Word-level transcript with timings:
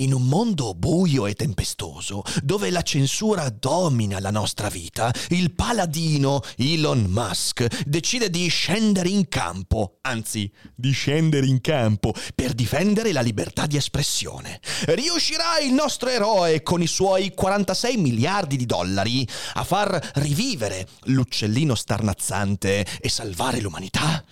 In 0.00 0.14
un 0.14 0.22
mondo 0.22 0.72
buio 0.72 1.26
e 1.26 1.34
tempestoso, 1.34 2.22
dove 2.42 2.70
la 2.70 2.80
censura 2.80 3.50
domina 3.50 4.18
la 4.18 4.30
nostra 4.30 4.70
vita, 4.70 5.12
il 5.28 5.52
paladino 5.52 6.40
Elon 6.56 7.02
Musk 7.02 7.66
decide 7.84 8.30
di 8.30 8.48
scendere 8.48 9.10
in 9.10 9.28
campo, 9.28 9.98
anzi, 10.00 10.50
di 10.74 10.92
scendere 10.92 11.44
in 11.44 11.60
campo 11.60 12.14
per 12.34 12.54
difendere 12.54 13.12
la 13.12 13.20
libertà 13.20 13.66
di 13.66 13.76
espressione. 13.76 14.60
Riuscirà 14.86 15.58
il 15.58 15.74
nostro 15.74 16.08
eroe 16.08 16.62
con 16.62 16.80
i 16.80 16.86
suoi 16.86 17.34
46 17.34 17.98
miliardi 17.98 18.56
di 18.56 18.64
dollari 18.64 19.28
a 19.54 19.64
far 19.64 20.12
rivivere 20.14 20.88
l'uccellino 21.04 21.74
starnazzante 21.74 22.86
e 22.98 23.08
salvare 23.10 23.60
l'umanità? 23.60 24.24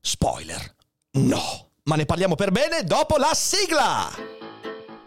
Spoiler, 0.00 0.74
no. 1.18 1.72
Ma 1.82 1.96
ne 1.96 2.06
parliamo 2.06 2.34
per 2.34 2.50
bene 2.50 2.82
dopo 2.82 3.18
la 3.18 3.34
sigla! 3.34 4.35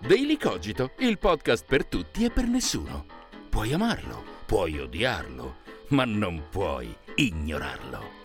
Daily 0.10 0.38
Cogito, 0.38 0.94
il 1.02 1.20
podcast 1.20 1.64
per 1.68 1.86
tutti 1.86 2.26
e 2.26 2.32
per 2.32 2.48
nessuno. 2.48 3.06
Puoi 3.48 3.74
amarlo, 3.74 4.24
puoi 4.48 4.80
odiarlo, 4.80 5.58
ma 5.90 6.04
non 6.04 6.46
puoi 6.50 6.92
ignorarlo. 7.14 8.19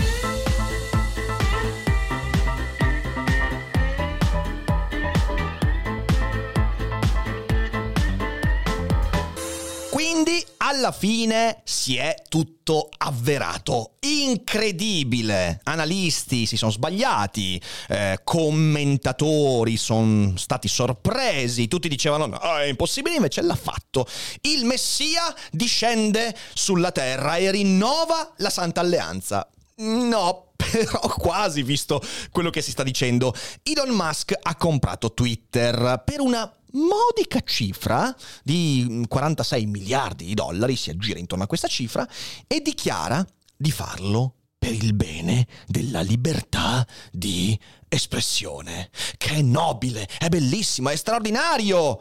Alla 10.64 10.92
fine 10.92 11.60
si 11.64 11.96
è 11.96 12.14
tutto 12.26 12.88
avverato. 12.96 13.96
Incredibile! 14.00 15.60
Analisti 15.64 16.46
si 16.46 16.56
sono 16.56 16.70
sbagliati, 16.70 17.60
eh, 17.88 18.20
commentatori 18.24 19.76
sono 19.76 20.36
stati 20.36 20.66
sorpresi, 20.66 21.68
tutti 21.68 21.88
dicevano 21.88 22.26
no, 22.26 22.38
è 22.56 22.64
impossibile, 22.64 23.16
invece 23.16 23.42
l'ha 23.42 23.54
fatto. 23.54 24.06
Il 24.40 24.64
Messia 24.64 25.34
discende 25.50 26.34
sulla 26.54 26.92
terra 26.92 27.36
e 27.36 27.50
rinnova 27.50 28.32
la 28.38 28.50
Santa 28.50 28.80
Alleanza. 28.80 29.46
No, 29.76 30.52
però 30.56 31.00
quasi 31.18 31.62
visto 31.62 32.00
quello 32.30 32.48
che 32.48 32.62
si 32.62 32.70
sta 32.70 32.82
dicendo. 32.82 33.34
Elon 33.62 33.94
Musk 33.94 34.32
ha 34.40 34.56
comprato 34.56 35.12
Twitter 35.12 36.02
per 36.04 36.20
una 36.20 36.50
modica 36.74 37.40
cifra 37.40 38.14
di 38.42 39.04
46 39.08 39.66
miliardi 39.66 40.24
di 40.24 40.34
dollari, 40.34 40.76
si 40.76 40.90
aggira 40.90 41.18
intorno 41.18 41.44
a 41.44 41.48
questa 41.48 41.68
cifra, 41.68 42.08
e 42.46 42.60
dichiara 42.60 43.24
di 43.56 43.70
farlo 43.70 44.34
per 44.64 44.72
il 44.72 44.94
bene 44.94 45.46
della 45.66 46.00
libertà 46.00 46.86
di 47.12 47.58
espressione, 47.86 48.88
che 49.18 49.30
è 49.30 49.42
nobile, 49.42 50.08
è 50.18 50.28
bellissimo, 50.28 50.88
è 50.88 50.96
straordinario. 50.96 52.00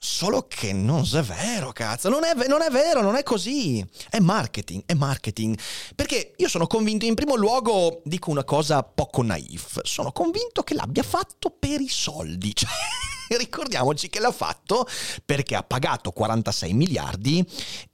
Solo 0.00 0.46
che 0.46 0.72
non 0.72 1.04
è 1.12 1.22
vero, 1.22 1.72
cazzo, 1.72 2.08
non 2.08 2.22
è, 2.22 2.32
non 2.46 2.62
è, 2.62 2.70
vero, 2.70 3.02
non 3.02 3.16
è 3.16 3.24
così. 3.24 3.84
È 4.08 4.20
marketing, 4.20 4.84
è 4.86 4.94
marketing. 4.94 5.58
Perché 5.96 6.34
io 6.36 6.48
sono 6.48 6.68
convinto, 6.68 7.04
in 7.04 7.14
primo 7.14 7.34
luogo, 7.34 8.00
dico 8.04 8.30
una 8.30 8.44
cosa 8.44 8.84
poco 8.84 9.24
naif, 9.24 9.80
sono 9.82 10.12
convinto 10.12 10.62
che 10.62 10.74
l'abbia 10.74 11.02
fatto 11.02 11.50
per 11.50 11.80
i 11.80 11.88
soldi. 11.88 12.52
Cioè, 12.54 12.68
ricordiamoci 13.36 14.08
che 14.08 14.20
l'ha 14.20 14.32
fatto 14.32 14.86
perché 15.24 15.54
ha 15.54 15.62
pagato 15.62 16.12
46 16.12 16.72
miliardi 16.72 17.44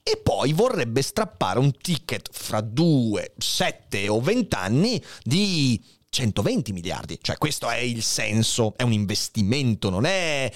e 0.02 0.20
poi 0.22 0.52
vorrebbe 0.52 1.02
strappare 1.02 1.58
un 1.58 1.72
ticket 1.76 2.28
fra 2.30 2.60
2, 2.60 3.34
7 3.36 4.08
o 4.08 4.20
20 4.20 4.56
anni 4.56 5.02
di 5.22 5.82
120 6.08 6.72
miliardi. 6.72 7.18
Cioè, 7.20 7.38
questo 7.38 7.68
è 7.68 7.78
il 7.78 8.02
senso, 8.02 8.74
è 8.76 8.82
un 8.82 8.92
investimento, 8.92 9.90
non 9.90 10.04
è 10.04 10.50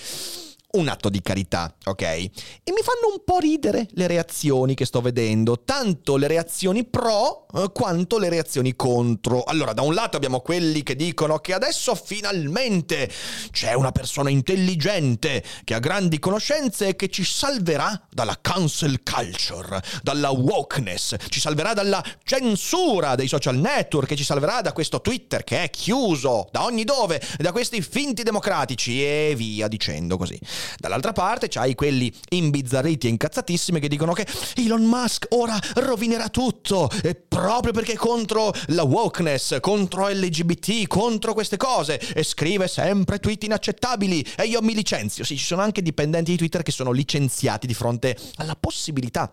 un 0.71 0.89
atto 0.89 1.09
di 1.09 1.23
carità, 1.23 1.75
ok? 1.87 2.03
E 2.03 2.31
mi 2.67 2.83
fanno 2.83 3.15
un 3.15 3.23
po' 3.25 3.39
ridere 3.39 3.87
le 3.93 4.07
reazioni 4.07 4.75
che 4.75 4.85
sto 4.85 5.01
vedendo, 5.01 5.63
tanto 5.65 6.17
le 6.17 6.27
reazioni 6.27 6.85
pro 6.85 7.47
eh, 7.55 7.71
quanto 7.73 8.19
le 8.19 8.29
reazioni 8.29 8.77
contro. 8.77 9.45
Allora, 9.45 9.73
da 9.73 9.81
un 9.81 9.95
lato 9.95 10.17
abbiamo 10.19 10.41
quelli 10.41 10.83
che 10.83 10.95
dicono 10.95 11.39
che 11.39 11.55
adesso 11.55 11.95
finalmente 11.95 13.11
c'è 13.51 13.73
una 13.73 13.93
persona 13.93 14.29
intelligente 14.29 15.43
che 15.65 15.73
ha 15.73 15.79
grandi 15.79 16.19
conoscenze 16.19 16.89
e 16.89 16.97
che 16.97 17.09
ci 17.09 17.25
salverà 17.25 18.07
dalla 18.11 18.37
cancel 18.39 19.01
culture, 19.03 19.83
dalla 20.03 20.31
wokeness, 20.31 21.17
ci 21.31 21.41
salverà 21.41 21.73
dalla 21.73 22.05
censura 22.25 23.15
dei 23.15 23.29
social 23.29 23.57
network, 23.57 24.13
ci 24.15 24.25
salverà 24.25 24.61
da 24.61 24.73
questo 24.73 25.01
Twitter 25.01 25.45
che 25.45 25.63
è 25.63 25.71
chiuso 25.71 26.49
da 26.53 26.65
ogni 26.65 26.85
dove, 26.85 27.23
da 27.39 27.53
questi 27.53 27.81
finti 27.81 28.23
democratici 28.23 29.03
e 29.03 29.33
via 29.35 29.67
dicendo 29.67 30.19
così. 30.19 30.39
Dall'altra 30.79 31.13
parte 31.13 31.49
c'hai 31.49 31.75
quelli 31.75 32.13
imbizzarriti 32.31 33.07
e 33.07 33.11
incazzatissimi 33.11 33.81
che 33.81 33.89
dicono 33.89 34.13
che 34.13 34.27
Elon 34.57 34.85
Musk 34.85 35.27
ora 35.31 35.59
rovinerà 35.77 36.29
tutto, 36.29 36.91
e 37.03 37.15
proprio 37.15 37.73
perché 37.73 37.93
è 37.93 37.97
contro 37.97 38.53
la 38.69 38.83
wokeness, 38.85 39.61
contro 39.61 40.09
LGBT, 40.09 40.87
contro 40.87 41.35
queste 41.35 41.57
cose, 41.57 41.99
e 41.99 42.23
scrive 42.23 42.69
sempre 42.69 43.19
tweet 43.19 43.45
inaccettabili 43.45 44.25
e 44.37 44.45
io 44.45 44.63
mi 44.63 44.75
licenzio. 44.75 45.25
Sì, 45.25 45.37
ci 45.37 45.45
sono 45.45 45.63
anche 45.63 45.83
dipendenti 45.83 46.33
di 46.33 46.37
Twitter 46.37 46.63
che 46.63 46.73
sono 46.73 46.93
licenziati 46.93 47.67
di 47.67 47.75
fronte 47.75 48.17
alla 48.37 48.57
possibilità 48.57 49.33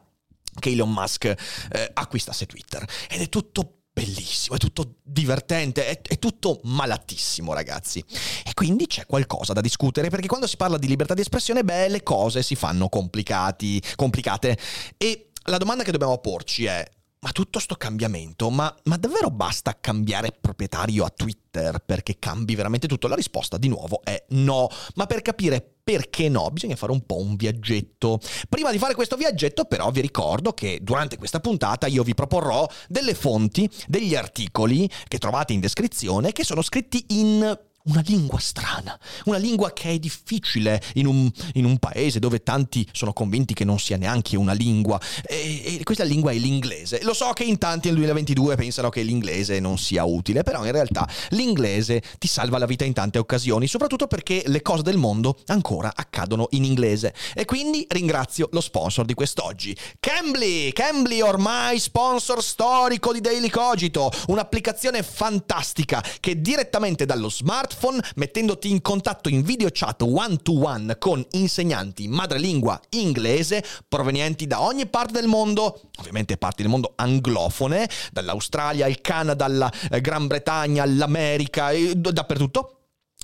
che 0.60 0.70
Elon 0.70 0.92
Musk 0.92 1.26
eh, 1.26 1.36
acquistasse 1.94 2.46
Twitter. 2.46 2.86
Ed 3.10 3.22
è 3.22 3.30
tutto 3.30 3.85
bellissimo, 3.96 4.58
è 4.58 4.60
tutto 4.60 4.96
divertente, 5.02 5.88
è, 5.88 6.02
è, 6.02 6.20
tutto 6.20 6.60
malatissimo 6.64 7.54
ragazzi. 7.54 8.04
E 8.44 8.54
quindi 8.54 8.88
c'è 8.88 9.06
qualcosa 9.06 9.54
da 9.54 9.62
discutere 9.62 10.10
perché 10.10 10.28
quando 10.28 10.48
si 10.48 10.58
parla 10.58 10.78
di 10.78 10.88
libertà 10.88 11.14
di 11.14 11.22
espressione, 11.22 11.64
beh, 11.64 11.88
le 11.88 12.04
cose 12.04 12.44
si 12.44 12.56
fanno 12.56 12.90
complicate. 12.90 14.58
E 14.98 15.30
la 15.44 15.58
domanda 15.58 15.84
che 15.84 15.92
dobbiamo 15.92 16.18
porci 16.18 16.66
è, 16.66 16.86
ma 17.26 17.32
tutto 17.32 17.58
sto 17.58 17.74
cambiamento, 17.74 18.52
ma, 18.52 18.72
ma, 18.84 18.98
davvero 18.98 19.32
basta 19.32 19.76
cambiare 19.80 20.32
proprietario 20.40 21.04
a 21.04 21.10
Twitter 21.10 21.80
perché 21.80 22.20
cambi 22.20 22.54
veramente 22.54 22.88
tutto? 22.88 23.08
La 23.08 23.16
risposta 23.16 23.58
di 23.58 23.68
nuovo 23.68 24.02
è 24.04 24.26
no, 24.30 24.70
ma 24.94 25.08
per 25.08 25.24
capire 25.24 25.68
perché 25.84 26.30
no? 26.30 26.52
Bisogna 26.52 26.76
fare 26.76 26.92
un 26.92 27.04
po' 27.04 27.18
un 27.18 27.36
viaggetto. 27.36 28.20
Prima 28.48 28.72
di 28.72 28.78
fare 28.78 28.94
questo 28.94 29.16
viaggetto 29.16 29.66
però 29.66 29.90
vi 29.90 30.02
ricordo 30.02 30.54
che 30.54 30.78
durante 30.84 31.18
questa 31.18 31.40
puntata 31.40 31.88
io 31.88 32.04
vi 32.04 32.14
proporrò 32.14 32.68
delle 32.88 33.16
fonti, 33.16 33.68
degli 33.88 34.14
articoli 34.14 34.88
che 35.08 35.18
trovate 35.18 35.52
in 35.52 35.62
descrizione 35.62 36.32
che 36.32 36.44
sono 36.44 36.62
scritti 36.62 37.06
in 37.08 37.58
una 37.86 38.02
lingua 38.06 38.40
strana, 38.40 38.98
una 39.26 39.38
lingua 39.38 39.72
che 39.72 39.92
è 39.92 40.00
difficile 40.00 40.82
in 40.94 41.06
un, 41.06 41.30
in 41.54 41.66
un, 41.66 41.78
paese 41.78 42.20
dove 42.20 42.42
tanti 42.42 42.88
sono 42.92 43.14
convinti 43.14 43.54
che 43.54 43.66
non 43.66 43.78
sia 43.78 43.98
neanche 43.98 44.38
una 44.38 44.54
lingua. 44.54 45.00
E, 45.24 45.78
e, 45.80 45.84
questa 45.84 46.04
lingua 46.04 46.32
è 46.32 46.36
l'inglese. 46.36 47.04
Lo 47.04 47.14
so 47.14 47.32
che 47.34 47.44
in 47.44 47.58
tanti 47.58 47.88
nel 47.88 47.98
2022 47.98 48.56
pensano 48.56 48.90
che 48.90 49.04
l'inglese 49.04 49.60
non 49.60 49.78
sia 49.78 50.04
utile, 50.04 50.42
però 50.44 50.66
in 50.66 50.72
realtà 50.72 51.08
l'inglese 51.30 52.02
ti 52.18 52.28
salva 52.28 52.58
la 52.58 52.66
vita 52.66 52.86
in 52.86 52.94
tante 52.94 53.20
occasioni, 53.20 53.68
soprattutto 53.68 54.08
perché 54.08 54.44
le 54.48 54.62
cose 54.62 54.82
del 54.82 54.98
mondo 54.98 55.38
ancora 55.48 55.92
accadono 55.96 56.48
in 56.52 56.64
inglese. 56.64 57.14
E 57.36 57.46
quindi 57.46 57.86
ringrazio 57.90 58.50
lo 58.52 58.62
sponsor 58.62 59.06
di 59.06 59.14
quest'oggi, 59.14 59.78
Cambly, 60.00 60.72
Cambly 60.72 61.22
ormai 61.22 61.80
sponsor 61.80 62.42
storico 62.42 63.14
di 63.14 63.22
Daily 63.22 63.50
Cogito, 63.50 64.12
un'applicazione 64.28 65.04
fantastica 65.04 66.04
che 66.20 66.42
direttamente 66.42 67.06
dallo 67.06 67.30
smartphone 67.30 67.75
smartphone 67.76 68.02
mettendoti 68.16 68.72
in 68.72 68.82
contatto 68.82 69.30
in 69.30 69.44
video 69.44 69.70
chat 69.72 70.02
one 70.02 70.38
to 70.38 70.54
one 70.54 70.98
con 70.98 71.24
insegnanti 71.32 72.08
madrelingua 72.08 72.80
inglese 72.92 73.64
provenienti 73.88 74.48
da 74.48 74.62
ogni 74.62 74.88
parte 74.88 75.14
del 75.14 75.28
mondo, 75.28 75.82
ovviamente 76.00 76.38
parti 76.38 76.62
del 76.62 76.72
mondo 76.72 76.94
anglofone, 76.96 77.90
dall'Australia, 78.12 78.88
il 78.88 79.02
Canada, 79.02 79.48
la 79.48 79.72
eh, 79.92 80.02
Gran 80.02 80.28
Bretagna, 80.28 80.86
l'America, 80.86 81.72
dappertutto 81.96 82.75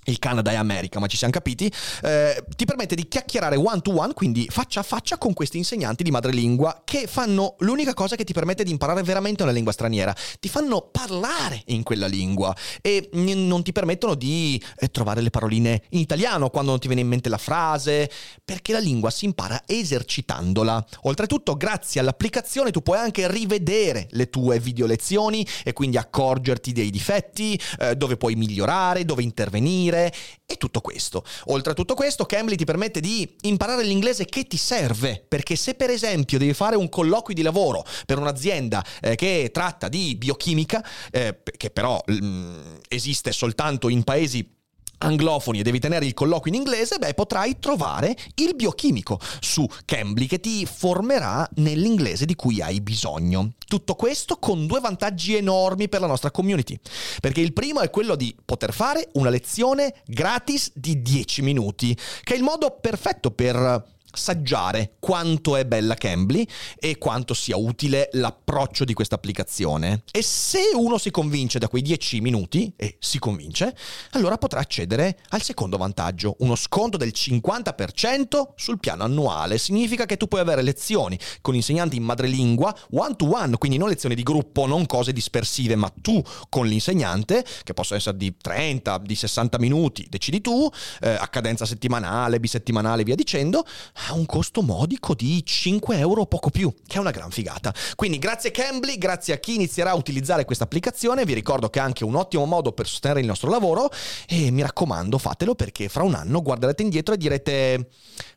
il 0.06 0.20
Canada 0.20 0.52
e 0.52 0.56
America, 0.56 1.00
ma 1.00 1.08
ci 1.08 1.18
siamo 1.18 1.32
capiti, 1.32 1.72
eh, 2.04 2.44
ti 2.56 2.66
permette 2.66 2.96
di 2.96 3.08
chiacchierare 3.08 3.56
one 3.56 3.82
to 3.82 3.96
one, 3.96 4.14
quindi 4.14 4.48
faccia 4.50 4.80
a 4.80 4.84
faccia 4.84 5.18
con 5.18 5.34
questi 5.34 5.58
insegnanti 5.58 6.04
di 6.04 6.10
madrelingua 6.10 6.82
che 6.84 7.06
fanno 7.08 7.56
l'unica 7.60 7.94
cosa 7.94 8.16
che 8.16 8.24
ti 8.24 8.34
permette 8.34 8.64
di 8.64 8.72
imparare 8.72 9.04
veramente 9.04 9.44
una 9.44 9.52
lingua 9.52 9.72
straniera, 9.72 10.16
ti 10.40 10.50
fanno 10.50 10.90
parlare 10.92 11.62
in 11.68 11.84
quella 11.84 12.08
lingua 12.08 12.56
e 12.82 13.10
n- 13.14 13.48
non 13.48 13.62
ti 13.62 13.72
permettono 13.72 14.16
di 14.16 14.62
eh, 14.80 14.90
trovare 14.90 15.22
le 15.22 15.30
paroline 15.30 15.84
in 15.90 16.00
italiano 16.00 16.50
quando 16.50 16.72
non 16.72 16.80
ti 16.80 16.88
viene 16.88 17.02
in 17.02 17.08
mente 17.08 17.30
la 17.30 17.38
frase, 17.38 18.10
perché 18.44 18.74
la 18.74 18.80
lingua 18.80 19.12
si 19.12 19.26
impara 19.26 19.64
esercitandola. 19.66 20.84
Oltretutto, 21.04 21.56
grazie 21.56 22.00
all'applicazione 22.00 22.72
tu 22.72 22.82
puoi 22.82 22.98
anche 22.98 23.30
rivedere 23.30 24.08
le 24.12 24.30
tue 24.30 24.60
video 24.60 24.88
lezioni 24.88 25.46
e 25.64 25.74
quindi 25.74 25.98
accorgerti 25.98 26.72
dei 26.72 26.90
difetti, 26.90 27.60
eh, 27.80 27.96
dove 27.96 28.18
puoi 28.18 28.36
migliorare, 28.36 29.06
dove 29.06 29.22
intervenire 29.22 29.91
dire 29.92 30.14
e 30.46 30.58
tutto 30.58 30.82
questo. 30.82 31.24
Oltre 31.46 31.72
a 31.72 31.76
tutto 31.76 31.94
questo, 31.94 32.26
Cambly 32.26 32.56
ti 32.56 32.66
permette 32.66 33.00
di 33.00 33.36
imparare 33.42 33.84
l'inglese 33.84 34.26
che 34.26 34.46
ti 34.46 34.58
serve, 34.58 35.24
perché 35.28 35.56
se 35.56 35.76
per 35.76 35.90
esempio 35.90 36.38
devi 36.38 36.54
fare 36.54 36.76
un 36.76 36.90
colloquio 36.90 37.36
di 37.36 37.42
lavoro 37.42 37.86
per 38.06 38.18
un'azienda 38.18 38.84
eh, 39.02 39.16
che 39.16 39.50
tratta 39.54 39.88
di 39.88 40.16
biochimica, 40.16 40.84
eh, 41.12 41.42
che 41.58 41.70
però 41.70 42.02
mh, 42.06 42.26
mm, 42.26 42.76
esiste 42.88 43.32
soltanto 43.32 43.90
in 43.90 44.04
paesi 44.04 44.60
anglofoni 45.02 45.60
e 45.60 45.64
devi 45.64 45.80
tenere 45.80 46.06
il 46.06 46.14
colloquio 46.14 46.54
in 46.54 46.60
inglese, 46.60 46.98
beh, 46.98 47.14
potrai 47.14 47.58
trovare 47.60 48.16
il 48.36 48.56
biochimico 48.56 49.20
su 49.40 49.68
Cambly 49.86 50.26
che 50.26 50.40
ti 50.40 50.66
formerà 50.66 51.48
nell'inglese 51.56 52.26
di 52.26 52.36
cui 52.36 52.62
hai 52.62 52.82
bisogno. 52.82 53.54
Tutto 53.68 53.96
questo 53.96 54.38
con 54.38 54.66
due 54.66 54.80
vantaggi 54.80 55.36
enormi 55.36 55.90
per 55.90 56.02
la 56.02 56.08
nostra 56.08 56.32
community. 56.32 56.80
Perché 57.20 57.42
il 57.42 57.54
primo 57.54 57.82
è 57.82 57.90
quello 57.90 58.16
di 58.16 58.36
poter 58.44 58.74
fare 58.74 59.10
una 59.14 59.30
lezione 59.30 59.94
gratis 60.06 60.72
di 60.74 61.02
10 61.02 61.42
minuti, 61.42 61.98
che 62.24 62.34
è 62.34 62.38
il 62.38 62.44
modo 62.44 62.78
perfetto 62.80 63.32
per 63.32 64.00
saggiare 64.12 64.96
quanto 65.00 65.56
è 65.56 65.66
bella 65.66 65.96
Cambly 65.96 66.48
e 66.80 66.98
quanto 66.98 67.34
sia 67.34 67.58
utile 67.58 68.10
l'approccio 68.14 68.86
di 68.86 68.94
questa 68.94 69.16
applicazione. 69.16 70.04
E 70.12 70.22
se 70.22 70.72
uno 70.76 70.98
si 70.98 71.12
convince 71.12 71.60
da 71.60 71.68
quei 71.68 71.82
10 71.82 72.22
minuti, 72.22 72.74
e 72.76 72.98
si 73.00 73.20
convince, 73.20 73.76
allora 74.12 74.38
potrà 74.38 74.60
accedere 74.60 75.20
al 75.30 75.42
secondo 75.42 75.78
vantaggio, 75.78 76.36
uno 76.40 76.56
sconto 76.56 76.98
del 76.98 77.12
50% 77.16 78.50
sul 78.56 78.80
piano 78.80 79.04
annuale. 79.04 79.58
Significa 79.58 80.06
che 80.06 80.18
tu 80.18 80.28
puoi 80.28 80.42
avere 80.42 80.62
lezioni 80.62 81.18
con 81.42 81.56
insegnanti 81.56 81.96
in 81.96 82.04
madrelingua 82.04 82.76
one 82.92 83.16
to 83.16 83.30
one, 83.34 83.58
quindi 83.58 83.78
non 83.78 83.90
lezioni 83.90 84.16
di 84.16 84.24
gruppo, 84.24 84.66
non 84.66 84.86
cose 84.86 85.14
dispersive, 85.14 85.76
ma 85.76 85.92
tu 86.02 86.22
con 86.50 86.68
l'insegnante, 86.68 87.46
che 87.64 87.74
possono 87.74 88.00
essere 88.00 88.18
di 88.18 88.36
30, 88.38 89.00
di 89.00 89.16
60 89.16 89.60
minuti, 89.60 90.08
decidi 90.10 90.42
tu, 90.42 90.70
eh, 91.02 91.10
a 91.10 91.28
cadenza 91.28 91.66
settimanale, 91.66 92.40
bisettimanale, 92.40 93.04
via 93.04 93.16
dicendo, 93.16 93.66
a 94.08 94.14
un 94.14 94.26
costo 94.26 94.62
modico 94.62 95.14
di 95.14 95.44
5 95.46 95.98
euro 95.98 96.22
o 96.22 96.26
poco 96.26 96.50
più, 96.50 96.74
che 96.88 96.98
è 96.98 97.00
una 97.00 97.12
gran 97.12 97.32
figata. 97.32 97.74
Quindi 97.96 98.20
grazie 98.20 98.52
Cambly, 98.52 98.98
grazie 98.98 99.34
a 99.34 99.38
chi 99.38 99.56
inizierà 99.56 99.92
a 99.92 99.96
utilizzare 99.96 100.46
questa 100.46 100.64
applicazione, 100.64 101.26
vi 101.26 101.34
ricordo 101.34 101.70
che 101.70 101.80
è 101.80 101.82
anche 101.82 102.04
un 102.04 102.16
ottimo 102.16 102.46
modo 102.46 102.72
per 102.72 102.88
sostenere 102.88 103.20
il 103.20 103.26
nostro 103.26 103.50
lavoro 103.50 103.90
e 104.28 104.52
mi 104.52 104.62
raccomando 104.62 105.18
fatelo 105.18 105.56
perché 105.56 105.90
fra 105.90 106.04
un 106.04 106.14
anno 106.14 106.42
guarderete 106.42 106.82
indietro 106.82 107.14
e 107.14 107.18
direte 107.18 107.90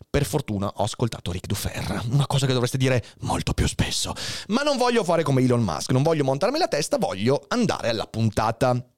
per 0.09 0.25
fortuna 0.25 0.71
ho 0.77 0.85
ascoltato 0.85 1.33
Rick 1.33 1.47
Dufer, 1.47 2.03
una 2.11 2.27
cosa 2.27 2.47
che 2.47 2.53
dovreste 2.53 2.77
dire 2.77 3.03
molto 3.21 3.53
più 3.53 3.67
spesso. 3.67 4.15
Ma 4.49 4.63
non 4.63 4.77
voglio 4.77 5.03
fare 5.03 5.23
come 5.23 5.43
Elon 5.43 5.63
Musk, 5.63 5.91
non 5.91 6.03
voglio 6.03 6.25
montarmi 6.25 6.59
la 6.59 6.69
testa, 6.69 6.99
voglio 6.99 7.45
andare 7.49 7.89
alla 7.89 8.07
puntata. 8.07 8.94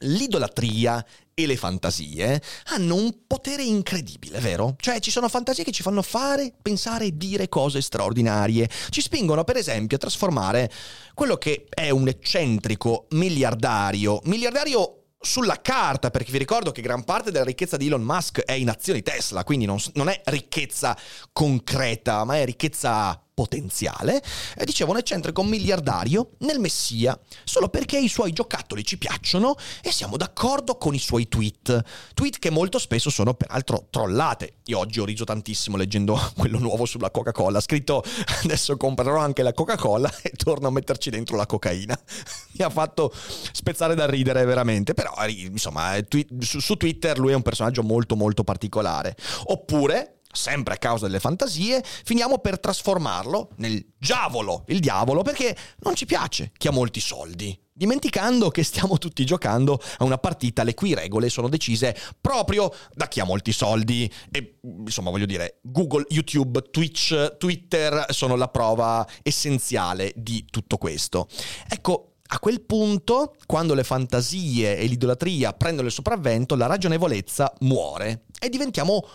L'idolatria 0.00 1.04
e 1.34 1.46
le 1.46 1.56
fantasie 1.56 2.42
hanno 2.66 2.96
un 2.96 3.12
potere 3.26 3.62
incredibile, 3.62 4.40
vero? 4.40 4.74
Cioè 4.78 4.98
ci 5.00 5.10
sono 5.10 5.28
fantasie 5.28 5.64
che 5.64 5.70
ci 5.70 5.82
fanno 5.82 6.02
fare, 6.02 6.52
pensare 6.60 7.06
e 7.06 7.16
dire 7.16 7.48
cose 7.48 7.80
straordinarie. 7.80 8.68
Ci 8.90 9.00
spingono 9.00 9.44
per 9.44 9.56
esempio 9.56 9.96
a 9.96 10.00
trasformare 10.00 10.70
quello 11.14 11.36
che 11.36 11.66
è 11.68 11.90
un 11.90 12.08
eccentrico 12.08 13.06
miliardario, 13.10 14.20
miliardario 14.24 14.94
sulla 15.20 15.60
carta, 15.60 16.10
perché 16.10 16.30
vi 16.30 16.38
ricordo 16.38 16.70
che 16.72 16.80
gran 16.80 17.04
parte 17.04 17.30
della 17.30 17.44
ricchezza 17.44 17.76
di 17.76 17.86
Elon 17.86 18.02
Musk 18.02 18.40
è 18.40 18.52
in 18.52 18.68
azioni 18.68 19.02
Tesla, 19.02 19.44
quindi 19.44 19.64
non, 19.64 19.78
non 19.94 20.08
è 20.08 20.20
ricchezza 20.26 20.96
concreta, 21.32 22.24
ma 22.24 22.36
è 22.36 22.44
ricchezza 22.44 23.20
potenziale, 23.38 24.20
e 24.56 24.64
diceva 24.64 24.90
un 24.90 24.96
eccentrico 24.96 25.44
miliardario 25.44 26.30
nel 26.38 26.58
Messia, 26.58 27.16
solo 27.44 27.68
perché 27.68 27.96
i 27.96 28.08
suoi 28.08 28.32
giocattoli 28.32 28.82
ci 28.82 28.98
piacciono 28.98 29.54
e 29.80 29.92
siamo 29.92 30.16
d'accordo 30.16 30.76
con 30.76 30.92
i 30.92 30.98
suoi 30.98 31.28
tweet. 31.28 31.84
Tweet 32.14 32.40
che 32.40 32.50
molto 32.50 32.80
spesso 32.80 33.10
sono 33.10 33.34
peraltro 33.34 33.86
trollate. 33.90 34.54
Io 34.64 34.78
oggi 34.80 34.98
ho 34.98 35.04
riso 35.04 35.22
tantissimo 35.22 35.76
leggendo 35.76 36.18
quello 36.36 36.58
nuovo 36.58 36.84
sulla 36.84 37.12
Coca-Cola, 37.12 37.60
scritto 37.60 38.02
adesso 38.42 38.76
comprerò 38.76 39.18
anche 39.18 39.44
la 39.44 39.52
Coca-Cola 39.52 40.12
e 40.20 40.30
torno 40.30 40.66
a 40.66 40.72
metterci 40.72 41.08
dentro 41.08 41.36
la 41.36 41.46
cocaina. 41.46 41.96
Mi 42.58 42.64
ha 42.64 42.70
fatto 42.70 43.14
spezzare 43.52 43.94
da 43.94 44.06
ridere 44.06 44.44
veramente, 44.44 44.94
però 44.94 45.14
insomma 45.28 45.92
su 46.40 46.76
Twitter 46.76 47.20
lui 47.20 47.30
è 47.30 47.36
un 47.36 47.42
personaggio 47.42 47.84
molto 47.84 48.16
molto 48.16 48.42
particolare. 48.42 49.14
Oppure 49.44 50.17
sempre 50.38 50.74
a 50.74 50.78
causa 50.78 51.06
delle 51.06 51.20
fantasie, 51.20 51.82
finiamo 51.84 52.38
per 52.38 52.60
trasformarlo 52.60 53.50
nel 53.56 53.84
diavolo, 53.98 54.64
il 54.68 54.78
diavolo, 54.78 55.22
perché 55.22 55.56
non 55.80 55.94
ci 55.94 56.06
piace 56.06 56.52
chi 56.56 56.68
ha 56.68 56.72
molti 56.72 57.00
soldi. 57.00 57.58
Dimenticando 57.72 58.50
che 58.50 58.64
stiamo 58.64 58.98
tutti 58.98 59.24
giocando 59.24 59.80
a 59.98 60.04
una 60.04 60.18
partita 60.18 60.64
le 60.64 60.74
cui 60.74 60.94
regole 60.94 61.28
sono 61.28 61.48
decise 61.48 61.96
proprio 62.20 62.72
da 62.92 63.06
chi 63.06 63.20
ha 63.20 63.24
molti 63.24 63.52
soldi. 63.52 64.10
E 64.32 64.58
insomma, 64.62 65.10
voglio 65.10 65.26
dire, 65.26 65.58
Google, 65.62 66.04
YouTube, 66.08 66.70
Twitch, 66.70 67.36
Twitter 67.36 68.06
sono 68.08 68.34
la 68.34 68.48
prova 68.48 69.06
essenziale 69.22 70.12
di 70.16 70.44
tutto 70.50 70.76
questo. 70.76 71.28
Ecco, 71.68 72.14
a 72.30 72.40
quel 72.40 72.62
punto, 72.62 73.36
quando 73.46 73.74
le 73.74 73.84
fantasie 73.84 74.76
e 74.76 74.84
l'idolatria 74.86 75.52
prendono 75.52 75.86
il 75.86 75.94
sopravvento, 75.94 76.56
la 76.56 76.66
ragionevolezza 76.66 77.52
muore 77.60 78.24
e 78.40 78.48
diventiamo 78.48 79.06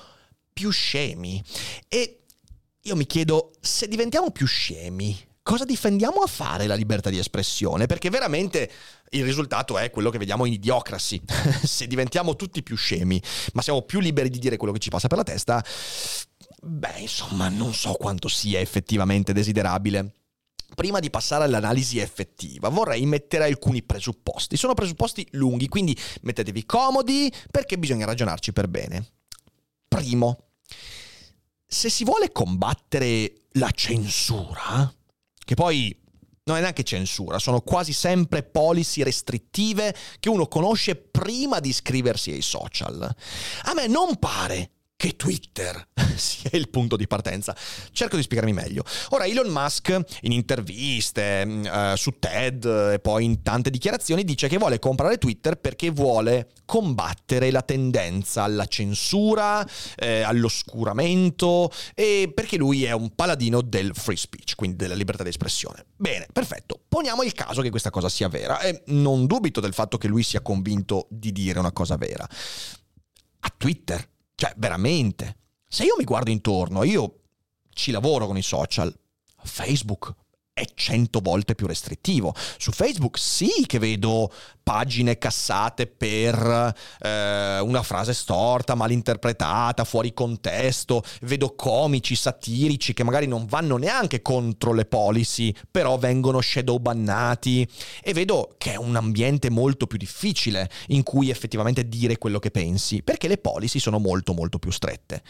più 0.53 0.69
scemi. 0.69 1.43
E 1.87 2.19
io 2.81 2.95
mi 2.95 3.05
chiedo, 3.05 3.51
se 3.59 3.87
diventiamo 3.87 4.31
più 4.31 4.45
scemi, 4.45 5.17
cosa 5.41 5.65
difendiamo 5.65 6.21
a 6.21 6.27
fare 6.27 6.67
la 6.67 6.75
libertà 6.75 7.09
di 7.09 7.17
espressione? 7.17 7.85
Perché 7.85 8.09
veramente 8.09 8.71
il 9.11 9.23
risultato 9.23 9.77
è 9.77 9.89
quello 9.89 10.09
che 10.09 10.17
vediamo 10.17 10.45
in 10.45 10.53
Idiocracy. 10.53 11.21
se 11.63 11.87
diventiamo 11.87 12.35
tutti 12.35 12.63
più 12.63 12.75
scemi, 12.75 13.21
ma 13.53 13.61
siamo 13.61 13.81
più 13.81 13.99
liberi 13.99 14.29
di 14.29 14.39
dire 14.39 14.57
quello 14.57 14.73
che 14.73 14.79
ci 14.79 14.89
passa 14.89 15.07
per 15.07 15.17
la 15.17 15.23
testa, 15.23 15.63
beh, 16.61 16.99
insomma, 16.99 17.49
non 17.49 17.73
so 17.73 17.93
quanto 17.93 18.27
sia 18.27 18.59
effettivamente 18.59 19.33
desiderabile. 19.33 20.13
Prima 20.75 20.99
di 20.99 21.11
passare 21.11 21.43
all'analisi 21.43 21.99
effettiva, 21.99 22.69
vorrei 22.69 23.05
mettere 23.05 23.43
alcuni 23.43 23.83
presupposti. 23.83 24.57
Sono 24.57 24.73
presupposti 24.73 25.27
lunghi, 25.31 25.67
quindi 25.67 25.95
mettetevi 26.23 26.65
comodi 26.65 27.31
perché 27.51 27.77
bisogna 27.77 28.05
ragionarci 28.05 28.53
per 28.53 28.67
bene. 28.67 29.05
Primo, 29.93 30.47
se 31.65 31.89
si 31.89 32.03
vuole 32.03 32.31
combattere 32.31 33.45
la 33.53 33.69
censura, 33.71 34.91
che 35.45 35.53
poi 35.53 35.95
non 36.45 36.57
è 36.57 36.61
neanche 36.61 36.83
censura, 36.83 37.39
sono 37.39 37.61
quasi 37.61 37.93
sempre 37.93 38.43
policy 38.43 39.03
restrittive 39.03 39.95
che 40.19 40.29
uno 40.29 40.47
conosce 40.47 40.95
prima 40.95 41.59
di 41.59 41.69
iscriversi 41.69 42.31
ai 42.31 42.41
social. 42.41 43.15
A 43.63 43.73
me 43.73 43.87
non 43.87 44.17
pare 44.17 44.71
che 45.03 45.17
Twitter 45.17 45.89
sia 46.15 46.51
il 46.53 46.69
punto 46.69 46.95
di 46.95 47.07
partenza. 47.07 47.53
Cerco 47.91 48.15
di 48.15 48.21
spiegarmi 48.21 48.53
meglio. 48.53 48.85
Ora, 49.09 49.25
Elon 49.25 49.49
Musk 49.49 49.99
in 50.21 50.31
interviste, 50.31 51.45
mm, 51.45 51.65
eh, 51.65 51.93
su 51.97 52.19
TED 52.19 52.91
e 52.93 52.99
poi 52.99 53.25
in 53.25 53.41
tante 53.41 53.69
dichiarazioni 53.69 54.23
dice 54.23 54.47
che 54.47 54.57
vuole 54.57 54.79
comprare 54.79 55.17
Twitter 55.17 55.57
perché 55.57 55.89
vuole 55.89 56.51
combattere 56.63 57.51
la 57.51 57.63
tendenza 57.63 58.43
alla 58.43 58.65
censura, 58.65 59.67
eh, 59.97 60.21
all'oscuramento 60.21 61.69
e 61.93 62.31
perché 62.33 62.55
lui 62.55 62.85
è 62.85 62.93
un 62.93 63.13
paladino 63.13 63.59
del 63.59 63.91
free 63.93 64.15
speech, 64.15 64.55
quindi 64.55 64.77
della 64.77 64.95
libertà 64.95 65.23
di 65.23 65.29
espressione. 65.29 65.83
Bene, 65.97 66.27
perfetto. 66.31 66.79
Poniamo 66.87 67.23
il 67.23 67.33
caso 67.33 67.61
che 67.61 67.71
questa 67.71 67.89
cosa 67.89 68.07
sia 68.07 68.29
vera 68.29 68.61
e 68.61 68.83
non 68.85 69.25
dubito 69.25 69.59
del 69.59 69.73
fatto 69.73 69.97
che 69.97 70.07
lui 70.07 70.23
sia 70.23 70.39
convinto 70.39 71.07
di 71.09 71.33
dire 71.33 71.59
una 71.59 71.73
cosa 71.73 71.97
vera. 71.97 72.25
A 73.45 73.53
Twitter 73.57 74.11
cioè, 74.43 74.53
veramente. 74.57 75.37
Se 75.69 75.85
io 75.85 75.95
mi 75.97 76.03
guardo 76.03 76.29
intorno, 76.29 76.83
io 76.83 77.21
ci 77.69 77.91
lavoro 77.91 78.27
con 78.27 78.35
i 78.35 78.41
social. 78.41 78.93
Facebook 79.41 80.13
è 80.53 80.65
cento 80.75 81.19
volte 81.19 81.55
più 81.55 81.65
restrittivo. 81.65 82.33
Su 82.57 82.71
Facebook 82.71 83.17
sì 83.17 83.65
che 83.65 83.79
vedo 83.79 84.31
pagine 84.61 85.17
cassate 85.17 85.87
per 85.87 86.73
eh, 86.99 87.59
una 87.59 87.81
frase 87.81 88.13
storta, 88.13 88.75
malinterpretata, 88.75 89.83
fuori 89.83 90.13
contesto, 90.13 91.03
vedo 91.21 91.55
comici, 91.55 92.15
satirici 92.15 92.93
che 92.93 93.03
magari 93.03 93.25
non 93.25 93.45
vanno 93.45 93.77
neanche 93.77 94.21
contro 94.21 94.73
le 94.73 94.85
policy, 94.85 95.53
però 95.69 95.97
vengono 95.97 96.39
shadow 96.39 96.77
bannati 96.77 97.67
e 98.01 98.13
vedo 98.13 98.53
che 98.59 98.73
è 98.73 98.75
un 98.75 98.95
ambiente 98.95 99.49
molto 99.49 99.87
più 99.87 99.97
difficile 99.97 100.69
in 100.87 101.01
cui 101.01 101.31
effettivamente 101.31 101.89
dire 101.89 102.19
quello 102.19 102.37
che 102.37 102.51
pensi, 102.51 103.01
perché 103.01 103.27
le 103.27 103.39
policy 103.39 103.79
sono 103.79 103.97
molto 103.97 104.33
molto 104.33 104.59
più 104.59 104.71
strette. 104.71 105.23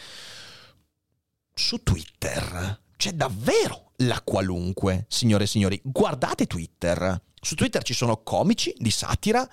Su 1.55 1.81
Twitter 1.81 2.81
c'è 3.03 3.11
davvero 3.11 3.91
la 3.97 4.21
qualunque, 4.23 5.07
signore 5.09 5.43
e 5.43 5.47
signori. 5.47 5.77
Guardate 5.83 6.47
Twitter. 6.47 7.21
Su 7.41 7.53
Twitter 7.55 7.83
ci 7.83 7.93
sono 7.93 8.21
comici 8.23 8.73
di 8.77 8.91
satira 8.91 9.45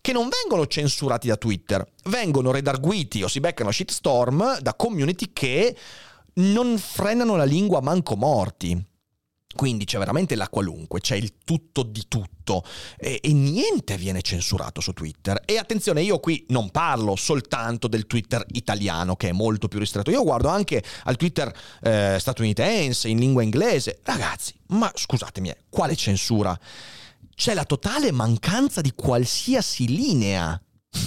che 0.00 0.10
non 0.10 0.28
vengono 0.28 0.66
censurati 0.66 1.28
da 1.28 1.36
Twitter, 1.36 1.88
vengono 2.06 2.50
redarguiti 2.50 3.22
o 3.22 3.28
si 3.28 3.38
beccano 3.38 3.70
shitstorm 3.70 4.58
da 4.58 4.74
community 4.74 5.30
che 5.32 5.76
non 6.34 6.78
frenano 6.78 7.36
la 7.36 7.44
lingua 7.44 7.80
manco 7.80 8.16
morti. 8.16 8.84
Quindi 9.56 9.84
c'è 9.84 9.98
veramente 9.98 10.36
la 10.36 10.48
qualunque, 10.48 11.00
c'è 11.00 11.16
il 11.16 11.34
tutto 11.44 11.82
di 11.82 12.04
tutto 12.06 12.62
e, 12.96 13.18
e, 13.20 13.32
niente 13.32 13.96
viene 13.96 14.22
censurato 14.22 14.80
su 14.80 14.92
Twitter. 14.92 15.42
E 15.44 15.58
attenzione, 15.58 16.02
io 16.02 16.20
qui 16.20 16.44
non 16.50 16.70
parlo 16.70 17.16
soltanto 17.16 17.88
del 17.88 18.06
Twitter 18.06 18.44
italiano 18.50 19.16
che 19.16 19.30
è 19.30 19.32
molto 19.32 19.66
più 19.66 19.80
ristretto, 19.80 20.10
io 20.10 20.22
guardo 20.22 20.48
anche 20.48 20.82
al 21.04 21.16
Twitter 21.16 21.52
eh, 21.82 22.16
statunitense 22.20 23.08
in 23.08 23.18
lingua 23.18 23.42
inglese. 23.42 23.98
Ragazzi, 24.04 24.54
ma 24.68 24.90
scusatemi, 24.94 25.48
eh, 25.48 25.56
quale 25.68 25.96
censura? 25.96 26.56
C'è 27.34 27.52
la 27.52 27.64
totale 27.64 28.12
mancanza 28.12 28.80
di 28.80 28.92
qualsiasi 28.94 29.88
linea 29.88 30.60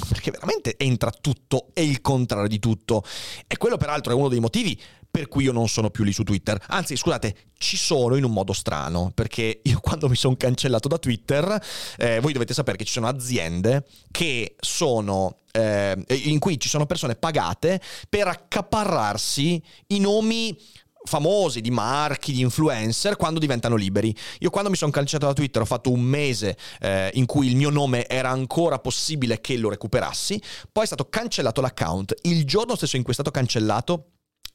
perché 0.07 0.31
veramente 0.31 0.75
entra 0.77 1.11
tutto 1.11 1.69
e 1.73 1.83
il 1.83 2.01
contrario 2.01 2.47
di 2.47 2.59
tutto. 2.59 3.03
E 3.47 3.57
quello 3.57 3.77
peraltro 3.77 4.11
è 4.11 4.15
uno 4.15 4.27
dei 4.27 4.39
motivi 4.39 4.79
per 5.09 5.27
cui 5.27 5.43
io 5.43 5.51
non 5.51 5.67
sono 5.67 5.89
più 5.89 6.03
lì 6.03 6.13
su 6.13 6.23
Twitter. 6.23 6.61
Anzi, 6.67 6.95
scusate, 6.95 7.35
ci 7.57 7.77
sono 7.77 8.15
in 8.15 8.23
un 8.23 8.31
modo 8.31 8.53
strano, 8.53 9.11
perché 9.13 9.61
io 9.63 9.79
quando 9.81 10.07
mi 10.07 10.15
sono 10.15 10.35
cancellato 10.35 10.87
da 10.87 10.97
Twitter, 10.97 11.61
eh, 11.97 12.19
voi 12.19 12.33
dovete 12.33 12.53
sapere 12.53 12.77
che 12.77 12.85
ci 12.85 12.93
sono 12.93 13.07
aziende 13.07 13.85
che 14.11 14.55
sono 14.59 15.39
eh, 15.51 15.97
in 16.07 16.39
cui 16.39 16.59
ci 16.59 16.69
sono 16.69 16.85
persone 16.85 17.15
pagate 17.15 17.81
per 18.07 18.27
accaparrarsi 18.27 19.61
i 19.87 19.99
nomi 19.99 20.57
famosi, 21.03 21.61
di 21.61 21.71
marchi, 21.71 22.33
di 22.33 22.41
influencer, 22.41 23.15
quando 23.15 23.39
diventano 23.39 23.75
liberi. 23.75 24.15
Io 24.39 24.49
quando 24.49 24.69
mi 24.69 24.75
sono 24.75 24.91
cancellato 24.91 25.27
da 25.27 25.33
Twitter 25.33 25.61
ho 25.61 25.65
fatto 25.65 25.91
un 25.91 26.01
mese 26.01 26.57
eh, 26.79 27.09
in 27.13 27.25
cui 27.25 27.47
il 27.47 27.55
mio 27.55 27.69
nome 27.69 28.07
era 28.07 28.29
ancora 28.29 28.79
possibile 28.79 29.41
che 29.41 29.57
lo 29.57 29.69
recuperassi, 29.69 30.41
poi 30.71 30.83
è 30.83 30.87
stato 30.87 31.09
cancellato 31.09 31.61
l'account. 31.61 32.15
Il 32.23 32.45
giorno 32.45 32.75
stesso 32.75 32.95
in 32.95 33.01
cui 33.01 33.11
è 33.11 33.15
stato 33.15 33.31
cancellato 33.31 34.05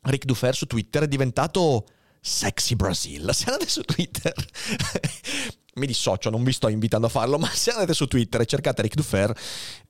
Rick 0.04 0.24
Dufer 0.24 0.54
su 0.54 0.66
Twitter 0.66 1.04
è 1.04 1.08
diventato 1.08 1.86
Sexy 2.20 2.74
Brazil. 2.74 3.30
Se 3.34 3.44
andate 3.46 3.68
su 3.68 3.82
Twitter, 3.82 4.34
mi 5.74 5.86
dissocio, 5.86 6.30
non 6.30 6.42
vi 6.42 6.52
sto 6.52 6.68
invitando 6.68 7.06
a 7.06 7.10
farlo, 7.10 7.38
ma 7.38 7.48
se 7.48 7.70
andate 7.70 7.94
su 7.94 8.06
Twitter 8.06 8.40
e 8.40 8.46
cercate 8.46 8.82
Rick 8.82 8.94
Dufer, 8.94 9.36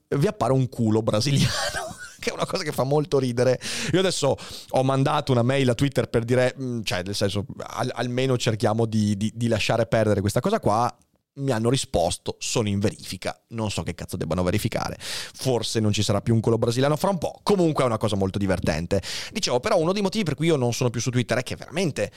vi 0.09 0.27
appare 0.27 0.53
un 0.53 0.67
culo 0.69 1.01
brasiliano. 1.01 1.93
Che 2.25 2.31
è 2.31 2.33
una 2.33 2.47
cosa 2.47 2.63
che 2.63 2.71
fa 2.71 2.81
molto 2.81 3.19
ridere. 3.19 3.59
Io 3.91 3.99
adesso 3.99 4.35
ho 4.69 4.83
mandato 4.83 5.31
una 5.31 5.43
mail 5.43 5.69
a 5.69 5.75
Twitter 5.75 6.09
per 6.09 6.23
dire, 6.23 6.55
mm, 6.59 6.81
cioè, 6.81 7.03
nel 7.03 7.13
senso, 7.13 7.45
al, 7.57 7.91
almeno 7.93 8.35
cerchiamo 8.35 8.87
di, 8.87 9.15
di, 9.15 9.31
di 9.35 9.47
lasciare 9.47 9.85
perdere 9.85 10.21
questa 10.21 10.39
cosa 10.39 10.59
qua 10.59 10.91
mi 11.35 11.51
hanno 11.51 11.69
risposto 11.69 12.37
sono 12.39 12.67
in 12.67 12.79
verifica. 12.79 13.39
Non 13.49 13.71
so 13.71 13.83
che 13.83 13.93
cazzo 13.93 14.17
debbano 14.17 14.43
verificare. 14.43 14.97
Forse 14.99 15.79
non 15.79 15.91
ci 15.91 16.03
sarà 16.03 16.21
più 16.21 16.33
un 16.33 16.39
culo 16.39 16.57
brasiliano 16.57 16.95
fra 16.95 17.09
un 17.09 17.17
po'. 17.17 17.39
Comunque 17.43 17.83
è 17.83 17.87
una 17.87 17.97
cosa 17.97 18.15
molto 18.15 18.37
divertente. 18.37 19.01
Dicevo, 19.31 19.59
però 19.59 19.77
uno 19.77 19.93
dei 19.93 20.01
motivi 20.01 20.23
per 20.23 20.35
cui 20.35 20.47
io 20.47 20.55
non 20.55 20.73
sono 20.73 20.89
più 20.89 21.01
su 21.01 21.09
Twitter 21.11 21.37
è 21.37 21.43
che 21.43 21.55
veramente 21.55 22.11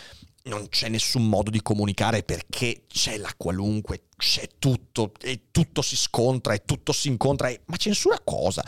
non 0.45 0.69
c'è 0.69 0.89
nessun 0.89 1.29
modo 1.29 1.51
di 1.51 1.61
comunicare 1.63 2.23
perché 2.23 2.85
c'è 2.87 3.19
la 3.19 3.33
qualunque, 3.37 4.05
c'è 4.17 4.49
tutto 4.59 5.13
e 5.21 5.49
tutto 5.51 5.83
si 5.83 5.97
scontra 5.97 6.55
e 6.55 6.65
tutto 6.65 6.93
si 6.93 7.09
incontra. 7.09 7.49
E... 7.49 7.63
Ma 7.67 7.77
censura 7.77 8.19
cosa? 8.23 8.65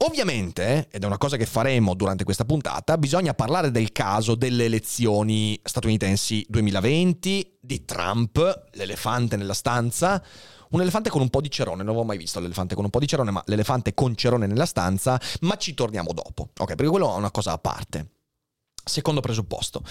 Ovviamente, 0.00 0.88
ed 0.90 1.02
è 1.02 1.06
una 1.06 1.16
cosa 1.16 1.38
che 1.38 1.46
faremo 1.46 1.94
durante 1.94 2.24
questa 2.24 2.44
puntata, 2.44 2.98
bisogna 2.98 3.32
parlare 3.32 3.70
del 3.70 3.92
caso 3.92 4.34
delle 4.34 4.66
elezioni 4.66 5.58
statunitensi 5.64 6.44
2020, 6.50 7.58
di 7.62 7.84
Trump, 7.86 8.66
l'elefante 8.72 9.36
nella 9.36 9.54
stanza, 9.54 10.22
un 10.70 10.82
elefante 10.82 11.08
con 11.08 11.22
un 11.22 11.30
po' 11.30 11.40
di 11.40 11.50
cerone, 11.50 11.78
non 11.78 11.88
avevo 11.88 12.04
mai 12.04 12.18
visto 12.18 12.40
l'elefante 12.40 12.74
con 12.74 12.84
un 12.84 12.90
po' 12.90 12.98
di 12.98 13.06
cerone, 13.06 13.30
ma 13.30 13.42
l'elefante 13.46 13.94
con 13.94 14.14
cerone 14.14 14.46
nella 14.46 14.66
stanza, 14.66 15.18
ma 15.40 15.56
ci 15.56 15.72
torniamo 15.72 16.12
dopo, 16.12 16.50
ok? 16.54 16.74
Perché 16.74 16.88
quello 16.88 17.14
è 17.14 17.16
una 17.16 17.30
cosa 17.30 17.52
a 17.52 17.58
parte. 17.58 18.10
Secondo 18.84 19.20
presupposto, 19.20 19.82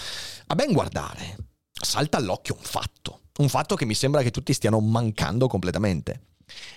a 0.46 0.54
ben 0.54 0.72
guardare, 0.72 1.36
salta 1.72 2.18
all'occhio 2.18 2.54
un 2.54 2.64
fatto, 2.64 3.22
un 3.38 3.48
fatto 3.48 3.74
che 3.74 3.84
mi 3.84 3.94
sembra 3.94 4.22
che 4.22 4.30
tutti 4.30 4.52
stiano 4.52 4.78
mancando 4.78 5.48
completamente. 5.48 6.28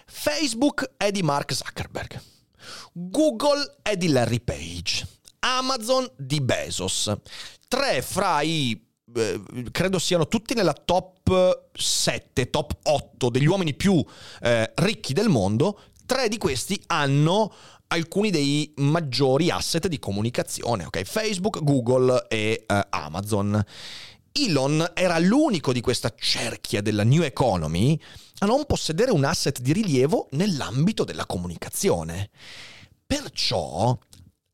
Facebook 0.07 0.93
è 0.97 1.11
di 1.11 1.21
Mark 1.21 1.53
Zuckerberg. 1.53 2.19
Google 2.93 3.77
è 3.81 3.95
di 3.97 4.09
Larry 4.09 4.39
Page, 4.39 5.07
Amazon 5.39 6.09
di 6.17 6.41
Bezos. 6.41 7.11
Tre 7.67 8.01
fra 8.01 8.41
i 8.41 8.87
eh, 9.15 9.41
credo 9.71 9.99
siano 9.99 10.27
tutti 10.27 10.53
nella 10.53 10.73
top 10.73 11.69
7, 11.73 12.49
top 12.49 12.77
8 12.83 13.29
degli 13.29 13.47
uomini 13.47 13.73
più 13.73 14.03
eh, 14.41 14.71
ricchi 14.75 15.13
del 15.13 15.29
mondo. 15.29 15.81
Tre 16.05 16.27
di 16.27 16.37
questi 16.37 16.81
hanno 16.87 17.53
alcuni 17.87 18.29
dei 18.29 18.71
maggiori 18.77 19.49
asset 19.49 19.87
di 19.87 19.99
comunicazione, 19.99 20.85
ok? 20.85 21.03
Facebook, 21.03 21.63
Google 21.63 22.25
e 22.27 22.65
eh, 22.65 22.87
Amazon. 22.89 23.63
Elon 24.45 24.91
era 24.93 25.19
l'unico 25.19 25.73
di 25.73 25.81
questa 25.81 26.13
cerchia 26.17 26.81
della 26.81 27.03
new 27.03 27.23
economy 27.23 27.99
a 28.39 28.45
non 28.45 28.65
possedere 28.65 29.11
un 29.11 29.25
asset 29.25 29.59
di 29.59 29.73
rilievo 29.73 30.27
nell'ambito 30.31 31.03
della 31.03 31.25
comunicazione. 31.25 32.29
Perciò 33.05 33.97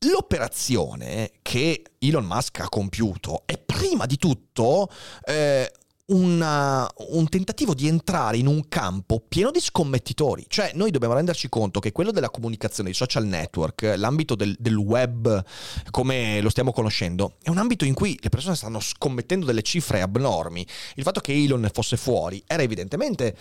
l'operazione 0.06 1.32
che 1.42 1.82
Elon 1.98 2.24
Musk 2.24 2.60
ha 2.60 2.68
compiuto 2.68 3.42
è 3.44 3.58
prima 3.58 4.06
di 4.06 4.16
tutto 4.16 4.88
eh, 5.24 5.70
una, 6.08 6.88
un 7.08 7.28
tentativo 7.28 7.74
di 7.74 7.88
entrare 7.88 8.36
in 8.36 8.46
un 8.46 8.68
campo 8.68 9.20
pieno 9.26 9.50
di 9.50 9.60
scommettitori. 9.60 10.44
Cioè, 10.46 10.72
noi 10.74 10.90
dobbiamo 10.90 11.14
renderci 11.14 11.48
conto 11.48 11.80
che 11.80 11.92
quello 11.92 12.12
della 12.12 12.30
comunicazione, 12.30 12.90
dei 12.90 12.98
social 12.98 13.24
network, 13.24 13.94
l'ambito 13.96 14.34
del, 14.34 14.54
del, 14.58 14.76
web 14.76 15.44
come 15.90 16.40
lo 16.40 16.48
stiamo 16.50 16.72
conoscendo, 16.72 17.36
è 17.42 17.48
un 17.48 17.58
ambito 17.58 17.84
in 17.84 17.94
cui 17.94 18.16
le 18.20 18.28
persone 18.28 18.54
stanno 18.54 18.78
scommettendo 18.78 19.46
delle 19.46 19.62
cifre 19.62 20.00
abnormi. 20.00 20.64
Il 20.94 21.02
fatto 21.02 21.20
che 21.20 21.32
Elon 21.32 21.68
fosse 21.72 21.96
fuori 21.96 22.42
era 22.46 22.62
evidentemente 22.62 23.36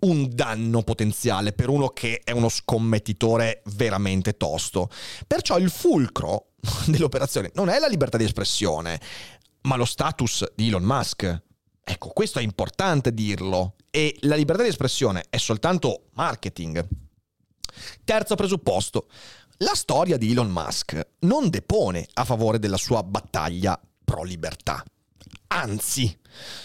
un 0.00 0.28
danno 0.30 0.82
potenziale 0.82 1.52
per 1.52 1.68
uno 1.68 1.88
che 1.88 2.20
è 2.22 2.32
uno 2.32 2.48
scommettitore 2.48 3.62
veramente 3.76 4.36
tosto. 4.36 4.90
Perciò 5.26 5.56
il 5.58 5.70
fulcro 5.70 6.48
dell'operazione 6.86 7.50
non 7.54 7.70
è 7.70 7.78
la 7.78 7.88
libertà 7.88 8.18
di 8.18 8.24
espressione, 8.24 9.00
ma 9.62 9.76
lo 9.76 9.84
status 9.86 10.44
di 10.54 10.68
Elon 10.68 10.82
Musk 10.82 11.48
Ecco, 11.82 12.08
questo 12.10 12.38
è 12.38 12.42
importante 12.42 13.12
dirlo. 13.12 13.76
E 13.90 14.16
la 14.20 14.36
libertà 14.36 14.62
di 14.62 14.68
espressione 14.68 15.24
è 15.28 15.36
soltanto 15.36 16.10
marketing. 16.12 16.86
Terzo 18.04 18.34
presupposto. 18.34 19.08
La 19.58 19.74
storia 19.74 20.16
di 20.16 20.30
Elon 20.30 20.50
Musk 20.50 21.00
non 21.20 21.50
depone 21.50 22.06
a 22.14 22.24
favore 22.24 22.58
della 22.58 22.76
sua 22.76 23.02
battaglia 23.02 23.78
pro 24.04 24.22
libertà. 24.22 24.82
Anzi, 25.52 26.16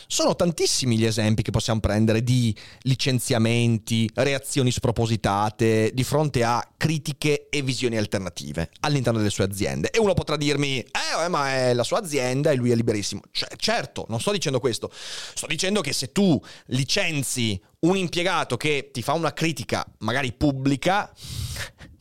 sono 0.06 0.36
tantissimi 0.36 0.96
gli 0.96 1.06
esempi 1.06 1.42
che 1.42 1.50
possiamo 1.50 1.80
prendere 1.80 2.24
di 2.24 2.56
licenziamenti, 2.82 4.08
reazioni 4.14 4.70
spropositate 4.70 5.90
di 5.92 6.04
fronte 6.04 6.44
a 6.44 6.64
critiche 6.78 7.48
e 7.50 7.64
visioni 7.64 7.98
alternative 7.98 8.70
all'interno 8.82 9.18
delle 9.18 9.32
sue 9.32 9.44
aziende. 9.44 9.90
E 9.90 9.98
uno 9.98 10.14
potrà 10.14 10.38
dirmi, 10.38 10.82
eh, 10.82 11.28
ma 11.30 11.52
è 11.56 11.74
la 11.74 11.84
sua 11.84 11.98
azienda 11.98 12.52
e 12.52 12.56
lui 12.56 12.70
è 12.70 12.76
liberissimo. 12.76 13.22
C- 13.32 13.56
certo, 13.56 14.06
non 14.08 14.20
sto 14.20 14.32
dicendo 14.32 14.60
questo. 14.60 14.92
Sto 14.94 15.48
dicendo 15.48 15.82
che 15.82 15.92
se 15.92 16.12
tu 16.12 16.40
licenzi 16.68 17.60
un 17.80 17.98
impiegato 17.98 18.56
che 18.56 18.92
ti 18.94 19.02
fa 19.02 19.14
una 19.14 19.34
critica, 19.34 19.84
magari 20.00 20.32
pubblica, 20.32 21.12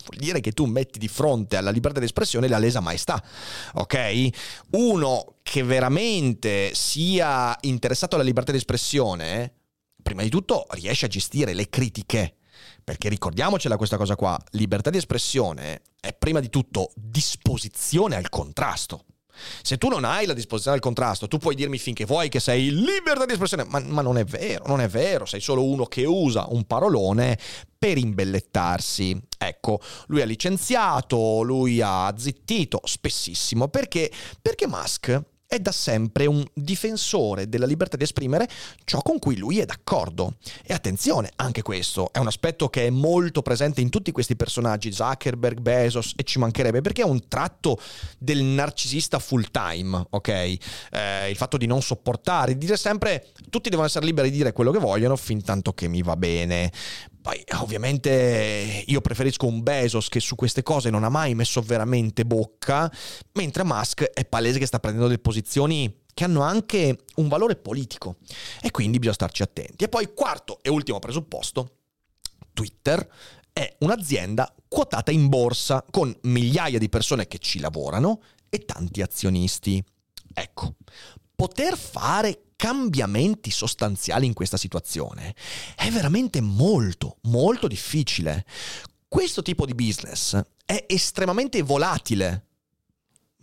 vuol 0.07 0.19
dire 0.19 0.41
che 0.41 0.53
tu 0.53 0.65
metti 0.67 0.99
di 0.99 1.09
fronte 1.09 1.57
alla 1.57 1.71
libertà 1.71 2.01
d'espressione 2.01 2.49
la 2.49 2.59
lesa 2.59 2.81
maestà, 2.81 3.23
ok? 3.75 4.29
Uno 4.73 5.37
che 5.43 5.63
veramente 5.63 6.75
sia 6.75 7.57
interessato 7.63 8.15
alla 8.15 8.25
libertà 8.25 8.53
d'espressione, 8.53 9.53
prima 10.03 10.23
di 10.23 10.29
tutto 10.29 10.67
riesce 10.71 11.07
a 11.07 11.09
gestire 11.09 11.55
le 11.55 11.69
critiche. 11.69 12.37
Perché 12.85 13.09
ricordiamocela 13.09 13.77
questa 13.77 13.97
cosa 13.97 14.15
qua, 14.15 14.39
libertà 14.51 14.91
di 14.91 14.99
espressione 14.99 15.83
è 15.99 16.13
prima 16.13 16.41
di 16.41 16.51
tutto 16.51 16.91
disposizione 16.95 18.15
al 18.15 18.29
contrasto. 18.29 19.07
Se 19.63 19.79
tu 19.79 19.89
non 19.89 20.05
hai 20.05 20.27
la 20.27 20.33
disposizione 20.33 20.77
al 20.77 20.83
contrasto, 20.83 21.29
tu 21.29 21.39
puoi 21.39 21.55
dirmi 21.55 21.79
finché 21.79 22.05
vuoi 22.05 22.29
che 22.29 22.41
sei 22.41 22.71
libertà 22.71 23.25
di 23.25 23.33
espressione, 23.33 23.65
ma, 23.65 23.81
ma 23.81 24.03
non 24.03 24.19
è 24.19 24.25
vero, 24.25 24.65
non 24.67 24.81
è 24.81 24.89
vero, 24.89 25.25
sei 25.25 25.41
solo 25.41 25.65
uno 25.65 25.87
che 25.87 26.05
usa 26.05 26.47
un 26.49 26.65
parolone 26.65 27.39
per 27.79 27.99
imbellettarsi. 27.99 29.21
Ecco, 29.37 29.81
lui 30.07 30.23
ha 30.23 30.25
licenziato, 30.25 31.43
lui 31.43 31.81
ha 31.83 32.13
zittito 32.17 32.81
spessissimo 32.85 33.69
perché, 33.69 34.11
perché 34.41 34.67
Musk 34.67 35.23
è 35.55 35.61
da 35.61 35.73
sempre 35.73 36.27
un 36.27 36.45
difensore 36.53 37.49
della 37.49 37.67
libertà 37.67 37.97
di 37.97 38.05
esprimere 38.05 38.49
ciò 38.85 39.01
con 39.03 39.19
cui 39.19 39.37
lui 39.37 39.59
è 39.59 39.65
d'accordo. 39.65 40.35
E 40.63 40.73
attenzione, 40.73 41.31
anche 41.37 41.63
questo 41.63 42.11
è 42.13 42.19
un 42.19 42.27
aspetto 42.27 42.69
che 42.69 42.87
è 42.87 42.91
molto 42.91 43.43
presente 43.43 43.81
in 43.81 43.91
tutti 43.91 44.13
questi 44.13 44.37
personaggi, 44.37 44.93
Zuckerberg, 44.93 45.61
Bezos, 45.61 46.13
e 46.17 46.25
ci 46.25 46.39
mancherebbe, 46.39 46.81
perché 46.81 47.03
è 47.03 47.07
un 47.07 47.29
tratto 47.29 47.79
del 48.19 48.43
narcisista 48.43 49.19
full 49.19 49.47
time, 49.51 50.07
ok? 50.11 50.29
Eh, 50.29 50.59
il 51.31 51.37
fatto 51.37 51.57
di 51.57 51.67
non 51.67 51.83
sopportare, 51.83 52.53
di 52.53 52.59
dire 52.59 52.77
sempre 52.77 53.29
tutti 53.51 53.69
devono 53.69 53.87
essere 53.87 54.05
liberi 54.05 54.31
di 54.31 54.37
dire 54.37 54.53
quello 54.53 54.71
che 54.71 54.79
vogliono 54.79 55.17
fin 55.17 55.43
tanto 55.43 55.73
che 55.73 55.89
mi 55.89 56.03
va 56.03 56.17
bene. 56.17 56.73
Poi 57.25 57.43
ovviamente 57.55 58.85
io 58.87 59.01
preferisco 59.01 59.47
un 59.47 59.63
Bezos 59.63 60.11
che 60.11 60.21
su 60.21 60.35
queste 60.35 60.63
cose 60.63 60.91
non 60.91 61.05
ha 61.05 61.09
mai 61.09 61.35
messo 61.35 61.63
veramente 61.63 62.27
bocca, 62.27 62.93
mentre 63.33 63.65
Musk 63.65 64.03
è 64.03 64.27
palese 64.27 64.59
che 64.59 64.67
sta 64.67 64.79
prendendo 64.79 65.09
delle 65.09 65.23
posizioni 65.23 66.03
che 66.13 66.25
hanno 66.25 66.43
anche 66.43 66.99
un 67.15 67.29
valore 67.29 67.57
politico 67.57 68.17
e 68.61 68.71
quindi 68.71 68.99
bisogna 68.99 69.15
starci 69.15 69.43
attenti. 69.43 69.85
E 69.85 69.89
poi 69.89 70.13
quarto 70.13 70.59
e 70.61 70.69
ultimo 70.69 70.99
presupposto, 70.99 71.79
Twitter 72.53 73.09
è 73.55 73.75
un'azienda 73.79 74.55
quotata 74.69 75.11
in 75.11 75.31
borsa 75.31 75.83
con 75.91 76.15
migliaia 76.25 76.79
di 76.79 76.91
persone 76.91 77.27
che 77.27 77.39
ci 77.39 77.59
lavorano 77.59 78.21
e 78.51 78.67
tanti 78.67 79.01
azionisti. 79.01 79.83
Ecco, 80.35 80.75
poter 81.35 81.79
fare 81.79 82.41
cambiamenti 82.57 83.51
sostanziali 83.51 84.27
in 84.27 84.33
questa 84.33 84.57
situazione 84.57 85.35
è 85.77 85.91
veramente 85.91 86.41
molto, 86.41 87.14
molto 87.25 87.69
difficile. 87.69 88.45
Questo 89.07 89.43
tipo 89.43 89.67
di 89.67 89.75
business 89.75 90.41
è 90.65 90.85
estremamente 90.89 91.63
volatile 91.63 92.47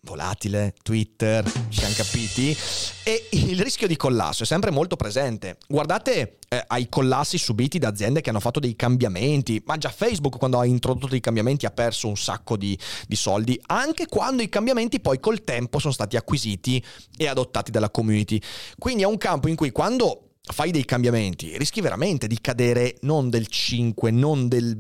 volatile, 0.04 0.74
Twitter, 0.82 1.44
ci 1.70 1.80
siamo 1.80 1.94
capiti, 1.96 2.58
e 3.04 3.28
il 3.32 3.62
rischio 3.62 3.88
di 3.88 3.96
collasso 3.96 4.44
è 4.44 4.46
sempre 4.46 4.72
molto 4.72 4.96
presente. 4.96 5.58
Guardate 5.68 6.38
eh, 6.48 6.64
ai 6.68 6.90
collassi 6.90 7.38
subiti 7.38 7.78
da 7.78 7.90
aziende 7.90 8.22
che 8.22 8.30
hanno 8.30 8.40
fatto 8.40 8.60
dei 8.60 8.76
cambiamenti, 8.76 9.62
ma 9.66 9.78
già 9.78 9.90
Facebook 9.90 10.38
quando 10.38 10.60
ha 10.60 10.66
introdotto 10.66 11.08
dei 11.08 11.20
cambiamenti 11.20 11.66
ha 11.66 11.72
perso 11.72 12.08
un 12.08 12.18
sacco 12.18 12.58
di, 12.58 12.78
di 13.08 13.16
soldi, 13.16 13.60
anche 13.68 14.08
quando 14.08 14.42
i 14.42 14.50
cambiamenti 14.50 15.00
poi 15.00 15.20
col 15.20 15.44
tempo 15.44 15.78
sono 15.78 15.94
stati 15.94 16.16
acquisiti 16.16 16.84
e 17.16 17.28
adottati 17.28 17.70
dalla 17.70 17.90
community. 17.92 18.42
Quindi 18.78 19.04
è 19.04 19.08
un 19.08 19.18
campo 19.18 19.50
in 19.50 19.56
cui 19.56 19.72
quando 19.72 20.31
fai 20.44 20.72
dei 20.72 20.86
cambiamenti, 20.86 21.58
rischi 21.58 21.82
veramente 21.82 22.28
di 22.28 22.40
cadere 22.42 22.98
non 23.02 23.30
del 23.30 23.48
5, 23.48 24.12
non 24.12 24.48
del 24.48 24.76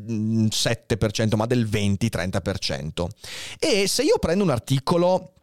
7%, 0.50 1.36
mm, 1.36 1.38
ma 1.38 1.46
del 1.46 1.68
20-30%. 1.68 3.08
E 3.60 3.88
se 3.88 4.04
io 4.04 4.18
prendo 4.20 4.44
un 4.44 4.50
articolo 4.50 5.34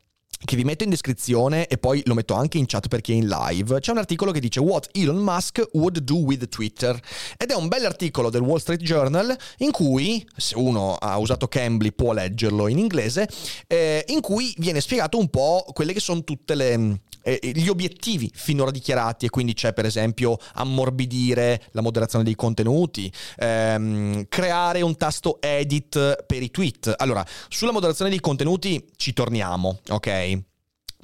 che 0.45 0.57
vi 0.57 0.64
metto 0.64 0.85
in 0.85 0.90
descrizione 0.90 1.66
e 1.66 1.78
poi 1.78 2.02
lo 2.07 2.14
metto 2.14 2.35
anche 2.35 2.59
in 2.59 2.66
chat 2.66 2.88
per 2.88 3.00
chi 3.00 3.12
è 3.12 3.14
in 3.16 3.26
live, 3.28 3.80
c'è 3.80 3.90
un 3.90 3.99
articolo 3.99 4.30
che 4.30 4.40
dice 4.40 4.61
What 4.61 4.88
Elon 4.92 5.16
Musk 5.16 5.68
would 5.73 5.99
do 5.99 6.16
with 6.16 6.49
Twitter 6.49 6.99
ed 7.37 7.50
è 7.50 7.54
un 7.54 7.68
bel 7.68 7.85
articolo 7.85 8.30
del 8.30 8.42
Wall 8.42 8.59
Street 8.59 8.80
Journal 8.80 9.37
in 9.59 9.71
cui, 9.71 10.26
se 10.37 10.57
uno 10.57 10.95
ha 10.95 11.18
usato 11.18 11.49
Cambly 11.49 11.92
può 11.92 12.12
leggerlo 12.12 12.68
in 12.68 12.78
inglese, 12.78 13.28
eh, 13.66 14.04
in 14.09 14.21
cui 14.21 14.54
viene 14.59 14.80
spiegato 14.80 15.18
un 15.18 15.28
po' 15.28 15.64
quelle 15.73 15.92
che 15.92 16.00
sono 16.00 16.23
tutte 16.25 16.54
le 16.54 17.00
eh, 17.28 17.52
gli 17.54 17.68
obiettivi 17.68 18.30
finora 18.35 18.71
dichiarati 18.71 19.26
e 19.26 19.30
quindi 19.30 19.52
c'è 19.52 19.73
per 19.73 19.85
esempio 19.85 20.38
ammorbidire 20.54 21.62
la 21.73 21.83
moderazione 21.83 22.25
dei 22.25 22.35
contenuti, 22.35 23.12
ehm, 23.37 24.26
creare 24.28 24.80
un 24.80 24.97
tasto 24.97 25.38
edit 25.40 26.25
per 26.25 26.42
i 26.42 26.50
tweet. 26.50 26.95
Allora, 26.97 27.25
sulla 27.49 27.73
moderazione 27.73 28.11
dei 28.11 28.21
contenuti 28.21 28.83
ci 28.97 29.12
torniamo, 29.12 29.80
ok? 29.88 30.27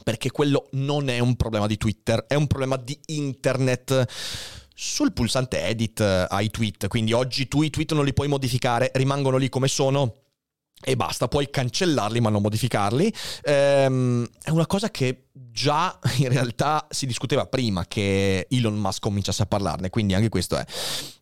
Perché 0.04 0.30
quello 0.30 0.68
non 0.72 1.08
è 1.08 1.18
un 1.18 1.34
problema 1.34 1.66
di 1.66 1.76
Twitter, 1.76 2.26
è 2.28 2.34
un 2.34 2.46
problema 2.46 2.76
di 2.76 2.96
internet 3.06 4.04
sul 4.74 5.12
pulsante 5.12 5.64
edit 5.66 6.00
ai 6.00 6.50
tweet. 6.50 6.88
Quindi 6.88 7.12
oggi 7.12 7.48
tu 7.48 7.62
i 7.62 7.70
tweet 7.70 7.92
non 7.94 8.04
li 8.04 8.12
puoi 8.12 8.28
modificare, 8.28 8.90
rimangono 8.94 9.38
lì 9.38 9.48
come 9.48 9.66
sono 9.68 10.22
e 10.86 10.96
basta, 10.96 11.28
puoi 11.28 11.48
cancellarli 11.48 12.20
ma 12.20 12.28
non 12.28 12.42
modificarli. 12.42 13.12
Ehm, 13.42 14.28
è 14.42 14.50
una 14.50 14.66
cosa 14.66 14.90
che 14.90 15.28
già 15.32 15.98
in 16.18 16.28
realtà 16.28 16.86
si 16.90 17.06
discuteva 17.06 17.46
prima 17.46 17.86
che 17.86 18.46
Elon 18.50 18.76
Musk 18.76 19.00
cominciasse 19.00 19.42
a 19.42 19.46
parlarne, 19.46 19.90
quindi 19.90 20.14
anche 20.14 20.28
questo 20.28 20.56
è. 20.56 20.64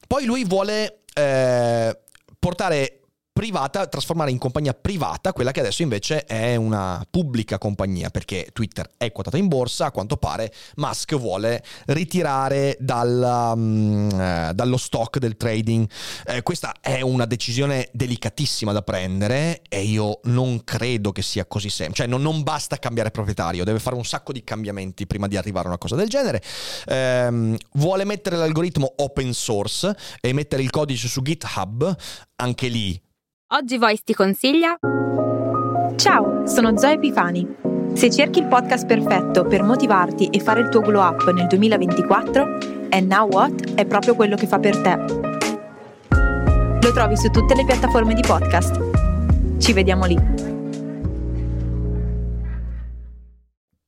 Poi 0.06 0.24
lui 0.24 0.44
vuole 0.44 1.04
eh, 1.14 1.98
portare 2.38 3.01
privata, 3.32 3.86
trasformare 3.86 4.30
in 4.30 4.36
compagnia 4.36 4.74
privata 4.74 5.32
quella 5.32 5.52
che 5.52 5.60
adesso 5.60 5.82
invece 5.82 6.24
è 6.24 6.54
una 6.54 7.04
pubblica 7.10 7.56
compagnia, 7.56 8.10
perché 8.10 8.48
Twitter 8.52 8.88
è 8.98 9.10
quotata 9.10 9.38
in 9.38 9.48
borsa, 9.48 9.86
a 9.86 9.90
quanto 9.90 10.18
pare 10.18 10.52
Musk 10.76 11.16
vuole 11.16 11.64
ritirare 11.86 12.76
dalla, 12.78 13.52
um, 13.52 14.52
dallo 14.52 14.76
stock 14.76 15.18
del 15.18 15.36
trading. 15.36 15.88
Eh, 16.26 16.42
questa 16.42 16.74
è 16.80 17.00
una 17.00 17.24
decisione 17.24 17.88
delicatissima 17.92 18.72
da 18.72 18.82
prendere 18.82 19.62
e 19.68 19.82
io 19.82 20.20
non 20.24 20.62
credo 20.62 21.10
che 21.10 21.22
sia 21.22 21.46
così 21.46 21.70
semplice, 21.70 22.02
cioè 22.02 22.10
non, 22.10 22.20
non, 22.20 22.42
basta 22.42 22.78
cambiare 22.78 23.10
proprietario, 23.10 23.64
deve 23.64 23.78
fare 23.78 23.96
un 23.96 24.04
sacco 24.04 24.32
di 24.32 24.44
cambiamenti 24.44 25.06
prima 25.06 25.26
di 25.26 25.36
arrivare 25.36 25.66
a 25.66 25.68
una 25.68 25.78
cosa 25.78 25.96
del 25.96 26.08
genere. 26.08 26.42
Eh, 26.86 27.56
vuole 27.72 28.04
mettere 28.04 28.36
l'algoritmo 28.36 28.92
open 28.98 29.32
source 29.32 29.96
e 30.20 30.32
mettere 30.34 30.62
il 30.62 30.70
codice 30.70 31.08
su 31.08 31.22
GitHub, 31.22 31.96
anche 32.36 32.68
lì 32.68 33.00
Oggi 33.54 33.76
Voice 33.76 34.00
ti 34.02 34.14
consiglia. 34.14 34.78
Ciao, 35.96 36.46
sono 36.46 36.78
Zoe 36.78 36.92
Epifani. 36.92 37.46
Se 37.92 38.10
cerchi 38.10 38.38
il 38.38 38.46
podcast 38.46 38.86
perfetto 38.86 39.44
per 39.44 39.62
motivarti 39.62 40.28
e 40.28 40.40
fare 40.40 40.60
il 40.60 40.70
tuo 40.70 40.80
glow 40.80 41.02
up 41.02 41.30
nel 41.32 41.48
2024, 41.48 42.42
And 42.88 43.10
Now 43.12 43.28
What 43.28 43.74
è 43.74 43.84
proprio 43.84 44.14
quello 44.14 44.36
che 44.36 44.46
fa 44.46 44.58
per 44.58 44.80
te. 44.80 44.96
Lo 46.80 46.92
trovi 46.94 47.14
su 47.18 47.28
tutte 47.28 47.54
le 47.54 47.66
piattaforme 47.66 48.14
di 48.14 48.22
podcast. 48.22 49.58
Ci 49.58 49.72
vediamo 49.74 50.06
lì. 50.06 50.16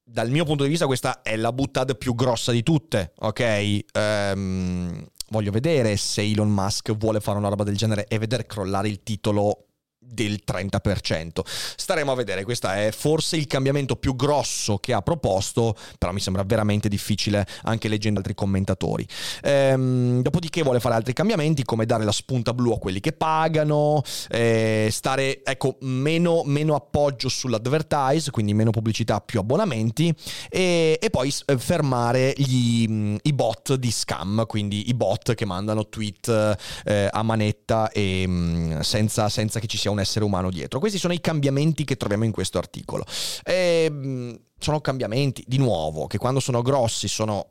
Dal 0.05 0.29
mio 0.29 0.45
punto 0.45 0.65
di 0.65 0.69
vista 0.69 0.85
questa 0.85 1.23
è 1.23 1.37
la 1.37 1.53
buttata 1.55 1.95
più 1.95 2.15
grossa 2.15 2.53
di 2.53 2.63
tutte, 2.63 3.15
ok? 3.17 3.79
Um, 3.95 5.07
voglio 5.35 5.51
vedere 5.51 5.97
se 5.97 6.23
Elon 6.23 6.49
Musk 6.49 6.97
vuole 6.97 7.19
fare 7.19 7.39
una 7.39 7.49
roba 7.49 7.65
del 7.65 7.77
genere 7.77 8.07
e 8.07 8.19
vedere 8.19 8.47
crollare 8.47 8.89
il 8.89 9.03
titolo 9.03 9.67
del 10.15 10.41
30%. 10.47 11.41
Staremo 11.45 12.13
a 12.13 12.15
vedere, 12.15 12.45
questo 12.45 12.69
è 12.69 12.91
forse 12.97 13.37
il 13.37 13.47
cambiamento 13.47 13.97
più 13.97 14.17
grosso 14.17 14.79
che 14.79 14.93
ha 14.93 15.03
proposto, 15.03 15.77
però 15.99 16.13
mi 16.13 16.21
sembra 16.21 16.43
veramente 16.45 16.89
difficile 16.89 17.47
anche 17.65 17.89
leggendo 17.89 18.21
altri 18.21 18.35
commentatori. 18.35 19.07
Ehm, 19.43 20.23
dopodiché 20.23 20.63
vuole 20.63 20.81
fare 20.81 20.95
altri 20.95 21.13
cambiamenti 21.13 21.65
come 21.65 21.87
dare 21.87 22.05
la 22.05 22.13
spunta 22.13 22.55
blu 22.55 22.73
a 22.73 22.79
quelli 22.79 23.01
che 23.01 23.13
pagano, 23.13 24.03
eh, 24.31 24.89
stare, 24.91 25.43
ecco, 25.45 25.77
meno, 25.81 26.43
meno, 26.45 26.75
appoggio 26.75 27.29
sull'advertise, 27.29 28.31
quindi 28.31 28.55
meno 28.55 28.71
pubblicità, 28.71 29.21
più 29.21 29.41
abbonamenti 29.41 30.15
e, 30.49 30.99
e 31.01 31.11
poi 31.11 31.33
eh, 31.47 31.59
fermare 31.59 32.33
gli, 32.37 33.19
i 33.23 33.33
bot 33.33 33.75
di 33.75 33.91
scam, 33.91 34.47
quindi 34.47 34.89
i 34.89 34.95
bot 34.95 35.35
che 35.35 35.45
mandano 35.45 35.89
tweet 35.89 36.57
eh, 36.85 37.09
a 37.11 37.23
manetta 37.23 37.91
e 37.91 38.25
mm, 38.27 38.81
senza, 38.81 39.29
senza 39.29 39.61
che 39.61 39.67
ci 39.67 39.79
sia 39.79 39.91
un 39.91 40.01
essere 40.05 40.25
umano 40.25 40.51
dietro. 40.51 40.79
Questi 40.79 40.99
sono 40.99 41.13
i 41.13 41.21
cambiamenti 41.21 41.85
che 41.85 41.97
troviamo 41.97 42.25
in 42.25 42.31
questo 42.31 42.59
articolo. 42.59 43.05
E, 43.43 43.87
ehm, 43.89 44.39
sono 44.59 44.81
cambiamenti, 44.81 45.45
di 45.47 45.59
nuovo, 45.59 46.07
che 46.07 46.19
quando 46.19 46.41
sono 46.41 46.63
grossi 46.63 47.09
sono 47.09 47.49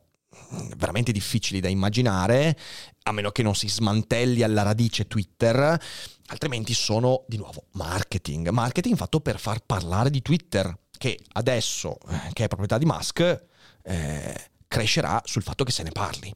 veramente 0.76 1.12
difficili 1.12 1.60
da 1.60 1.68
immaginare, 1.68 2.58
a 3.04 3.12
meno 3.12 3.32
che 3.32 3.44
non 3.44 3.56
si 3.56 3.68
smantelli 3.68 4.44
alla 4.44 4.62
radice 4.62 5.08
Twitter, 5.08 5.80
altrimenti 6.28 6.74
sono 6.74 7.24
di 7.28 7.38
nuovo 7.38 7.66
marketing. 7.72 8.50
Marketing 8.50 8.96
fatto 8.96 9.20
per 9.20 9.40
far 9.40 9.60
parlare 9.66 10.10
di 10.10 10.22
Twitter, 10.22 10.76
che 10.98 11.20
adesso, 11.34 11.98
eh, 12.10 12.34
che 12.34 12.46
è 12.46 12.48
proprietà 12.48 12.78
di 12.78 12.86
Musk, 12.86 13.46
eh, 13.84 14.50
crescerà 14.68 15.22
sul 15.26 15.44
fatto 15.44 15.64
che 15.64 15.72
se 15.72 15.84
ne 15.84 15.92
parli. 15.92 16.34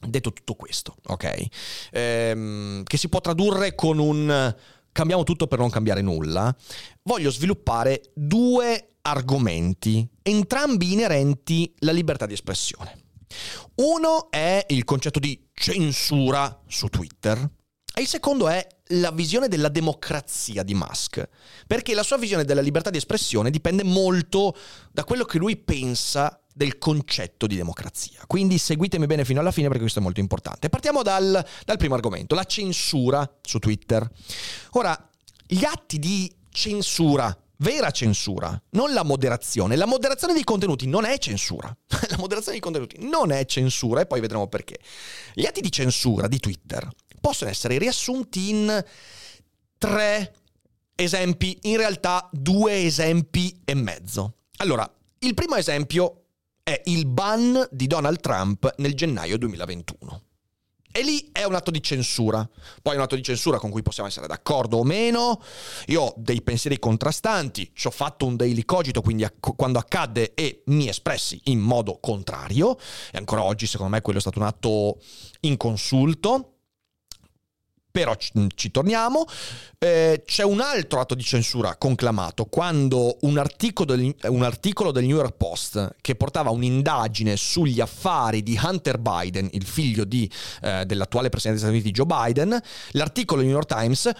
Detto 0.00 0.32
tutto 0.32 0.54
questo, 0.54 0.96
ok? 1.06 1.46
Ehm, 1.92 2.82
che 2.82 2.98
si 2.98 3.08
può 3.08 3.20
tradurre 3.20 3.74
con 3.74 3.98
un 3.98 4.54
cambiamo 4.94 5.24
tutto 5.24 5.48
per 5.48 5.58
non 5.58 5.70
cambiare 5.70 6.00
nulla, 6.00 6.54
voglio 7.02 7.30
sviluppare 7.30 8.00
due 8.14 8.98
argomenti, 9.02 10.08
entrambi 10.22 10.92
inerenti 10.92 11.74
alla 11.80 11.90
libertà 11.90 12.26
di 12.26 12.32
espressione. 12.32 13.02
Uno 13.74 14.30
è 14.30 14.64
il 14.68 14.84
concetto 14.84 15.18
di 15.18 15.48
censura 15.52 16.62
su 16.68 16.86
Twitter 16.86 17.50
E 17.96 18.02
il 18.02 18.06
secondo 18.08 18.48
è 18.48 18.64
la 18.88 19.10
visione 19.10 19.48
della 19.48 19.68
democrazia 19.68 20.62
di 20.62 20.74
Musk, 20.74 21.28
perché 21.66 21.94
la 21.94 22.02
sua 22.02 22.16
visione 22.16 22.44
della 22.44 22.60
libertà 22.60 22.90
di 22.90 22.96
espressione 22.96 23.50
dipende 23.50 23.84
molto 23.84 24.56
da 24.92 25.04
quello 25.04 25.24
che 25.24 25.38
lui 25.38 25.56
pensa 25.56 26.43
del 26.54 26.78
concetto 26.78 27.46
di 27.46 27.56
democrazia. 27.56 28.20
Quindi 28.26 28.58
seguitemi 28.58 29.06
bene 29.06 29.24
fino 29.24 29.40
alla 29.40 29.50
fine 29.50 29.66
perché 29.66 29.82
questo 29.82 29.98
è 29.98 30.02
molto 30.02 30.20
importante. 30.20 30.68
Partiamo 30.68 31.02
dal, 31.02 31.44
dal 31.64 31.76
primo 31.76 31.94
argomento, 31.94 32.34
la 32.34 32.44
censura 32.44 33.28
su 33.42 33.58
Twitter. 33.58 34.08
Ora, 34.70 35.10
gli 35.46 35.64
atti 35.64 35.98
di 35.98 36.32
censura 36.50 37.36
vera 37.58 37.90
censura, 37.90 38.60
non 38.70 38.92
la 38.92 39.02
moderazione. 39.02 39.76
La 39.76 39.86
moderazione 39.86 40.32
dei 40.32 40.44
contenuti 40.44 40.86
non 40.86 41.04
è 41.04 41.18
censura. 41.18 41.68
la 42.08 42.16
moderazione 42.18 42.58
dei 42.58 42.60
contenuti 42.60 42.96
non 43.00 43.32
è 43.32 43.44
censura 43.46 44.00
e 44.00 44.06
poi 44.06 44.20
vedremo 44.20 44.48
perché. 44.48 44.78
Gli 45.32 45.46
atti 45.46 45.60
di 45.60 45.72
censura 45.72 46.28
di 46.28 46.38
Twitter 46.38 46.88
possono 47.20 47.50
essere 47.50 47.78
riassunti 47.78 48.50
in 48.50 48.84
tre 49.78 50.34
esempi, 50.94 51.58
in 51.62 51.76
realtà 51.76 52.28
due 52.32 52.84
esempi 52.84 53.60
e 53.64 53.74
mezzo. 53.74 54.36
Allora, 54.58 54.88
il 55.20 55.34
primo 55.34 55.56
esempio 55.56 56.23
è 56.64 56.80
il 56.86 57.06
ban 57.06 57.68
di 57.70 57.86
Donald 57.86 58.20
Trump 58.20 58.72
nel 58.78 58.94
gennaio 58.94 59.36
2021. 59.36 60.22
E 60.96 61.02
lì 61.02 61.28
è 61.30 61.44
un 61.44 61.54
atto 61.54 61.70
di 61.70 61.82
censura. 61.82 62.48
Poi 62.80 62.94
è 62.94 62.96
un 62.96 63.02
atto 63.02 63.16
di 63.16 63.22
censura 63.22 63.58
con 63.58 63.68
cui 63.68 63.82
possiamo 63.82 64.08
essere 64.08 64.26
d'accordo 64.26 64.78
o 64.78 64.84
meno. 64.84 65.42
Io 65.88 66.00
ho 66.00 66.14
dei 66.16 66.40
pensieri 66.40 66.78
contrastanti, 66.78 67.72
ci 67.74 67.88
ho 67.88 67.90
fatto 67.90 68.24
un 68.24 68.36
daily 68.36 68.64
cogito, 68.64 69.02
quindi 69.02 69.24
acc- 69.24 69.56
quando 69.56 69.78
accadde 69.78 70.34
e 70.34 70.62
mi 70.66 70.88
espressi 70.88 71.38
in 71.44 71.58
modo 71.58 71.98
contrario. 72.00 72.78
E 73.10 73.18
ancora 73.18 73.42
oggi, 73.42 73.66
secondo 73.66 73.92
me, 73.92 74.00
quello 74.00 74.18
è 74.18 74.22
stato 74.22 74.38
un 74.38 74.46
atto 74.46 75.00
inconsulto. 75.40 76.53
Però 77.94 78.16
ci, 78.16 78.32
mm, 78.36 78.46
ci 78.56 78.72
torniamo. 78.72 79.24
Eh, 79.78 80.24
c'è 80.26 80.42
un 80.42 80.60
altro 80.60 80.98
atto 80.98 81.14
di 81.14 81.22
censura 81.22 81.76
conclamato 81.76 82.46
quando 82.46 83.18
un 83.20 83.38
articolo, 83.38 83.94
del, 83.94 84.12
un 84.30 84.42
articolo, 84.42 84.90
del, 84.90 85.04
New 85.04 85.14
York 85.14 85.36
Post 85.36 85.94
che 86.00 86.16
portava 86.16 86.50
un'indagine 86.50 87.36
sugli 87.36 87.80
affari 87.80 88.42
di 88.42 88.58
Hunter 88.60 88.98
Biden, 88.98 89.48
il 89.52 89.64
figlio 89.64 90.02
di, 90.02 90.28
eh, 90.62 90.84
dell'attuale 90.84 91.28
presidente 91.28 91.64
degli 91.64 91.78
Stati 91.78 91.86
Uniti 91.86 91.92
Joe 91.92 92.06
Biden, 92.06 92.60
l'articolo 92.94 93.42
del 93.42 93.50
New 93.50 93.58
York 93.58 93.72
Times 93.72 94.10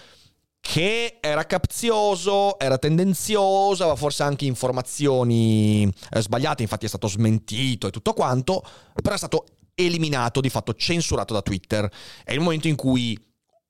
che 0.61 1.19
era 1.21 1.45
capzioso, 1.45 2.57
era 2.61 2.79
tendenzioso, 2.79 3.83
aveva 3.83 3.99
forse 3.99 4.23
anche 4.23 4.45
informazioni 4.45 5.93
eh, 6.13 6.23
sbagliate, 6.23 6.63
infatti 6.63 6.85
è 6.85 6.89
stato 6.89 7.09
smentito 7.09 7.89
e 7.89 7.91
tutto 7.91 8.13
quanto, 8.13 8.65
però 9.03 9.17
è 9.17 9.19
stato 9.19 9.47
eliminato, 9.75 10.41
di 10.41 10.49
fatto 10.49 10.75
censurato 10.75 11.35
da 11.35 11.43
Twitter. 11.43 11.91
È 12.23 12.33
il 12.33 12.39
momento 12.39 12.69
in 12.69 12.77
cui 12.77 13.19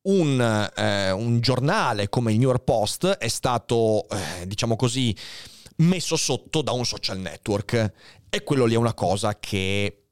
un, 0.05 0.71
eh, 0.77 1.11
un 1.11 1.40
giornale 1.40 2.09
come 2.09 2.33
il 2.33 2.38
New 2.38 2.49
York 2.49 2.64
Post 2.64 3.07
è 3.07 3.29
stato, 3.29 4.07
eh, 4.09 4.47
diciamo 4.47 4.77
così, 4.77 5.17
messo 5.77 6.17
sotto 6.17 6.62
da 6.62 6.73
un 6.73 6.85
social 6.85 7.19
network. 7.19 7.93
E 8.29 8.43
quello 8.43 8.64
lì 8.64 8.75
è 8.75 8.79
una 8.79 8.95
cosa 8.95 9.38
che 9.38 10.05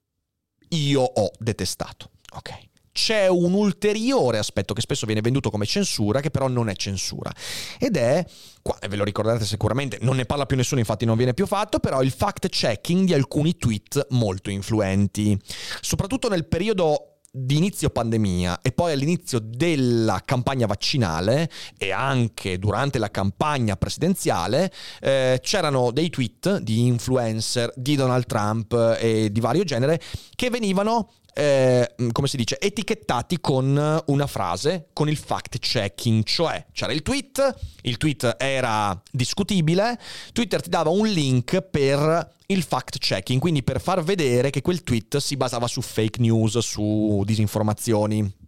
io 0.68 1.00
ho 1.00 1.30
detestato. 1.38 2.10
Ok. 2.34 2.70
C'è 2.92 3.26
un 3.26 3.54
ulteriore 3.54 4.36
aspetto 4.36 4.74
che 4.74 4.82
spesso 4.82 5.06
viene 5.06 5.22
venduto 5.22 5.50
come 5.50 5.64
censura, 5.64 6.20
che 6.20 6.30
però 6.30 6.46
non 6.46 6.68
è 6.68 6.74
censura. 6.74 7.32
Ed 7.78 7.96
è, 7.96 8.24
qua, 8.60 8.76
ve 8.86 8.96
lo 8.96 9.04
ricordate 9.04 9.46
sicuramente, 9.46 9.96
non 10.02 10.16
ne 10.16 10.26
parla 10.26 10.44
più 10.44 10.58
nessuno, 10.58 10.78
infatti 10.78 11.06
non 11.06 11.16
viene 11.16 11.32
più 11.32 11.46
fatto, 11.46 11.78
però 11.78 12.02
il 12.02 12.10
fact 12.10 12.48
checking 12.48 13.06
di 13.06 13.14
alcuni 13.14 13.56
tweet 13.56 14.08
molto 14.10 14.50
influenti. 14.50 15.38
Soprattutto 15.80 16.28
nel 16.28 16.46
periodo 16.46 17.11
di 17.34 17.56
inizio 17.56 17.88
pandemia 17.88 18.60
e 18.60 18.72
poi 18.72 18.92
all'inizio 18.92 19.38
della 19.42 20.20
campagna 20.22 20.66
vaccinale 20.66 21.50
e 21.78 21.90
anche 21.90 22.58
durante 22.58 22.98
la 22.98 23.10
campagna 23.10 23.74
presidenziale 23.74 24.70
eh, 25.00 25.40
c'erano 25.42 25.92
dei 25.92 26.10
tweet 26.10 26.58
di 26.58 26.86
influencer 26.86 27.72
di 27.74 27.96
Donald 27.96 28.26
Trump 28.26 28.96
e 29.00 29.32
di 29.32 29.40
vario 29.40 29.64
genere 29.64 29.98
che 30.34 30.50
venivano 30.50 31.08
eh, 31.34 31.94
come 32.12 32.28
si 32.28 32.36
dice, 32.36 32.58
etichettati 32.60 33.40
con 33.40 34.02
una 34.06 34.26
frase, 34.26 34.88
con 34.92 35.08
il 35.08 35.16
fact 35.16 35.58
checking, 35.58 36.24
cioè 36.24 36.66
c'era 36.72 36.92
il 36.92 37.02
tweet, 37.02 37.56
il 37.82 37.96
tweet 37.96 38.36
era 38.38 39.00
discutibile, 39.10 39.98
Twitter 40.32 40.60
ti 40.60 40.68
dava 40.68 40.90
un 40.90 41.06
link 41.06 41.60
per 41.62 42.34
il 42.46 42.62
fact 42.62 42.98
checking, 42.98 43.40
quindi 43.40 43.62
per 43.62 43.80
far 43.80 44.02
vedere 44.02 44.50
che 44.50 44.60
quel 44.60 44.82
tweet 44.82 45.16
si 45.18 45.36
basava 45.36 45.66
su 45.66 45.80
fake 45.80 46.20
news, 46.20 46.58
su 46.58 47.22
disinformazioni. 47.24 48.40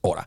Ora, 0.00 0.26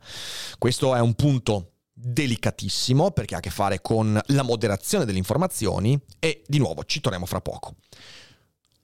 questo 0.58 0.96
è 0.96 1.00
un 1.00 1.14
punto 1.14 1.72
delicatissimo 1.94 3.12
perché 3.12 3.36
ha 3.36 3.40
a 3.40 3.42
che 3.42 3.50
fare 3.50 3.82
con 3.82 4.20
la 4.28 4.44
moderazione 4.44 5.06
delle 5.06 5.18
informazioni 5.18 6.00
e 6.20 6.44
di 6.48 6.58
nuovo 6.58 6.84
ci 6.86 7.02
torniamo 7.02 7.26
fra 7.26 7.42
poco. 7.42 7.76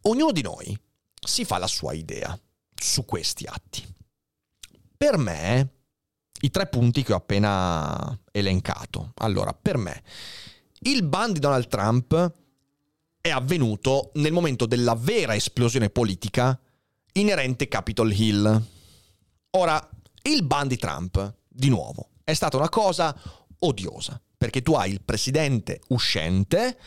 Ognuno 0.01 0.31
di 0.31 0.41
noi 0.41 0.77
si 1.19 1.45
fa 1.45 1.57
la 1.57 1.67
sua 1.67 1.93
idea 1.93 2.37
su 2.75 3.05
questi 3.05 3.45
atti. 3.45 3.83
Per 4.97 5.17
me, 5.17 5.69
i 6.41 6.49
tre 6.49 6.67
punti 6.67 7.03
che 7.03 7.13
ho 7.13 7.17
appena 7.17 8.17
elencato. 8.31 9.11
Allora, 9.15 9.53
per 9.53 9.77
me, 9.77 10.03
il 10.81 11.03
ban 11.03 11.33
di 11.33 11.39
Donald 11.39 11.67
Trump 11.67 12.33
è 13.21 13.29
avvenuto 13.29 14.11
nel 14.15 14.31
momento 14.31 14.65
della 14.65 14.95
vera 14.95 15.35
esplosione 15.35 15.89
politica 15.89 16.59
inerente 17.13 17.67
Capitol 17.67 18.11
Hill. 18.11 18.65
Ora, 19.51 19.89
il 20.23 20.43
ban 20.43 20.67
di 20.67 20.77
Trump, 20.77 21.37
di 21.47 21.69
nuovo, 21.69 22.09
è 22.23 22.33
stata 22.33 22.57
una 22.57 22.69
cosa 22.69 23.15
odiosa, 23.59 24.21
perché 24.37 24.61
tu 24.61 24.73
hai 24.73 24.91
il 24.91 25.01
presidente 25.01 25.81
uscente 25.87 26.77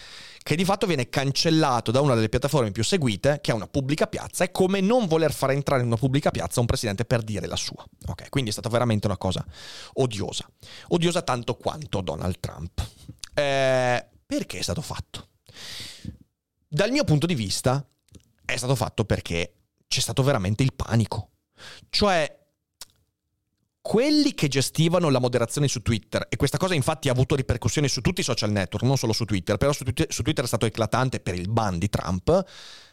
che 0.49 0.57
di 0.57 0.65
fatto 0.65 0.87
viene 0.87 1.11
cancellato 1.11 1.91
da 1.91 2.01
una 2.01 2.15
delle 2.15 2.31
piattaforme 2.31 2.71
più 2.71 2.83
seguite, 2.83 3.39
che 3.43 3.51
è 3.51 3.55
una 3.55 3.67
pubblica 3.67 4.07
piazza, 4.07 4.45
è 4.45 4.51
come 4.51 4.81
non 4.81 5.07
voler 5.07 5.31
far 5.31 5.51
entrare 5.51 5.83
in 5.83 5.89
una 5.89 5.99
pubblica 5.99 6.31
piazza 6.31 6.61
un 6.61 6.65
presidente 6.65 7.05
per 7.05 7.21
dire 7.21 7.47
la 7.47 7.55
sua. 7.55 7.85
Ok, 8.07 8.31
quindi 8.31 8.49
è 8.49 8.53
stata 8.55 8.71
veramente 8.71 9.07
una 9.07 9.19
cosa 9.19 9.45
odiosa. 9.93 10.51
Odiosa 10.89 11.21
tanto 11.21 11.55
quanto 11.55 12.01
Donald 12.01 12.41
Trump. 12.41 12.81
Eh, 13.35 14.07
perché 14.25 14.59
è 14.59 14.63
stato 14.63 14.81
fatto? 14.81 15.29
Dal 16.67 16.93
mio 16.93 17.05
punto 17.05 17.27
di 17.27 17.35
vista 17.35 17.87
è 18.43 18.57
stato 18.57 18.75
fatto 18.75 19.05
perché 19.05 19.53
c'è 19.87 20.01
stato 20.01 20.23
veramente 20.23 20.63
il 20.63 20.73
panico. 20.73 21.33
Cioè, 21.91 22.38
quelli 23.89 24.35
che 24.35 24.49
gestivano 24.49 25.09
la 25.09 25.19
moderazione 25.19 25.67
su 25.67 25.81
Twitter, 25.81 26.27
e 26.29 26.37
questa 26.37 26.59
cosa 26.59 26.75
infatti 26.75 27.09
ha 27.09 27.13
avuto 27.13 27.35
ripercussioni 27.35 27.89
su 27.89 28.03
tutti 28.03 28.21
i 28.21 28.23
social 28.23 28.51
network, 28.51 28.85
non 28.85 28.99
solo 28.99 29.15
su 29.15 29.25
Twitter, 29.25 29.57
però 29.57 29.73
su 29.73 29.83
Twitter, 29.83 30.13
su 30.13 30.23
Twitter 30.23 30.45
è 30.45 30.47
stato 30.47 30.67
eclatante 30.67 31.21
per 31.21 31.35
il 31.35 31.49
ban 31.49 31.79
di 31.79 31.89
Trump, 31.89 32.29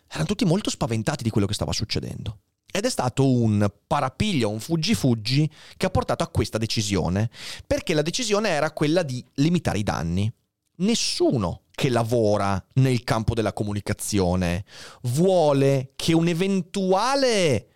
erano 0.08 0.26
tutti 0.26 0.46
molto 0.46 0.70
spaventati 0.70 1.22
di 1.22 1.30
quello 1.30 1.48
che 1.48 1.54
stava 1.54 1.74
succedendo. 1.74 2.38
Ed 2.72 2.86
è 2.86 2.90
stato 2.90 3.30
un 3.30 3.70
parapiglio, 3.86 4.50
un 4.50 4.62
fuggi-fuggi 4.62 5.52
che 5.76 5.86
ha 5.86 5.90
portato 5.90 6.24
a 6.24 6.30
questa 6.30 6.58
decisione, 6.58 7.30
perché 7.68 7.94
la 7.94 8.02
decisione 8.02 8.48
era 8.48 8.72
quella 8.72 9.04
di 9.04 9.22
limitare 9.34 9.80
i 9.80 9.84
danni. 9.84 10.32
Nessuno 10.78 11.64
che 11.72 11.90
lavora 11.90 12.66
nel 12.76 13.04
campo 13.04 13.34
della 13.34 13.52
comunicazione 13.52 14.64
vuole 15.02 15.92
che 15.98 16.14
un 16.14 16.30
eventuale 16.30 17.68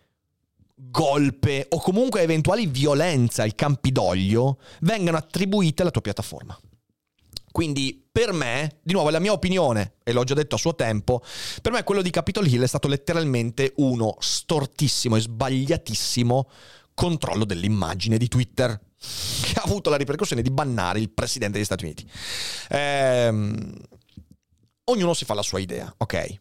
golpe 0.79 1.65
o 1.69 1.79
comunque 1.79 2.21
eventuali 2.21 2.65
violenze 2.65 3.41
al 3.41 3.55
Campidoglio 3.55 4.59
vengano 4.81 5.17
attribuite 5.17 5.81
alla 5.81 5.91
tua 5.91 6.01
piattaforma. 6.01 6.57
Quindi 7.51 8.07
per 8.11 8.31
me, 8.31 8.79
di 8.83 8.93
nuovo 8.93 9.09
è 9.09 9.11
la 9.11 9.19
mia 9.19 9.31
opinione, 9.31 9.93
e 10.03 10.13
l'ho 10.13 10.23
già 10.23 10.33
detto 10.33 10.55
a 10.55 10.57
suo 10.57 10.75
tempo, 10.75 11.23
per 11.61 11.71
me 11.71 11.83
quello 11.83 12.01
di 12.01 12.09
Capitol 12.09 12.47
Hill 12.47 12.63
è 12.63 12.67
stato 12.67 12.87
letteralmente 12.87 13.73
uno 13.77 14.15
stortissimo 14.19 15.15
e 15.15 15.21
sbagliatissimo 15.21 16.49
controllo 16.93 17.45
dell'immagine 17.45 18.17
di 18.17 18.27
Twitter, 18.27 18.79
che 19.41 19.53
ha 19.55 19.63
avuto 19.63 19.89
la 19.89 19.95
ripercussione 19.95 20.41
di 20.41 20.51
bannare 20.51 20.99
il 20.99 21.09
presidente 21.09 21.57
degli 21.57 21.65
Stati 21.65 21.85
Uniti. 21.85 22.09
Ehm, 22.69 23.73
ognuno 24.85 25.13
si 25.13 25.25
fa 25.25 25.33
la 25.33 25.41
sua 25.41 25.59
idea, 25.59 25.93
ok? 25.97 26.39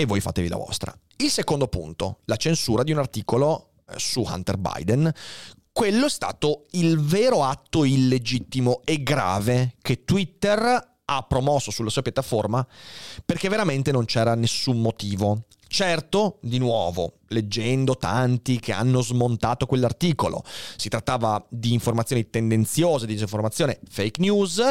E 0.00 0.06
voi 0.06 0.20
fatevi 0.20 0.46
la 0.46 0.56
vostra. 0.56 0.96
Il 1.16 1.28
secondo 1.28 1.66
punto, 1.66 2.20
la 2.26 2.36
censura 2.36 2.84
di 2.84 2.92
un 2.92 2.98
articolo 2.98 3.70
eh, 3.88 3.94
su 3.96 4.20
Hunter 4.20 4.56
Biden. 4.56 5.12
Quello 5.72 6.06
è 6.06 6.08
stato 6.08 6.66
il 6.70 7.00
vero 7.00 7.42
atto 7.42 7.82
illegittimo 7.82 8.82
e 8.84 9.02
grave 9.02 9.74
che 9.82 10.04
Twitter 10.04 10.96
ha 11.04 11.22
promosso 11.22 11.72
sulla 11.72 11.90
sua 11.90 12.02
piattaforma 12.02 12.64
perché 13.24 13.48
veramente 13.48 13.90
non 13.90 14.04
c'era 14.04 14.36
nessun 14.36 14.80
motivo. 14.80 15.46
Certo, 15.66 16.38
di 16.42 16.58
nuovo, 16.58 17.14
leggendo 17.30 17.96
tanti 17.96 18.60
che 18.60 18.70
hanno 18.70 19.02
smontato 19.02 19.66
quell'articolo, 19.66 20.44
si 20.76 20.88
trattava 20.88 21.44
di 21.48 21.72
informazioni 21.72 22.30
tendenziose, 22.30 23.04
di 23.04 23.14
disinformazione, 23.14 23.80
fake 23.90 24.20
news, 24.20 24.62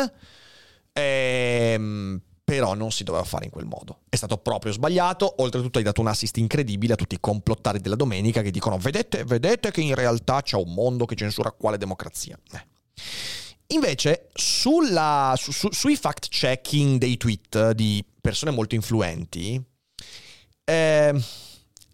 ehm, 0.94 2.22
però 2.48 2.76
non 2.76 2.94
si 2.94 3.04
doveva 3.04 3.26
fare 3.26 3.44
in 3.44 3.52
quel 3.52 3.66
modo. 3.66 4.04
È 4.08 4.16
stato 4.16 4.38
proprio 4.38 4.72
sbagliato, 4.72 5.42
oltretutto 5.42 5.80
hai 5.80 5.84
dato 5.84 6.00
un 6.00 6.08
assist 6.08 6.38
incredibile 6.38 6.94
a 6.94 6.96
tutti 6.96 7.16
i 7.16 7.20
complottari 7.20 7.82
della 7.82 7.98
domenica 7.98 8.42
che 8.42 8.52
dicono 8.52 8.78
vedete, 8.78 9.26
vedete 9.26 9.70
che 9.70 9.82
in 9.82 9.94
realtà 9.94 10.42
c'è 10.42 10.56
un 10.56 10.74
mondo 10.74 11.04
che 11.04 11.16
censura 11.16 11.52
quale 11.52 11.78
democrazia. 11.78 12.40
Eh. 12.54 12.66
Invece, 13.74 14.30
sulla, 14.34 15.34
su, 15.36 15.52
su, 15.52 15.68
sui 15.74 15.98
fact-checking 15.98 16.98
dei 16.98 17.18
tweet 17.18 17.72
di 17.72 18.02
persone 18.22 18.52
molto 18.52 18.76
influenti, 18.76 19.62
eh, 20.64 21.24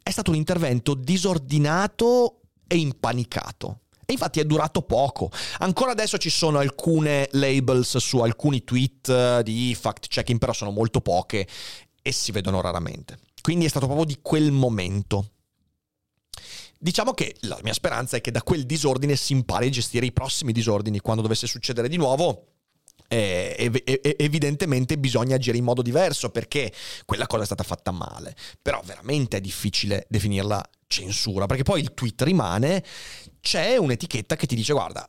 è 0.03 0.11
stato 0.11 0.29
un 0.29 0.37
intervento 0.37 0.93
disordinato 0.93 2.41
e 2.67 2.77
impanicato. 2.77 3.79
E 4.05 4.13
infatti 4.13 4.39
è 4.39 4.45
durato 4.45 4.81
poco. 4.81 5.31
Ancora 5.59 5.91
adesso 5.91 6.17
ci 6.17 6.29
sono 6.29 6.59
alcune 6.59 7.29
labels 7.31 7.97
su 7.97 8.19
alcuni 8.19 8.63
tweet 8.63 9.09
eh, 9.09 9.41
di 9.43 9.75
fact-checking, 9.79 10.39
però 10.39 10.53
sono 10.53 10.71
molto 10.71 11.01
poche 11.01 11.47
e 12.01 12.11
si 12.11 12.31
vedono 12.31 12.61
raramente. 12.61 13.17
Quindi 13.41 13.65
è 13.65 13.69
stato 13.69 13.85
proprio 13.85 14.05
di 14.05 14.19
quel 14.21 14.51
momento. 14.51 15.29
Diciamo 16.77 17.13
che 17.13 17.35
la 17.41 17.57
mia 17.63 17.73
speranza 17.73 18.17
è 18.17 18.21
che 18.21 18.31
da 18.31 18.41
quel 18.41 18.65
disordine 18.65 19.15
si 19.15 19.31
impari 19.31 19.67
a 19.67 19.69
gestire 19.69 20.05
i 20.05 20.11
prossimi 20.11 20.51
disordini 20.51 20.99
quando 20.99 21.21
dovesse 21.21 21.47
succedere 21.47 21.87
di 21.87 21.95
nuovo. 21.95 22.47
Eh, 23.07 23.55
ev- 23.57 23.83
evidentemente 24.17 24.97
bisogna 24.97 25.35
agire 25.35 25.57
in 25.57 25.63
modo 25.63 25.81
diverso 25.81 26.29
perché 26.29 26.73
quella 27.05 27.27
cosa 27.27 27.43
è 27.43 27.45
stata 27.45 27.63
fatta 27.63 27.91
male. 27.91 28.35
Però 28.61 28.81
veramente 28.83 29.37
è 29.37 29.41
difficile 29.41 30.05
definirla 30.09 30.61
censura 30.87 31.45
perché 31.45 31.63
poi 31.63 31.79
il 31.79 31.93
tweet 31.93 32.21
rimane, 32.21 32.83
c'è 33.43 33.75
un'etichetta 33.75 34.37
che 34.37 34.47
ti 34.47 34.55
dice 34.55 34.71
guarda, 34.71 35.07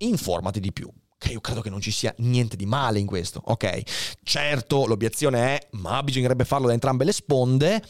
informati 0.00 0.60
di 0.60 0.70
più, 0.70 0.92
che 1.16 1.32
io 1.32 1.40
credo 1.40 1.62
che 1.62 1.70
non 1.70 1.80
ci 1.80 1.90
sia 1.90 2.14
niente 2.18 2.54
di 2.54 2.66
male 2.66 2.98
in 2.98 3.06
questo, 3.06 3.40
ok? 3.42 3.80
Certo, 4.22 4.84
l'obiezione 4.84 5.56
è, 5.56 5.68
ma 5.78 6.02
bisognerebbe 6.02 6.44
farlo 6.44 6.66
da 6.66 6.74
entrambe 6.74 7.04
le 7.04 7.12
sponde, 7.12 7.82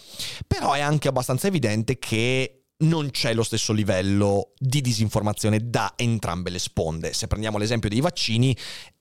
però 0.46 0.74
è 0.74 0.80
anche 0.80 1.08
abbastanza 1.08 1.48
evidente 1.48 1.98
che 1.98 2.66
non 2.82 3.10
c'è 3.10 3.34
lo 3.34 3.42
stesso 3.42 3.72
livello 3.72 4.52
di 4.56 4.80
disinformazione 4.80 5.68
da 5.68 5.94
entrambe 5.96 6.50
le 6.50 6.60
sponde. 6.60 7.12
Se 7.12 7.26
prendiamo 7.26 7.58
l'esempio 7.58 7.88
dei 7.88 8.00
vaccini, 8.00 8.56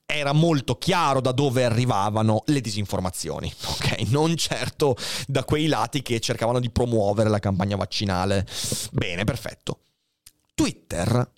era 0.08 0.34
molto 0.34 0.80
chiaro 0.80 1.22
da 1.22 1.32
dove 1.32 1.66
arrivavano 1.66 2.42
le 2.48 2.62
disinformazioni, 2.62 3.54
ok? 3.64 4.00
Non 4.10 4.36
certo 4.36 4.98
da 5.28 5.44
quei 5.44 5.68
lati 5.68 6.02
che 6.02 6.20
cercavano 6.20 6.60
di 6.60 6.72
promuovere 6.72 7.30
la 7.30 7.38
campagna 7.38 7.76
vaccinale. 7.76 8.44
Bene, 8.92 9.24
perfetto. 9.24 9.82
Twitter 10.60 11.32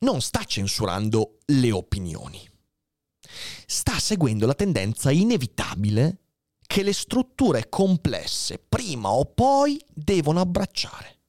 non 0.00 0.20
sta 0.20 0.44
censurando 0.44 1.38
le 1.46 1.72
opinioni. 1.72 2.46
Sta 3.64 3.98
seguendo 3.98 4.44
la 4.44 4.52
tendenza 4.52 5.10
inevitabile 5.10 6.18
che 6.66 6.82
le 6.82 6.92
strutture 6.92 7.70
complesse 7.70 8.58
prima 8.58 9.08
o 9.08 9.24
poi 9.24 9.82
devono 9.88 10.40
abbracciare. 10.40 11.20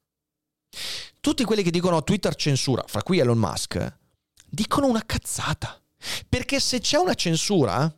Tutti 1.21 1.45
quelli 1.45 1.63
che 1.63 1.71
dicono 1.71 2.03
Twitter 2.03 2.35
censura, 2.35 2.83
fra 2.85 3.03
cui 3.03 3.19
Elon 3.19 3.37
Musk, 3.37 3.99
dicono 4.45 4.87
una 4.87 5.05
cazzata. 5.05 5.81
Perché 6.27 6.59
se 6.59 6.81
c'è 6.81 6.97
una 6.97 7.13
censura, 7.13 7.89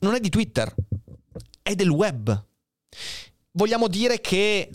non 0.00 0.14
è 0.14 0.20
di 0.20 0.28
Twitter, 0.28 0.74
è 1.62 1.74
del 1.74 1.88
web. 1.88 2.46
Vogliamo 3.52 3.88
dire 3.88 4.20
che 4.20 4.70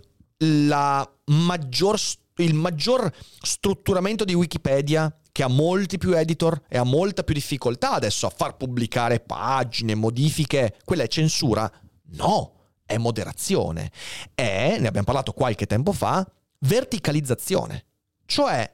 maggior, 1.26 2.00
il 2.38 2.54
maggior 2.54 3.12
strutturamento 3.42 4.24
di 4.24 4.34
Wikipedia, 4.34 5.16
che 5.32 5.44
ha 5.44 5.48
molti 5.48 5.98
più 5.98 6.16
editor 6.16 6.64
e 6.68 6.78
ha 6.78 6.84
molta 6.84 7.24
più 7.24 7.34
difficoltà 7.34 7.94
adesso 7.94 8.28
a 8.28 8.34
far 8.36 8.56
pubblicare 8.56 9.20
pagine, 9.20 9.96
modifiche, 9.96 10.78
quella 10.86 11.04
è 11.04 11.08
censura? 11.08 11.72
No, 12.16 12.54
è 12.86 12.98
moderazione. 12.98 13.92
È, 14.34 14.78
ne 14.80 14.88
abbiamo 14.88 15.06
parlato 15.06 15.34
qualche 15.34 15.66
tempo 15.66 15.92
fa, 15.92 16.26
verticalizzazione. 16.60 17.86
Cioè 18.26 18.72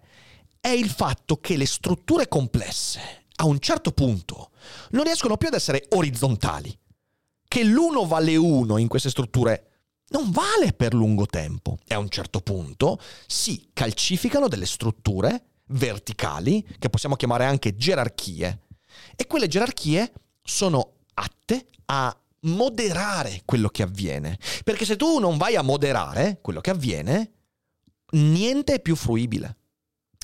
è 0.60 0.70
il 0.70 0.90
fatto 0.90 1.38
che 1.38 1.56
le 1.56 1.66
strutture 1.66 2.28
complesse 2.28 3.26
a 3.38 3.46
un 3.46 3.60
certo 3.60 3.92
punto 3.92 4.52
non 4.92 5.06
riescono 5.06 5.38
più 5.38 5.48
ad 5.48 5.54
essere 5.54 5.86
orizzontali. 5.90 6.78
Che 7.48 7.64
l'uno 7.64 8.06
vale 8.06 8.36
uno 8.36 8.78
in 8.78 8.88
queste 8.88 9.10
strutture 9.10 9.69
non 10.10 10.32
vale 10.32 10.74
per 10.74 10.94
lungo 10.94 11.26
tempo. 11.26 11.78
E 11.86 11.94
a 11.94 12.00
un 12.00 12.10
certo 12.10 12.42
punto 12.42 13.00
si 13.28 13.70
calcificano 13.74 14.48
delle 14.48 14.66
strutture 14.66 15.44
verticali, 15.68 16.66
che 16.80 16.90
possiamo 16.90 17.16
chiamare 17.16 17.46
anche 17.46 17.76
gerarchie. 17.76 18.68
E 19.16 19.28
quelle 19.28 19.48
gerarchie 19.48 20.12
sono 20.42 20.96
atte 21.14 21.68
a 21.86 22.16
moderare 22.42 23.42
quello 23.46 23.70
che 23.70 23.84
avviene. 23.84 24.38
Perché 24.64 24.86
se 24.86 24.96
tu 24.96 25.20
non 25.20 25.38
vai 25.38 25.56
a 25.56 25.62
moderare 25.62 26.40
quello 26.42 26.62
che 26.62 26.72
avviene, 26.72 27.34
niente 28.12 28.76
è 28.76 28.82
più 28.82 28.96
fruibile. 28.96 29.58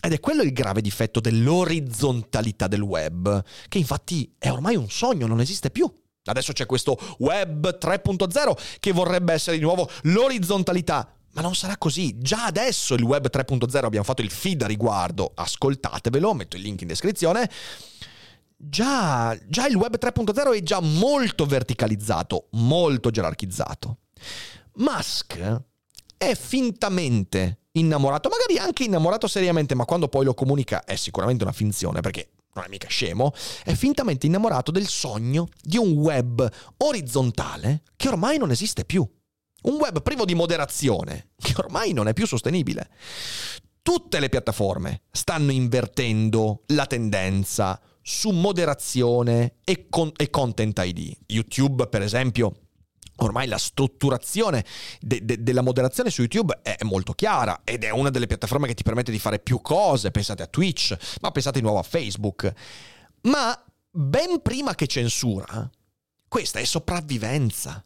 Ed 0.01 0.13
è 0.13 0.19
quello 0.19 0.43
il 0.43 0.53
grave 0.53 0.81
difetto 0.81 1.19
dell'orizzontalità 1.19 2.67
del 2.67 2.81
web, 2.81 3.43
che 3.67 3.77
infatti 3.79 4.35
è 4.37 4.51
ormai 4.51 4.75
un 4.75 4.89
sogno, 4.89 5.25
non 5.25 5.39
esiste 5.39 5.71
più. 5.71 5.91
Adesso 6.25 6.53
c'è 6.53 6.65
questo 6.65 6.97
web 7.19 7.77
3.0 7.77 8.77
che 8.79 8.91
vorrebbe 8.91 9.33
essere 9.33 9.57
di 9.57 9.63
nuovo 9.63 9.89
l'orizzontalità. 10.03 11.09
Ma 11.33 11.41
non 11.41 11.53
sarà 11.53 11.77
così. 11.77 12.17
Già 12.17 12.45
adesso 12.45 12.93
il 12.93 13.03
web 13.03 13.29
3.0 13.29 13.83
abbiamo 13.83 14.05
fatto 14.05 14.21
il 14.21 14.31
feed 14.31 14.61
a 14.61 14.67
riguardo. 14.67 15.31
Ascoltatevelo, 15.35 16.33
metto 16.33 16.55
il 16.55 16.61
link 16.61 16.81
in 16.81 16.87
descrizione. 16.87 17.49
Già, 18.55 19.37
già 19.45 19.67
il 19.67 19.75
web 19.75 19.97
3.0 19.97 20.55
è 20.55 20.63
già 20.63 20.79
molto 20.79 21.45
verticalizzato, 21.45 22.47
molto 22.51 23.09
gerarchizzato. 23.09 23.97
Musk 24.75 25.61
è 26.17 26.35
fintamente 26.35 27.59
innamorato, 27.73 28.29
magari 28.29 28.57
anche 28.57 28.85
innamorato 28.85 29.27
seriamente, 29.27 29.75
ma 29.75 29.83
quando 29.83 30.07
poi 30.07 30.23
lo 30.23 30.33
comunica 30.33 30.85
è 30.85 30.95
sicuramente 30.95 31.43
una 31.43 31.51
finzione 31.51 31.99
perché 31.99 32.29
non 32.55 32.65
è 32.65 32.69
mica 32.69 32.87
scemo, 32.87 33.33
è 33.63 33.73
fintamente 33.73 34.25
innamorato 34.25 34.71
del 34.71 34.87
sogno 34.87 35.47
di 35.61 35.77
un 35.77 35.91
web 35.91 36.49
orizzontale 36.77 37.83
che 37.95 38.07
ormai 38.07 38.37
non 38.37 38.51
esiste 38.51 38.85
più. 38.85 39.07
Un 39.63 39.73
web 39.75 40.01
privo 40.01 40.25
di 40.25 40.35
moderazione 40.35 41.31
che 41.37 41.53
ormai 41.57 41.91
non 41.91 42.07
è 42.07 42.13
più 42.13 42.25
sostenibile. 42.25 42.89
Tutte 43.81 44.19
le 44.19 44.29
piattaforme 44.29 45.01
stanno 45.11 45.51
invertendo 45.51 46.63
la 46.67 46.85
tendenza 46.85 47.79
su 48.01 48.29
moderazione 48.29 49.57
e, 49.63 49.87
con- 49.89 50.11
e 50.15 50.29
content 50.29 50.79
ID. 50.83 51.17
YouTube, 51.27 51.87
per 51.87 52.03
esempio, 52.03 52.64
Ormai 53.17 53.47
la 53.47 53.57
strutturazione 53.57 54.65
de- 54.99 55.23
de- 55.23 55.41
della 55.41 55.61
moderazione 55.61 56.09
su 56.09 56.21
YouTube 56.21 56.59
è 56.61 56.77
molto 56.81 57.13
chiara 57.13 57.61
ed 57.63 57.83
è 57.83 57.89
una 57.89 58.09
delle 58.09 58.27
piattaforme 58.27 58.67
che 58.67 58.73
ti 58.73 58.83
permette 58.83 59.11
di 59.11 59.19
fare 59.19 59.39
più 59.39 59.61
cose. 59.61 60.11
Pensate 60.11 60.43
a 60.43 60.47
Twitch, 60.47 60.95
ma 61.21 61.31
pensate 61.31 61.59
di 61.59 61.63
nuovo 61.63 61.79
a 61.79 61.83
Facebook. 61.83 62.51
Ma 63.21 63.63
ben 63.89 64.41
prima 64.41 64.75
che 64.75 64.87
censura, 64.87 65.69
questa 66.27 66.59
è 66.59 66.65
sopravvivenza. 66.65 67.83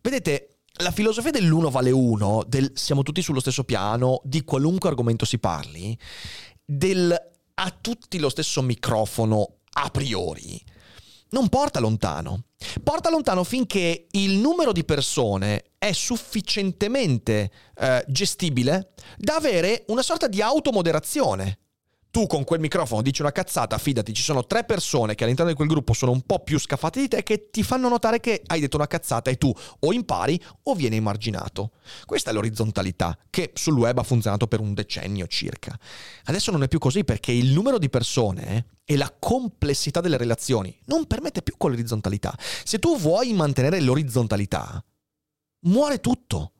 Vedete, 0.00 0.58
la 0.80 0.90
filosofia 0.90 1.30
dell'uno 1.30 1.70
vale 1.70 1.90
uno, 1.90 2.42
del 2.46 2.72
siamo 2.74 3.02
tutti 3.02 3.22
sullo 3.22 3.40
stesso 3.40 3.64
piano, 3.64 4.20
di 4.24 4.42
qualunque 4.42 4.88
argomento 4.88 5.24
si 5.24 5.38
parli, 5.38 5.96
del 6.64 7.28
a 7.62 7.70
tutti 7.78 8.18
lo 8.18 8.30
stesso 8.30 8.62
microfono 8.62 9.58
a 9.72 9.90
priori, 9.90 10.60
non 11.30 11.48
porta 11.48 11.80
lontano. 11.80 12.44
Porta 12.82 13.10
lontano 13.10 13.44
finché 13.44 14.06
il 14.10 14.32
numero 14.32 14.72
di 14.72 14.84
persone 14.84 15.72
è 15.78 15.92
sufficientemente 15.92 17.50
eh, 17.74 18.04
gestibile 18.06 18.92
da 19.16 19.36
avere 19.36 19.84
una 19.88 20.02
sorta 20.02 20.28
di 20.28 20.42
automoderazione 20.42 21.58
tu 22.10 22.26
con 22.26 22.44
quel 22.44 22.60
microfono 22.60 23.02
dici 23.02 23.20
una 23.20 23.32
cazzata, 23.32 23.78
fidati, 23.78 24.12
ci 24.12 24.22
sono 24.22 24.44
tre 24.44 24.64
persone 24.64 25.14
che 25.14 25.24
all'interno 25.24 25.50
di 25.50 25.56
quel 25.56 25.68
gruppo 25.68 25.92
sono 25.92 26.12
un 26.12 26.22
po' 26.22 26.40
più 26.40 26.58
scaffate 26.58 27.00
di 27.00 27.08
te 27.08 27.22
che 27.22 27.50
ti 27.50 27.62
fanno 27.62 27.88
notare 27.88 28.20
che 28.20 28.42
hai 28.46 28.60
detto 28.60 28.76
una 28.76 28.86
cazzata 28.86 29.30
e 29.30 29.36
tu 29.36 29.52
o 29.80 29.92
impari 29.92 30.40
o 30.64 30.74
vieni 30.74 30.96
emarginato. 30.96 31.70
Questa 32.04 32.30
è 32.30 32.32
l'orizzontalità 32.32 33.16
che 33.30 33.52
sul 33.54 33.78
web 33.78 33.98
ha 33.98 34.02
funzionato 34.02 34.46
per 34.48 34.60
un 34.60 34.74
decennio 34.74 35.26
circa. 35.26 35.78
Adesso 36.24 36.50
non 36.50 36.62
è 36.64 36.68
più 36.68 36.78
così 36.78 37.04
perché 37.04 37.30
il 37.32 37.52
numero 37.52 37.78
di 37.78 37.88
persone 37.88 38.66
e 38.84 38.96
la 38.96 39.14
complessità 39.16 40.00
delle 40.00 40.16
relazioni 40.16 40.76
non 40.86 41.06
permette 41.06 41.42
più 41.42 41.54
quell'orizzontalità. 41.56 42.36
Se 42.64 42.80
tu 42.80 42.98
vuoi 42.98 43.32
mantenere 43.34 43.80
l'orizzontalità, 43.80 44.84
muore 45.66 46.00
tutto. 46.00 46.52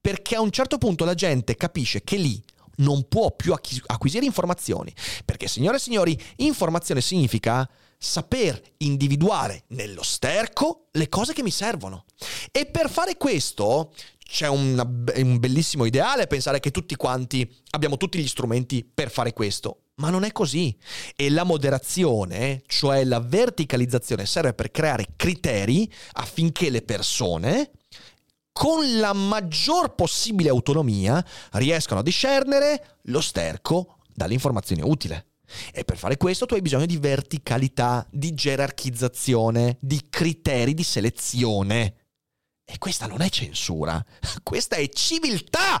Perché 0.00 0.36
a 0.36 0.40
un 0.40 0.50
certo 0.50 0.78
punto 0.78 1.04
la 1.04 1.14
gente 1.14 1.56
capisce 1.56 2.02
che 2.02 2.16
lì 2.16 2.42
non 2.78 3.06
può 3.08 3.34
più 3.34 3.52
acquisire 3.52 4.24
informazioni. 4.24 4.92
Perché, 5.24 5.48
signore 5.48 5.76
e 5.76 5.80
signori, 5.80 6.20
informazione 6.36 7.00
significa 7.00 7.68
saper 7.98 8.60
individuare 8.78 9.64
nello 9.68 10.02
sterco 10.02 10.88
le 10.92 11.08
cose 11.08 11.32
che 11.32 11.42
mi 11.42 11.50
servono. 11.50 12.04
E 12.52 12.66
per 12.66 12.88
fare 12.88 13.16
questo 13.16 13.92
c'è 14.24 14.46
una, 14.46 14.82
un 14.82 15.38
bellissimo 15.38 15.84
ideale 15.84 16.26
pensare 16.26 16.60
che 16.60 16.70
tutti 16.70 16.94
quanti 16.96 17.50
abbiamo 17.70 17.96
tutti 17.96 18.18
gli 18.18 18.28
strumenti 18.28 18.84
per 18.84 19.10
fare 19.10 19.32
questo. 19.32 19.84
Ma 19.96 20.10
non 20.10 20.22
è 20.22 20.30
così. 20.30 20.76
E 21.16 21.28
la 21.28 21.42
moderazione, 21.42 22.62
cioè 22.66 23.04
la 23.04 23.18
verticalizzazione, 23.18 24.26
serve 24.26 24.54
per 24.54 24.70
creare 24.70 25.06
criteri 25.16 25.90
affinché 26.12 26.70
le 26.70 26.82
persone, 26.82 27.72
con 28.58 28.98
la 28.98 29.12
maggior 29.12 29.94
possibile 29.94 30.48
autonomia, 30.48 31.24
riescano 31.52 32.00
a 32.00 32.02
discernere 32.02 32.96
lo 33.02 33.20
sterco 33.20 33.98
dall'informazione 34.12 34.82
utile. 34.82 35.26
E 35.72 35.84
per 35.84 35.96
fare 35.96 36.16
questo 36.16 36.44
tu 36.44 36.54
hai 36.54 36.60
bisogno 36.60 36.84
di 36.84 36.96
verticalità, 36.96 38.04
di 38.10 38.34
gerarchizzazione, 38.34 39.76
di 39.80 40.08
criteri 40.10 40.74
di 40.74 40.82
selezione. 40.82 41.94
E 42.64 42.78
questa 42.78 43.06
non 43.06 43.20
è 43.20 43.28
censura, 43.28 44.04
questa 44.42 44.74
è 44.74 44.88
civiltà! 44.88 45.80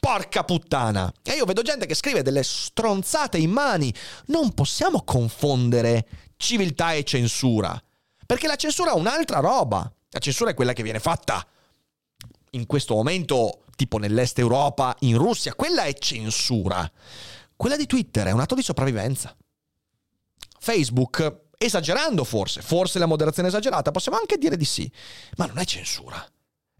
Porca 0.00 0.42
puttana! 0.42 1.12
E 1.22 1.34
io 1.34 1.44
vedo 1.44 1.62
gente 1.62 1.86
che 1.86 1.94
scrive 1.94 2.22
delle 2.22 2.42
stronzate 2.42 3.38
in 3.38 3.52
mani. 3.52 3.94
Non 4.26 4.52
possiamo 4.52 5.04
confondere 5.04 6.08
civiltà 6.36 6.92
e 6.92 7.04
censura. 7.04 7.80
Perché 8.26 8.48
la 8.48 8.56
censura 8.56 8.90
è 8.90 8.94
un'altra 8.94 9.38
roba. 9.38 9.88
La 10.10 10.18
censura 10.18 10.50
è 10.50 10.54
quella 10.54 10.72
che 10.72 10.82
viene 10.82 10.98
fatta 10.98 11.46
in 12.56 12.66
questo 12.66 12.94
momento, 12.94 13.62
tipo 13.76 13.98
nell'est 13.98 14.38
Europa, 14.38 14.96
in 15.00 15.16
Russia. 15.16 15.54
Quella 15.54 15.84
è 15.84 15.92
censura. 15.94 16.90
Quella 17.54 17.76
di 17.76 17.86
Twitter 17.86 18.26
è 18.26 18.32
un 18.32 18.40
atto 18.40 18.54
di 18.54 18.62
sopravvivenza. 18.62 19.34
Facebook, 20.58 21.44
esagerando 21.56 22.24
forse, 22.24 22.60
forse 22.60 22.98
la 22.98 23.06
moderazione 23.06 23.48
è 23.48 23.50
esagerata, 23.50 23.92
possiamo 23.92 24.18
anche 24.18 24.36
dire 24.36 24.56
di 24.56 24.64
sì, 24.64 24.90
ma 25.36 25.46
non 25.46 25.58
è 25.58 25.64
censura. 25.64 26.26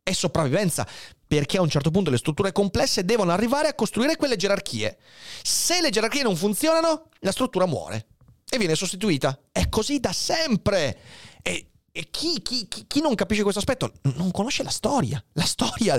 È 0.03 0.13
sopravvivenza, 0.13 0.87
perché 1.27 1.59
a 1.59 1.63
un 1.63 1.69
certo 1.69 1.91
punto 1.91 2.11
le 2.11 2.17
strutture 2.17 2.53
complesse 2.53 3.05
devono 3.05 3.33
arrivare 3.33 3.69
a 3.69 3.75
costruire 3.75 4.17
quelle 4.17 4.37
gerarchie. 4.37 4.99
Se 5.43 5.81
le 5.81 5.91
gerarchie 5.91 6.23
non 6.23 6.37
funzionano, 6.37 7.09
la 7.21 7.33
struttura 7.33 7.67
muore 7.67 8.07
e 8.49 8.59
viene 8.59 8.75
sostituita. 8.75 9.39
È 9.51 9.69
così 9.69 9.99
da 9.99 10.13
sempre. 10.13 10.99
E 11.43 11.71
e 11.97 12.09
chi, 12.11 12.43
chi, 12.43 12.69
chi, 12.69 13.01
non 13.01 13.15
capisce 13.15 13.41
questo 13.41 13.61
aspetto 13.61 13.95
non 14.17 14.31
conosce 14.31 14.63
la 14.63 14.69
storia, 14.69 15.23
la 15.33 15.47
storia 15.47 15.99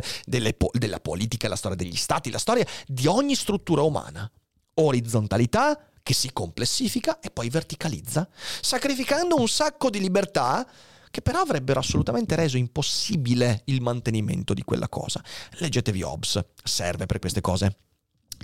po- 0.56 0.70
della 0.72 1.00
politica, 1.00 1.48
la 1.48 1.56
storia 1.56 1.76
degli 1.76 1.96
stati, 1.96 2.30
la 2.30 2.38
storia 2.38 2.64
di 2.86 3.08
ogni 3.08 3.34
struttura 3.34 3.82
umana 3.82 4.32
orizzontalità 4.76 5.80
che 6.04 6.14
si 6.14 6.32
complessifica 6.32 7.20
e 7.20 7.32
poi 7.32 7.50
verticalizza, 7.50 8.30
sacrificando 8.62 9.38
un 9.38 9.48
sacco 9.48 9.90
di 9.90 10.00
libertà 10.00 10.70
che 11.10 11.24
però 11.24 11.40
avrebbero 11.40 11.80
assolutamente 11.80 12.36
reso 12.36 12.58
impossibile 12.58 13.64
il 13.66 13.82
mantenimento 13.82 14.54
di 14.54 14.64
quella 14.64 14.90
cosa. 14.90 15.24
Leggetevi 15.54 16.04
Hobbes, 16.04 16.46
serve 16.64 17.08
per 17.08 17.18
queste 17.18 17.42
cose. 17.42 17.76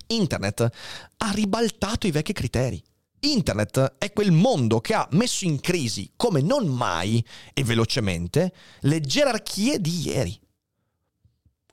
Internet 0.08 0.68
ha 1.18 1.32
ribaltato 1.32 2.08
i 2.08 2.12
vecchi 2.12 2.34
criteri. 2.34 2.84
Internet 3.24 3.96
è 3.98 4.12
quel 4.14 4.32
mondo 4.32 4.80
che 4.82 4.94
ha 4.94 5.08
messo 5.12 5.46
in 5.46 5.60
crisi, 5.60 6.12
come 6.16 6.42
non 6.42 6.68
mai 6.68 7.26
e 7.54 7.64
velocemente, 7.64 8.54
le 8.82 9.00
gerarchie 9.02 9.80
di 9.80 10.08
ieri. 10.08 10.40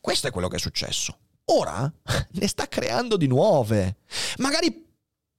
Questo 0.00 0.28
è 0.28 0.30
quello 0.30 0.48
che 0.48 0.56
è 0.56 0.60
successo 0.60 1.18
ora 1.50 1.92
ne 2.32 2.46
sta 2.48 2.68
creando 2.68 3.16
di 3.16 3.26
nuove. 3.26 3.98
Magari 4.38 4.88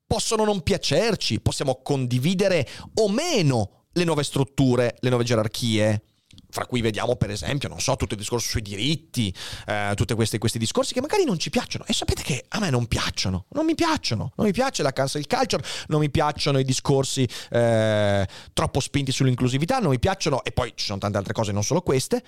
possono 0.05 0.43
non 0.43 0.61
piacerci, 0.61 1.39
possiamo 1.39 1.81
condividere 1.81 2.67
o 2.95 3.09
meno 3.09 3.85
le 3.93 4.03
nuove 4.03 4.23
strutture, 4.23 4.95
le 4.99 5.09
nuove 5.09 5.23
gerarchie. 5.23 6.03
Fra 6.51 6.65
cui 6.65 6.81
vediamo, 6.81 7.15
per 7.15 7.31
esempio, 7.31 7.69
non 7.69 7.79
so, 7.79 7.95
tutto 7.95 8.13
il 8.13 8.19
discorso 8.19 8.49
sui 8.49 8.61
diritti, 8.61 9.33
eh, 9.65 9.93
tutti 9.95 10.13
questi, 10.13 10.57
discorsi 10.57 10.93
che 10.93 11.01
magari 11.01 11.23
non 11.23 11.39
ci 11.39 11.49
piacciono. 11.49 11.85
E 11.87 11.93
sapete 11.93 12.23
che 12.23 12.45
a 12.49 12.59
me 12.59 12.69
non 12.69 12.87
piacciono, 12.87 13.45
non 13.51 13.65
mi 13.65 13.73
piacciono. 13.73 14.33
Non 14.35 14.45
mi 14.45 14.51
piace 14.51 14.83
la 14.83 14.91
cancel 14.91 15.25
culture, 15.27 15.63
non 15.87 16.01
mi 16.01 16.09
piacciono 16.09 16.59
i 16.59 16.65
discorsi 16.65 17.27
eh, 17.49 18.27
troppo 18.53 18.79
spinti 18.79 19.11
sull'inclusività, 19.11 19.79
non 19.79 19.91
mi 19.91 19.99
piacciono, 19.99 20.43
e 20.43 20.51
poi 20.51 20.73
ci 20.75 20.85
sono 20.85 20.99
tante 20.99 21.17
altre 21.17 21.33
cose, 21.33 21.51
non 21.51 21.63
solo 21.63 21.81
queste. 21.81 22.23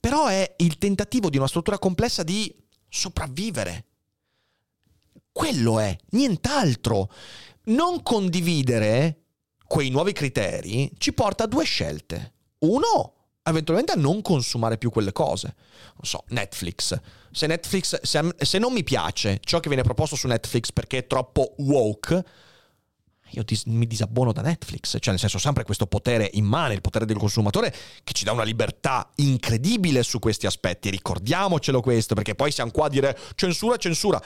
Però 0.00 0.26
è 0.26 0.54
il 0.58 0.78
tentativo 0.78 1.30
di 1.30 1.36
una 1.36 1.46
struttura 1.46 1.78
complessa 1.78 2.24
di 2.24 2.52
sopravvivere. 2.88 3.84
Quello 5.30 5.78
è, 5.78 5.96
nient'altro. 6.10 7.10
Non 7.64 8.02
condividere 8.02 9.22
quei 9.64 9.88
nuovi 9.88 10.12
criteri 10.12 10.90
ci 10.98 11.12
porta 11.12 11.44
a 11.44 11.46
due 11.46 11.64
scelte. 11.64 12.34
Uno, 12.58 13.21
eventualmente 13.44 13.92
a 13.92 13.96
non 13.96 14.22
consumare 14.22 14.78
più 14.78 14.90
quelle 14.90 15.12
cose. 15.12 15.54
Non 15.94 16.04
so, 16.04 16.24
Netflix. 16.28 16.98
Se 17.30 17.46
Netflix, 17.46 18.00
se, 18.02 18.34
se 18.36 18.58
non 18.58 18.72
mi 18.72 18.84
piace 18.84 19.40
ciò 19.42 19.60
che 19.60 19.68
viene 19.68 19.82
proposto 19.82 20.16
su 20.16 20.26
Netflix 20.26 20.72
perché 20.72 20.98
è 20.98 21.06
troppo 21.06 21.54
woke, 21.58 22.24
io 23.34 23.42
dis- 23.44 23.64
mi 23.64 23.86
disabbono 23.86 24.32
da 24.32 24.42
Netflix, 24.42 24.96
cioè 24.98 25.10
nel 25.10 25.18
senso 25.18 25.38
sempre 25.38 25.64
questo 25.64 25.86
potere 25.86 26.28
in 26.34 26.44
mano, 26.44 26.72
il 26.74 26.80
potere 26.80 27.06
del 27.06 27.16
consumatore 27.16 27.74
che 28.04 28.12
ci 28.12 28.24
dà 28.24 28.32
una 28.32 28.42
libertà 28.42 29.10
incredibile 29.16 30.02
su 30.02 30.18
questi 30.18 30.46
aspetti, 30.46 30.90
ricordiamocelo 30.90 31.80
questo, 31.80 32.14
perché 32.14 32.34
poi 32.34 32.52
siamo 32.52 32.70
qua 32.70 32.86
a 32.86 32.90
dire 32.90 33.18
censura, 33.34 33.76
censura, 33.76 34.22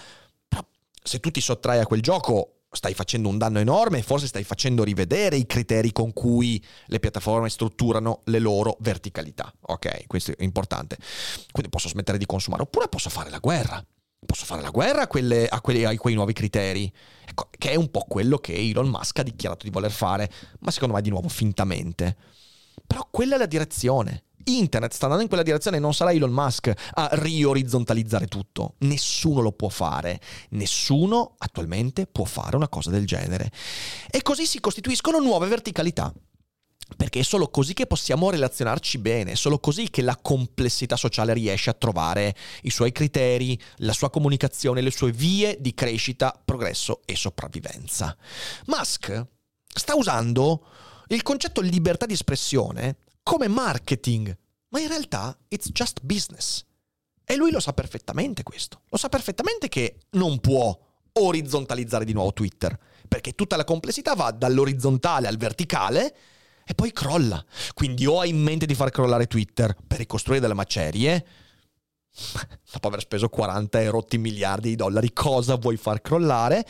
però 0.49 0.65
se 1.03 1.21
tu 1.21 1.31
ti 1.31 1.41
sottrai 1.41 1.79
a 1.79 1.87
quel 1.87 2.03
gioco 2.03 2.56
stai 2.77 2.95
facendo 2.95 3.29
un 3.29 3.39
danno 3.39 3.59
enorme, 3.59 4.03
forse 4.03 4.27
stai 4.27 4.45
facendo 4.45 4.85
rivedere 4.85 5.37
i 5.37 5.47
criteri 5.47 5.93
con 5.93 6.13
cui 6.13 6.63
le 6.87 7.01
piattaforme 7.01 7.49
strutturano 7.49 8.21
le 8.25 8.39
loro 8.39 8.77
verticalità. 8.81 9.53
Ok, 9.63 10.07
questo 10.07 10.33
è 10.33 10.43
importante. 10.43 10.97
Quindi 11.51 11.71
posso 11.71 11.89
smettere 11.89 12.19
di 12.19 12.27
consumare, 12.27 12.63
oppure 12.63 12.89
posso 12.89 13.11
fare 13.11 13.31
la 13.31 13.39
guerra 13.39 13.85
posso 14.27 14.45
fare 14.45 14.61
la 14.61 14.71
guerra 14.71 15.03
a, 15.03 15.07
quelle, 15.07 15.47
a, 15.47 15.61
quelli, 15.61 15.85
a, 15.85 15.97
quei 15.97 16.15
nuovi 16.15 16.33
criteri, 16.33 16.93
ecco, 17.25 17.49
che 17.57 17.71
è 17.71 17.75
un 17.77 17.91
po' 17.91 18.05
quello 18.09 18.39
che 18.39 18.55
Elon 18.55 18.89
Musk 18.89 19.21
ha 19.21 19.23
dichiarato 19.23 19.65
di 19.65 19.71
voler 19.71 19.93
fare, 19.93 20.29
ma 20.61 20.71
secondo 20.73 20.95
me 20.95 21.01
di 21.01 21.11
nuovo 21.11 21.29
fintamente. 21.29 22.17
Però 22.87 23.07
quella 23.11 23.37
è 23.37 23.39
la 23.39 23.47
direzione. 23.47 24.25
Internet 24.49 24.93
sta 24.93 25.05
andando 25.05 25.23
in 25.23 25.29
quella 25.29 25.45
direzione 25.45 25.77
e 25.77 25.81
non 25.81 25.95
sarà 25.95 26.13
Elon 26.13 26.31
Musk 26.31 26.73
a 26.95 27.09
riorizzontalizzare 27.13 28.27
tutto. 28.27 28.75
Nessuno 28.79 29.41
lo 29.41 29.53
può 29.53 29.69
fare. 29.69 30.21
Nessuno 30.51 31.35
attualmente 31.39 32.07
può 32.07 32.25
fare 32.25 32.57
una 32.57 32.69
cosa 32.69 32.91
del 32.91 33.07
genere. 33.07 33.51
E 34.11 34.23
così 34.23 34.47
si 34.47 34.61
costituiscono 34.61 35.19
nuove 35.19 35.49
verticalità. 35.49 36.13
Perché 36.97 37.19
è 37.21 37.25
solo 37.25 37.49
così 37.49 37.75
che 37.75 37.87
possiamo 37.87 38.31
relazionarci 38.31 38.99
bene, 38.99 39.33
è 39.33 39.35
solo 39.35 39.59
così 39.59 39.91
che 39.91 40.03
la 40.03 40.17
complessità 40.17 40.95
sociale 40.95 41.33
riesce 41.33 41.69
a 41.69 41.75
trovare 41.75 42.35
i 42.63 42.71
suoi 42.71 42.93
criteri, 42.93 43.61
la 43.79 43.93
sua 43.93 44.09
comunicazione, 44.09 44.81
le 44.81 44.93
sue 44.93 45.11
vie 45.11 45.57
di 45.59 45.75
crescita, 45.75 46.41
progresso 46.45 47.01
e 47.05 47.17
sopravvivenza. 47.17 48.17
Musk 48.67 49.27
sta 49.67 49.97
usando 49.97 50.65
il 51.09 51.23
concetto 51.23 51.61
libertà 51.61 52.07
di 52.07 52.13
espressione 52.13 52.99
come 53.27 53.49
marketing, 53.49 54.33
ma 54.69 54.79
in 54.79 54.87
realtà 54.87 55.37
it's 55.49 55.69
just 55.73 55.99
business. 56.03 56.65
E 57.25 57.35
lui 57.35 57.51
lo 57.51 57.59
sa 57.59 57.73
perfettamente 57.73 58.45
questo. 58.45 58.83
Lo 58.89 58.97
sa 58.97 59.09
perfettamente 59.09 59.67
che 59.67 59.99
non 60.11 60.39
può 60.39 60.79
orizzontalizzare 61.15 62.05
di 62.05 62.13
nuovo 62.13 62.33
Twitter, 62.33 62.79
perché 63.09 63.33
tutta 63.33 63.57
la 63.57 63.65
complessità 63.65 64.15
va 64.15 64.31
dall'orizzontale 64.31 65.27
al 65.27 65.39
verticale 65.39 66.17
e 66.65 66.75
poi 66.75 66.93
crolla. 66.93 67.45
Quindi 67.75 68.07
o 68.07 68.21
hai 68.21 68.29
in 68.29 68.41
mente 68.41 68.65
di 68.65 68.77
far 68.77 68.91
crollare 68.91 69.27
Twitter 69.27 69.75
per 69.85 69.99
ricostruire 69.99 70.41
delle 70.41 70.55
macerie, 70.55 71.27
dopo 72.71 72.87
aver 72.87 73.01
speso 73.01 73.29
40 73.29 73.81
e 73.81 73.91
rotti 73.91 74.19
miliardi 74.19 74.69
di 74.69 74.77
dollari, 74.77 75.13
cosa 75.13 75.57
vuoi 75.57 75.77
far 75.77 76.01
crollare? 76.01 76.65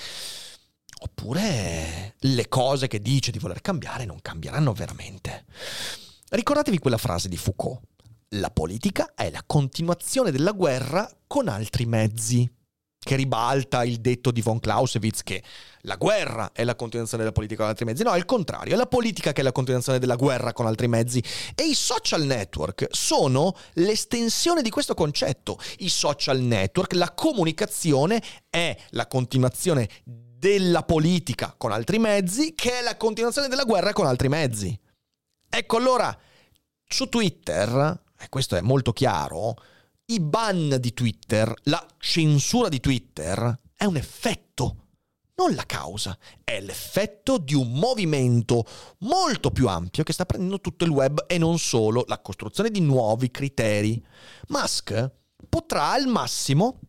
Oppure 1.01 2.15
le 2.19 2.49
cose 2.49 2.87
che 2.87 3.03
dice 3.03 3.31
di 3.31 3.39
voler 3.39 3.61
cambiare 3.61 4.07
non 4.07 4.23
cambieranno 4.23 4.73
veramente. 4.73 5.45
Ricordatevi 6.29 6.79
quella 6.79 6.99
frase 6.99 7.29
di 7.29 7.37
Foucault. 7.37 7.81
La 8.31 8.51
politica 8.51 9.15
è 9.15 9.31
la 9.31 9.45
continuazione 9.47 10.33
della 10.33 10.51
guerra 10.51 11.09
con 11.29 11.47
altri 11.47 11.87
mezzi 11.87 12.51
che 12.99 13.15
ribalta 13.15 13.85
il 13.85 13.99
detto 14.01 14.33
di 14.33 14.43
von 14.43 14.59
Clausewitz 14.59 15.23
che 15.23 15.41
la 15.83 15.95
guerra 15.95 16.51
è 16.53 16.65
la 16.65 16.75
continuazione 16.75 17.23
della 17.23 17.33
politica 17.33 17.61
con 17.61 17.71
altri 17.71 17.85
mezzi. 17.85 18.03
No, 18.03 18.13
è 18.13 18.17
il 18.17 18.25
contrario, 18.25 18.75
è 18.75 18.77
la 18.77 18.87
politica 18.87 19.33
che 19.33 19.43
è 19.43 19.45
la 19.45 19.53
continuazione 19.53 20.01
della 20.01 20.17
guerra 20.17 20.53
con 20.53 20.67
altri 20.67 20.89
mezzi. 20.89 21.23
E 21.55 21.63
i 21.63 21.75
social 21.75 22.23
network 22.23 22.89
sono 22.91 23.55
l'estensione 23.75 24.63
di 24.63 24.71
questo 24.71 24.95
concetto. 24.95 25.57
I 25.79 25.89
social 25.89 26.41
network, 26.41 26.95
la 26.95 27.13
comunicazione 27.13 28.21
è 28.51 28.77
la 28.91 29.07
continuazione 29.07 29.89
della 30.05 30.83
politica 30.83 31.55
con 31.57 31.71
altri 31.71 32.01
mezzi, 32.01 32.53
che 32.57 32.81
è 32.81 32.83
la 32.83 32.97
continuazione 32.97 33.47
della 33.47 33.63
guerra 33.63 33.93
con 33.93 34.07
altri 34.07 34.29
mezzi. 34.29 34.77
Ecco 35.57 35.79
allora, 35.79 36.15
su 36.87 37.09
Twitter, 37.09 38.03
e 38.19 38.29
questo 38.29 38.57
è 38.57 38.61
molto 38.61 38.93
chiaro, 38.93 39.55
i 40.05 40.21
ban 40.21 40.77
di 40.79 40.93
Twitter, 40.93 41.51
la 41.63 41.83
censura 41.97 42.69
di 42.69 42.79
Twitter 42.79 43.59
è 43.75 43.87
un 43.87 43.97
effetto, 43.97 44.89
non 45.37 45.55
la 45.55 45.65
causa, 45.65 46.15
è 46.45 46.61
l'effetto 46.61 47.39
di 47.39 47.55
un 47.55 47.73
movimento 47.73 48.67
molto 48.99 49.51
più 49.51 49.67
ampio 49.67 50.05
che 50.05 50.13
sta 50.13 50.27
prendendo 50.27 50.61
tutto 50.61 50.85
il 50.85 50.91
web 50.91 51.25
e 51.27 51.39
non 51.39 51.59
solo 51.59 52.05
la 52.07 52.21
costruzione 52.21 52.71
di 52.71 52.81
nuovi 52.81 53.31
criteri. 53.31 54.05
Musk 54.49 55.11
potrà 55.49 55.93
al 55.93 56.07
massimo 56.07 56.81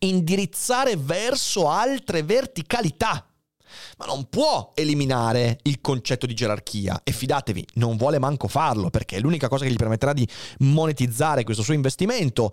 indirizzare 0.00 0.96
verso 0.96 1.68
altre 1.68 2.24
verticalità 2.24 3.31
ma 3.98 4.06
non 4.06 4.28
può 4.28 4.72
eliminare 4.74 5.58
il 5.62 5.80
concetto 5.80 6.26
di 6.26 6.34
gerarchia. 6.34 7.00
E 7.04 7.12
fidatevi, 7.12 7.66
non 7.74 7.96
vuole 7.96 8.18
manco 8.18 8.48
farlo 8.48 8.90
perché 8.90 9.16
è 9.16 9.20
l'unica 9.20 9.48
cosa 9.48 9.64
che 9.64 9.70
gli 9.70 9.76
permetterà 9.76 10.12
di 10.12 10.26
monetizzare 10.60 11.44
questo 11.44 11.62
suo 11.62 11.74
investimento. 11.74 12.52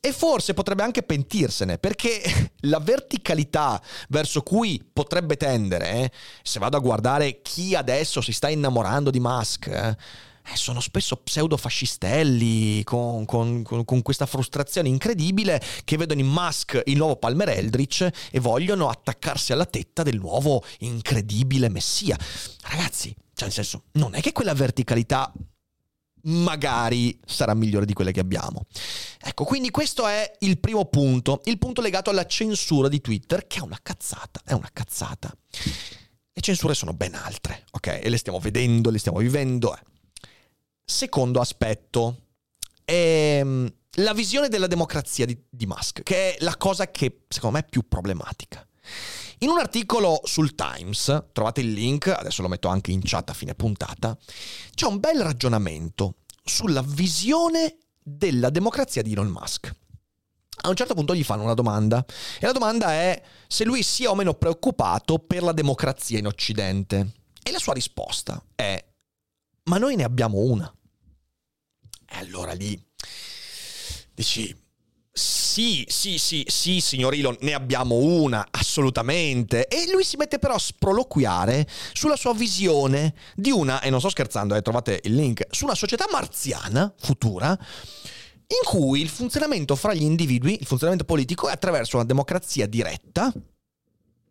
E 0.00 0.12
forse 0.12 0.54
potrebbe 0.54 0.82
anche 0.82 1.02
pentirsene 1.02 1.78
perché 1.78 2.22
la 2.60 2.78
verticalità 2.78 3.80
verso 4.08 4.42
cui 4.42 4.82
potrebbe 4.92 5.36
tendere, 5.36 5.90
eh, 5.90 6.10
se 6.42 6.58
vado 6.58 6.76
a 6.76 6.80
guardare 6.80 7.40
chi 7.42 7.74
adesso 7.74 8.20
si 8.20 8.32
sta 8.32 8.48
innamorando 8.48 9.10
di 9.10 9.20
Musk, 9.20 9.66
eh, 9.66 9.96
eh, 10.44 10.56
sono 10.56 10.80
spesso 10.80 11.16
pseudo-fascistelli 11.16 12.82
con, 12.84 13.24
con, 13.24 13.62
con, 13.62 13.84
con, 13.84 14.02
questa 14.02 14.26
frustrazione 14.26 14.88
incredibile 14.88 15.60
che 15.84 15.96
vedono 15.96 16.20
in 16.20 16.28
Musk 16.28 16.82
il 16.86 16.96
nuovo 16.96 17.16
Palmer 17.16 17.50
Eldritch 17.50 18.08
e 18.30 18.40
vogliono 18.40 18.88
attaccarsi 18.88 19.52
alla 19.52 19.66
tetta 19.66 20.02
del 20.02 20.18
nuovo 20.18 20.64
incredibile 20.78 21.68
messia. 21.68 22.18
Ragazzi, 22.62 23.14
cioè 23.34 23.44
nel 23.44 23.52
senso, 23.52 23.84
non 23.92 24.14
è 24.14 24.20
che 24.20 24.32
quella 24.32 24.54
verticalità 24.54 25.32
magari 26.24 27.18
sarà 27.24 27.54
migliore 27.54 27.86
di 27.86 27.92
quelle 27.92 28.12
che 28.12 28.20
abbiamo. 28.20 28.66
Ecco, 29.20 29.44
quindi 29.44 29.70
questo 29.70 30.06
è 30.06 30.30
il 30.40 30.58
primo 30.58 30.84
punto, 30.86 31.40
il 31.44 31.58
punto 31.58 31.80
legato 31.80 32.10
alla 32.10 32.26
censura 32.26 32.88
di 32.88 33.00
Twitter, 33.00 33.46
che 33.46 33.58
è 33.58 33.62
una 33.62 33.78
cazzata, 33.82 34.42
è 34.44 34.52
una 34.52 34.70
cazzata. 34.72 35.34
Le 36.32 36.42
censure 36.42 36.74
sono 36.74 36.92
ben 36.92 37.14
altre, 37.14 37.64
ok? 37.72 38.00
E 38.02 38.08
le 38.08 38.16
stiamo 38.16 38.38
vedendo, 38.38 38.90
le 38.90 38.98
stiamo 38.98 39.18
vivendo. 39.18 39.76
Eh. 39.76 39.80
Secondo 40.90 41.38
aspetto, 41.38 42.16
è 42.84 43.38
ehm, 43.38 43.72
la 43.98 44.12
visione 44.12 44.48
della 44.48 44.66
democrazia 44.66 45.24
di, 45.24 45.40
di 45.48 45.64
Musk, 45.64 46.02
che 46.02 46.34
è 46.34 46.42
la 46.42 46.56
cosa 46.56 46.90
che 46.90 47.26
secondo 47.28 47.58
me 47.58 47.64
è 47.64 47.68
più 47.68 47.86
problematica. 47.86 48.66
In 49.38 49.50
un 49.50 49.60
articolo 49.60 50.20
sul 50.24 50.56
Times, 50.56 51.26
trovate 51.30 51.60
il 51.60 51.70
link, 51.70 52.08
adesso 52.08 52.42
lo 52.42 52.48
metto 52.48 52.66
anche 52.66 52.90
in 52.90 53.02
chat 53.04 53.30
a 53.30 53.34
fine 53.34 53.54
puntata, 53.54 54.18
c'è 54.74 54.86
un 54.86 54.98
bel 54.98 55.22
ragionamento 55.22 56.16
sulla 56.42 56.82
visione 56.82 57.76
della 58.02 58.50
democrazia 58.50 59.02
di 59.02 59.12
Elon 59.12 59.28
Musk. 59.28 59.72
A 60.62 60.68
un 60.68 60.74
certo 60.74 60.94
punto 60.94 61.14
gli 61.14 61.22
fanno 61.22 61.44
una 61.44 61.54
domanda 61.54 62.04
e 62.40 62.46
la 62.46 62.52
domanda 62.52 62.90
è 62.90 63.22
se 63.46 63.64
lui 63.64 63.84
sia 63.84 64.10
o 64.10 64.16
meno 64.16 64.34
preoccupato 64.34 65.20
per 65.20 65.44
la 65.44 65.52
democrazia 65.52 66.18
in 66.18 66.26
Occidente. 66.26 67.12
E 67.44 67.52
la 67.52 67.60
sua 67.60 67.74
risposta 67.74 68.42
è 68.56 68.84
ma 69.64 69.78
noi 69.78 69.94
ne 69.94 70.04
abbiamo 70.04 70.38
una. 70.38 70.72
E 72.10 72.16
allora 72.18 72.52
lì 72.52 72.78
dici, 74.12 74.54
sì, 75.12 75.84
sì, 75.88 76.18
sì, 76.18 76.44
sì, 76.46 76.80
signor 76.80 77.14
Elon, 77.14 77.36
ne 77.40 77.54
abbiamo 77.54 77.96
una, 77.96 78.46
assolutamente. 78.50 79.66
E 79.66 79.90
lui 79.90 80.04
si 80.04 80.16
mette 80.16 80.38
però 80.38 80.54
a 80.54 80.58
sproloquiare 80.58 81.66
sulla 81.92 82.16
sua 82.16 82.32
visione 82.32 83.14
di 83.34 83.50
una, 83.50 83.80
e 83.80 83.90
non 83.90 84.00
sto 84.00 84.10
scherzando, 84.10 84.54
eh, 84.54 84.62
trovate 84.62 85.00
il 85.04 85.14
link, 85.14 85.46
su 85.50 85.64
una 85.64 85.74
società 85.74 86.06
marziana 86.10 86.92
futura 86.98 87.58
in 88.46 88.64
cui 88.64 89.00
il 89.00 89.08
funzionamento 89.08 89.76
fra 89.76 89.94
gli 89.94 90.02
individui, 90.02 90.58
il 90.60 90.66
funzionamento 90.66 91.04
politico 91.04 91.48
è 91.48 91.52
attraverso 91.52 91.96
una 91.96 92.04
democrazia 92.04 92.66
diretta 92.66 93.32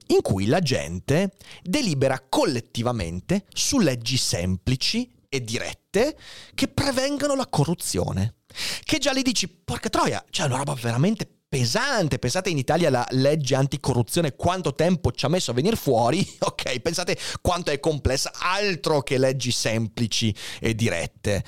in 0.07 0.21
cui 0.21 0.47
la 0.47 0.59
gente 0.59 1.33
delibera 1.61 2.19
collettivamente 2.27 3.45
su 3.53 3.79
leggi 3.79 4.17
semplici 4.17 5.09
e 5.29 5.43
dirette 5.43 6.17
che 6.55 6.67
prevengano 6.67 7.35
la 7.35 7.47
corruzione. 7.47 8.35
Che 8.83 8.97
già 8.97 9.11
lì 9.11 9.21
dici, 9.21 9.47
porca 9.47 9.89
troia, 9.89 10.23
c'è 10.29 10.43
una 10.45 10.57
roba 10.57 10.73
veramente 10.73 11.29
pesante. 11.47 12.19
Pensate 12.19 12.49
in 12.49 12.57
Italia 12.57 12.89
la 12.89 13.05
legge 13.11 13.55
anticorruzione 13.55 14.35
quanto 14.35 14.75
tempo 14.75 15.11
ci 15.11 15.25
ha 15.25 15.29
messo 15.29 15.51
a 15.51 15.53
venire 15.53 15.75
fuori. 15.75 16.27
Ok, 16.49 16.79
pensate 16.79 17.17
quanto 17.41 17.71
è 17.71 17.79
complessa, 17.79 18.31
altro 18.33 19.01
che 19.01 19.17
leggi 19.17 19.51
semplici 19.51 20.35
e 20.59 20.75
dirette. 20.75 21.43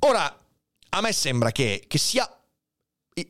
Ora, 0.00 0.38
a 0.90 1.00
me 1.00 1.12
sembra 1.12 1.50
che, 1.50 1.84
che 1.86 1.98
sia 1.98 2.26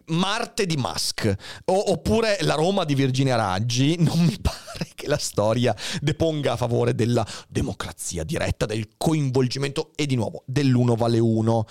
Marte 0.06 0.64
di 0.64 0.78
Musk 0.78 1.30
o, 1.66 1.90
oppure 1.92 2.38
la 2.40 2.54
Roma 2.54 2.84
di 2.84 2.94
Virginia 2.94 3.36
Raggi, 3.36 3.96
non 4.00 4.18
mi 4.18 4.38
pare 4.40 4.88
che 4.94 5.06
la 5.06 5.18
storia 5.18 5.76
deponga 6.00 6.52
a 6.52 6.56
favore 6.56 6.94
della 6.94 7.26
democrazia 7.48 8.24
diretta, 8.24 8.64
del 8.64 8.92
coinvolgimento 8.96 9.92
e 9.94 10.06
di 10.06 10.14
nuovo 10.14 10.42
dell'uno 10.46 10.94
vale 10.94 11.18
uno. 11.18 11.66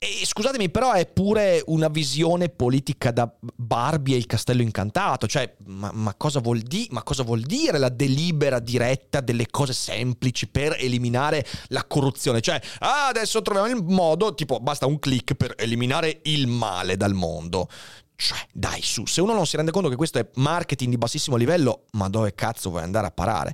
E 0.00 0.24
scusatemi, 0.24 0.70
però 0.70 0.92
è 0.92 1.06
pure 1.06 1.60
una 1.66 1.88
visione 1.88 2.50
politica 2.50 3.10
da 3.10 3.28
Barbie 3.56 4.14
e 4.14 4.18
il 4.18 4.26
castello 4.26 4.62
incantato. 4.62 5.26
Cioè, 5.26 5.56
ma, 5.64 5.90
ma, 5.92 6.14
cosa 6.14 6.40
di, 6.40 6.86
ma, 6.92 7.02
cosa 7.02 7.24
vuol 7.24 7.40
dire 7.40 7.78
la 7.78 7.88
delibera 7.88 8.60
diretta 8.60 9.20
delle 9.20 9.48
cose 9.50 9.72
semplici 9.72 10.46
per 10.46 10.76
eliminare 10.78 11.44
la 11.70 11.84
corruzione? 11.84 12.40
Cioè, 12.40 12.62
ah, 12.78 13.08
adesso 13.08 13.42
troviamo 13.42 13.66
il 13.76 13.82
modo, 13.82 14.36
tipo, 14.36 14.60
basta 14.60 14.86
un 14.86 15.00
click 15.00 15.34
per 15.34 15.54
eliminare 15.58 16.20
il 16.24 16.46
male 16.46 16.96
dal 16.96 17.14
mondo. 17.14 17.68
Cioè, 18.14 18.38
dai, 18.52 18.80
su, 18.82 19.04
se 19.04 19.20
uno 19.20 19.32
non 19.32 19.46
si 19.48 19.56
rende 19.56 19.72
conto 19.72 19.88
che 19.88 19.96
questo 19.96 20.20
è 20.20 20.28
marketing 20.34 20.90
di 20.90 20.98
bassissimo 20.98 21.34
livello, 21.34 21.86
ma 21.92 22.08
dove 22.08 22.36
cazzo 22.36 22.70
vuoi 22.70 22.84
andare 22.84 23.08
a 23.08 23.10
parare? 23.10 23.52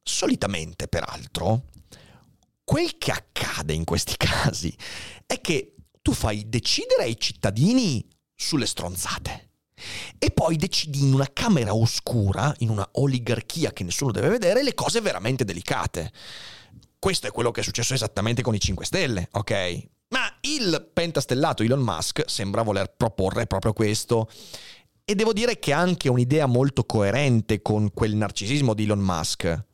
Solitamente, 0.00 0.86
peraltro, 0.86 1.62
quel 2.62 2.98
che 2.98 3.10
accade 3.10 3.72
in 3.72 3.82
questi 3.82 4.14
casi 4.16 4.72
è 5.30 5.40
che 5.40 5.76
tu 6.02 6.12
fai 6.12 6.48
decidere 6.48 7.04
ai 7.04 7.16
cittadini 7.16 8.04
sulle 8.34 8.66
stronzate. 8.66 9.50
E 10.18 10.32
poi 10.32 10.56
decidi 10.56 11.02
in 11.02 11.14
una 11.14 11.30
camera 11.32 11.72
oscura, 11.72 12.52
in 12.58 12.68
una 12.68 12.86
oligarchia 12.94 13.72
che 13.72 13.84
nessuno 13.84 14.10
deve 14.10 14.28
vedere, 14.28 14.64
le 14.64 14.74
cose 14.74 15.00
veramente 15.00 15.44
delicate. 15.44 16.12
Questo 16.98 17.28
è 17.28 17.30
quello 17.30 17.52
che 17.52 17.60
è 17.60 17.62
successo 17.62 17.94
esattamente 17.94 18.42
con 18.42 18.56
i 18.56 18.60
5 18.60 18.84
Stelle, 18.84 19.28
ok? 19.30 19.88
Ma 20.08 20.36
il 20.40 20.90
pentastellato 20.92 21.62
Elon 21.62 21.80
Musk 21.80 22.24
sembra 22.26 22.62
voler 22.62 22.92
proporre 22.96 23.46
proprio 23.46 23.72
questo. 23.72 24.28
E 25.04 25.14
devo 25.14 25.32
dire 25.32 25.60
che 25.60 25.72
ha 25.72 25.78
anche 25.78 26.08
un'idea 26.08 26.46
molto 26.46 26.82
coerente 26.84 27.62
con 27.62 27.92
quel 27.92 28.16
narcisismo 28.16 28.74
di 28.74 28.82
Elon 28.82 28.98
Musk. 28.98 29.64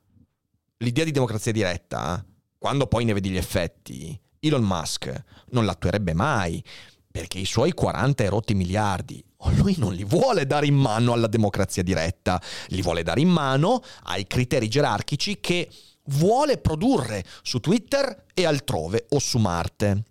L'idea 0.78 1.04
di 1.04 1.12
democrazia 1.12 1.52
diretta 1.52 2.22
quando 2.59 2.86
poi 2.86 3.07
ne 3.07 3.14
vedi 3.14 3.30
gli 3.30 3.38
effetti, 3.38 4.20
Elon 4.41 4.64
Musk 4.64 5.24
non 5.51 5.64
l'attuerebbe 5.64 6.14
mai, 6.14 6.62
perché 7.11 7.39
i 7.39 7.47
suoi 7.47 7.72
40 7.72 8.24
e 8.24 8.28
rotti 8.28 8.55
miliardi 8.55 9.24
lui 9.55 9.74
non 9.78 9.95
li 9.95 10.05
vuole 10.05 10.47
dare 10.47 10.66
in 10.66 10.74
mano 10.74 11.12
alla 11.12 11.26
democrazia 11.26 11.82
diretta, 11.82 12.41
li 12.68 12.82
vuole 12.82 13.03
dare 13.03 13.20
in 13.20 13.28
mano 13.28 13.82
ai 14.05 14.26
criteri 14.26 14.68
gerarchici 14.68 15.39
che 15.41 15.70
vuole 16.07 16.59
produrre 16.59 17.24
su 17.43 17.61
Twitter 17.61 18.24
e 18.32 18.47
altrove 18.47 19.07
o 19.11 19.18
su 19.18 19.39
Marte. 19.39 20.05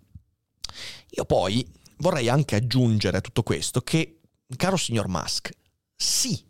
Io 1.10 1.24
poi 1.24 1.66
vorrei 1.98 2.28
anche 2.28 2.56
aggiungere 2.56 3.18
a 3.18 3.20
tutto 3.20 3.42
questo 3.42 3.80
che, 3.80 4.20
caro 4.56 4.76
signor 4.76 5.08
Musk, 5.08 5.50
sì, 5.94 6.42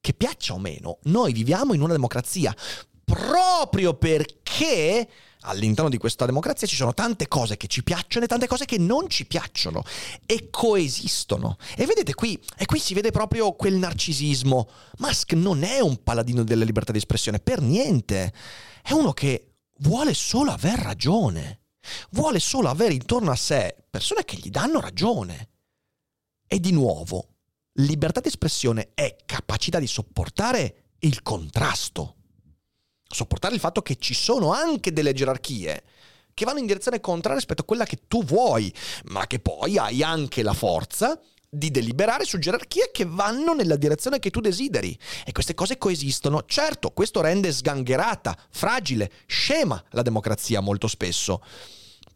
che 0.00 0.14
piaccia 0.14 0.54
o 0.54 0.58
meno, 0.58 0.98
noi 1.04 1.32
viviamo 1.32 1.74
in 1.74 1.82
una 1.82 1.92
democrazia 1.92 2.54
proprio 3.04 3.94
perché 3.94 5.08
all'interno 5.48 5.90
di 5.90 5.96
questa 5.96 6.26
democrazia 6.26 6.66
ci 6.66 6.76
sono 6.76 6.94
tante 6.94 7.26
cose 7.26 7.56
che 7.56 7.66
ci 7.66 7.82
piacciono 7.82 8.24
e 8.24 8.28
tante 8.28 8.46
cose 8.46 8.66
che 8.66 8.78
non 8.78 9.08
ci 9.08 9.26
piacciono 9.26 9.82
e 10.26 10.48
coesistono. 10.50 11.56
E 11.76 11.86
vedete 11.86 12.14
qui, 12.14 12.40
e 12.56 12.66
qui 12.66 12.78
si 12.78 12.94
vede 12.94 13.10
proprio 13.10 13.52
quel 13.52 13.74
narcisismo. 13.74 14.68
Musk 14.98 15.32
non 15.32 15.62
è 15.62 15.80
un 15.80 16.02
paladino 16.02 16.44
della 16.44 16.64
libertà 16.64 16.92
di 16.92 16.98
espressione, 16.98 17.38
per 17.38 17.60
niente. 17.60 18.32
È 18.82 18.92
uno 18.92 19.12
che 19.12 19.54
vuole 19.78 20.14
solo 20.14 20.50
aver 20.52 20.78
ragione. 20.78 21.60
Vuole 22.10 22.38
solo 22.38 22.68
avere 22.68 22.92
intorno 22.92 23.30
a 23.30 23.36
sé 23.36 23.74
persone 23.88 24.24
che 24.24 24.36
gli 24.36 24.50
danno 24.50 24.80
ragione. 24.80 25.48
E 26.46 26.60
di 26.60 26.72
nuovo, 26.72 27.36
libertà 27.74 28.20
di 28.20 28.28
espressione 28.28 28.90
è 28.94 29.16
capacità 29.24 29.78
di 29.78 29.86
sopportare 29.86 30.92
il 31.00 31.22
contrasto 31.22 32.17
sopportare 33.08 33.54
il 33.54 33.60
fatto 33.60 33.82
che 33.82 33.96
ci 33.96 34.14
sono 34.14 34.52
anche 34.52 34.92
delle 34.92 35.12
gerarchie 35.12 35.82
che 36.34 36.44
vanno 36.44 36.60
in 36.60 36.66
direzione 36.66 37.00
contraria 37.00 37.38
rispetto 37.38 37.62
a 37.62 37.64
quella 37.64 37.84
che 37.84 38.02
tu 38.06 38.22
vuoi, 38.24 38.72
ma 39.06 39.26
che 39.26 39.40
poi 39.40 39.76
hai 39.76 40.04
anche 40.04 40.44
la 40.44 40.52
forza 40.52 41.20
di 41.50 41.70
deliberare 41.72 42.24
su 42.24 42.38
gerarchie 42.38 42.90
che 42.92 43.04
vanno 43.04 43.54
nella 43.54 43.74
direzione 43.74 44.20
che 44.20 44.30
tu 44.30 44.38
desideri. 44.38 44.96
E 45.24 45.32
queste 45.32 45.54
cose 45.54 45.78
coesistono. 45.78 46.44
Certo, 46.46 46.90
questo 46.90 47.20
rende 47.20 47.50
sgangherata, 47.50 48.38
fragile, 48.50 49.10
scema 49.26 49.82
la 49.90 50.02
democrazia 50.02 50.60
molto 50.60 50.86
spesso. 50.86 51.42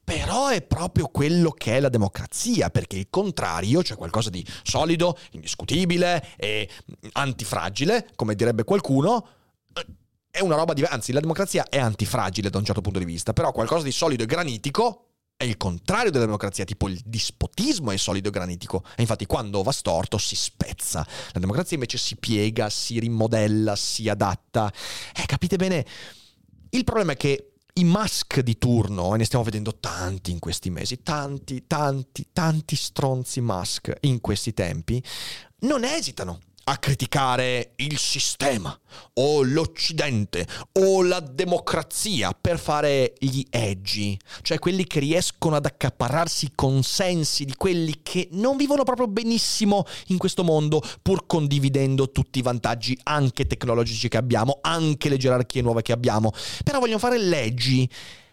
Però 0.04 0.48
è 0.48 0.62
proprio 0.62 1.08
quello 1.08 1.50
che 1.50 1.76
è 1.76 1.80
la 1.80 1.88
democrazia, 1.88 2.70
perché 2.70 2.96
il 2.96 3.06
contrario, 3.10 3.82
cioè 3.82 3.96
qualcosa 3.96 4.30
di 4.30 4.44
solido, 4.62 5.18
indiscutibile 5.32 6.34
e 6.36 6.68
antifragile, 7.12 8.08
come 8.14 8.36
direbbe 8.36 8.62
qualcuno, 8.62 9.26
è 10.32 10.40
una 10.40 10.56
roba 10.56 10.72
diversa, 10.72 10.94
anzi 10.94 11.12
la 11.12 11.20
democrazia 11.20 11.68
è 11.68 11.78
antifragile 11.78 12.48
da 12.48 12.56
un 12.56 12.64
certo 12.64 12.80
punto 12.80 12.98
di 12.98 13.04
vista, 13.04 13.34
però 13.34 13.52
qualcosa 13.52 13.84
di 13.84 13.92
solido 13.92 14.22
e 14.22 14.26
granitico 14.26 15.08
è 15.36 15.44
il 15.44 15.58
contrario 15.58 16.10
della 16.10 16.24
democrazia, 16.24 16.64
tipo 16.64 16.88
il 16.88 16.98
dispotismo 17.04 17.90
è 17.90 17.98
solido 17.98 18.28
e 18.28 18.30
granitico. 18.30 18.82
E 18.96 19.02
infatti 19.02 19.26
quando 19.26 19.62
va 19.62 19.72
storto 19.72 20.16
si 20.16 20.34
spezza. 20.34 21.06
La 21.32 21.40
democrazia 21.40 21.76
invece 21.76 21.98
si 21.98 22.16
piega, 22.16 22.70
si 22.70 22.98
rimodella, 22.98 23.76
si 23.76 24.08
adatta. 24.08 24.72
Eh, 25.14 25.26
capite 25.26 25.56
bene? 25.56 25.84
Il 26.70 26.84
problema 26.84 27.12
è 27.12 27.16
che 27.16 27.52
i 27.74 27.84
mask 27.84 28.40
di 28.40 28.56
turno, 28.56 29.14
e 29.14 29.18
ne 29.18 29.24
stiamo 29.24 29.44
vedendo 29.44 29.76
tanti 29.78 30.30
in 30.30 30.38
questi 30.38 30.70
mesi, 30.70 31.02
tanti, 31.02 31.66
tanti, 31.66 32.28
tanti 32.32 32.74
stronzi 32.74 33.42
mask 33.42 33.92
in 34.00 34.20
questi 34.22 34.54
tempi, 34.54 35.02
non 35.60 35.84
esitano 35.84 36.40
a 36.64 36.76
criticare 36.78 37.72
il 37.76 37.98
sistema 37.98 38.78
o 39.14 39.42
l'Occidente 39.42 40.46
o 40.72 41.02
la 41.02 41.20
democrazia 41.20 42.36
per 42.38 42.58
fare 42.58 43.14
gli 43.18 43.44
edgi, 43.50 44.18
cioè 44.42 44.58
quelli 44.58 44.86
che 44.86 45.00
riescono 45.00 45.56
ad 45.56 45.66
accaparrarsi 45.66 46.46
i 46.46 46.52
consensi 46.54 47.44
di 47.44 47.54
quelli 47.56 48.00
che 48.02 48.28
non 48.32 48.56
vivono 48.56 48.84
proprio 48.84 49.08
benissimo 49.08 49.84
in 50.08 50.18
questo 50.18 50.44
mondo 50.44 50.82
pur 51.02 51.26
condividendo 51.26 52.10
tutti 52.10 52.38
i 52.38 52.42
vantaggi 52.42 52.98
anche 53.04 53.46
tecnologici 53.46 54.08
che 54.08 54.16
abbiamo, 54.16 54.58
anche 54.60 55.08
le 55.08 55.16
gerarchie 55.16 55.62
nuove 55.62 55.82
che 55.82 55.92
abbiamo, 55.92 56.32
però 56.62 56.78
vogliono 56.78 56.98
fare 56.98 57.18
leggi 57.18 57.88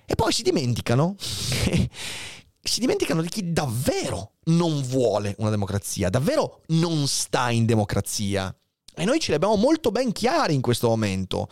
e 0.06 0.16
poi 0.16 0.32
si 0.32 0.42
dimenticano 0.42 1.16
si 2.62 2.80
dimenticano 2.80 3.22
di 3.22 3.30
chi 3.30 3.51
davvero 3.51 4.34
non 4.45 4.82
vuole 4.82 5.36
una 5.38 5.49
democrazia, 5.49 6.10
davvero 6.10 6.62
non 6.68 7.07
sta 7.07 7.49
in 7.49 7.66
democrazia. 7.66 8.53
E 8.95 9.05
noi 9.05 9.20
ce 9.20 9.30
li 9.30 9.36
abbiamo 9.36 9.55
molto 9.55 9.91
ben 9.91 10.12
chiari 10.12 10.53
in 10.53 10.62
questo 10.62 10.88
momento. 10.88 11.47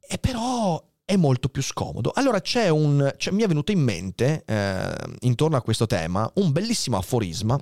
E 0.00 0.18
però 0.18 0.82
è 1.10 1.16
molto 1.16 1.48
più 1.48 1.60
scomodo. 1.60 2.12
Allora 2.14 2.40
c'è 2.40 2.68
un... 2.68 3.12
Cioè, 3.16 3.34
mi 3.34 3.42
è 3.42 3.48
venuto 3.48 3.72
in 3.72 3.80
mente, 3.80 4.44
eh, 4.46 4.94
intorno 5.20 5.56
a 5.56 5.60
questo 5.60 5.86
tema, 5.86 6.30
un 6.36 6.52
bellissimo 6.52 6.96
aforisma 6.96 7.58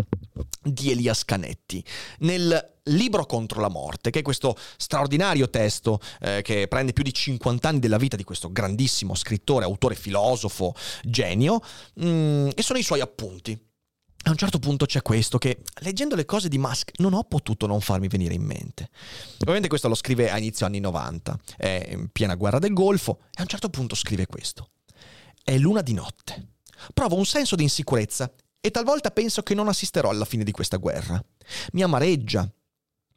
di 0.63 0.91
Elias 0.91 1.25
Canetti 1.25 1.83
nel 2.19 2.77
Libro 2.89 3.25
contro 3.25 3.63
la 3.63 3.71
morte, 3.71 4.11
che 4.11 4.19
è 4.19 4.23
questo 4.23 4.55
straordinario 4.77 5.49
testo 5.49 5.99
eh, 6.21 6.43
che 6.43 6.69
prende 6.69 6.93
più 6.93 7.03
di 7.03 7.13
50 7.13 7.69
anni 7.69 7.79
della 7.79 7.97
vita 7.97 8.17
di 8.17 8.25
questo 8.25 8.53
grandissimo 8.53 9.15
scrittore, 9.15 9.65
autore, 9.65 9.95
filosofo, 9.95 10.75
genio, 11.03 11.61
mm, 12.03 12.49
e 12.55 12.63
sono 12.63 12.79
i 12.79 12.83
suoi 12.83 13.01
appunti. 13.01 13.68
A 14.25 14.31
un 14.31 14.37
certo 14.37 14.59
punto 14.59 14.85
c'è 14.85 15.01
questo 15.01 15.39
che, 15.39 15.63
leggendo 15.81 16.15
le 16.15 16.25
cose 16.25 16.49
di 16.49 16.59
Musk, 16.59 16.93
non 16.99 17.15
ho 17.15 17.25
potuto 17.25 17.67
non 17.67 17.81
farmi 17.81 18.09
venire 18.09 18.35
in 18.35 18.43
mente. 18.43 18.91
Ovviamente 19.39 19.69
questo 19.69 19.89
lo 19.89 19.95
scrive 19.95 20.31
a 20.31 20.37
inizio 20.37 20.67
anni 20.67 20.81
90, 20.81 21.39
è 21.57 21.89
in 21.93 22.09
piena 22.11 22.35
guerra 22.35 22.59
del 22.59 22.73
Golfo, 22.73 23.21
e 23.31 23.39
a 23.39 23.43
un 23.43 23.49
certo 23.49 23.71
punto 23.71 23.95
scrive 23.95 24.27
questo. 24.27 24.71
È 25.43 25.57
luna 25.57 25.81
di 25.81 25.95
notte. 25.95 26.49
Provo 26.93 27.17
un 27.17 27.25
senso 27.25 27.57
di 27.57 27.63
insicurezza 27.63 28.31
e 28.61 28.71
talvolta 28.71 29.11
penso 29.11 29.43
che 29.43 29.55
non 29.55 29.69
assisterò 29.69 30.11
alla 30.11 30.25
fine 30.25 30.45
di 30.45 30.53
questa 30.53 30.77
guerra. 30.77 31.23
Mi 31.73 31.83
amareggia, 31.83 32.51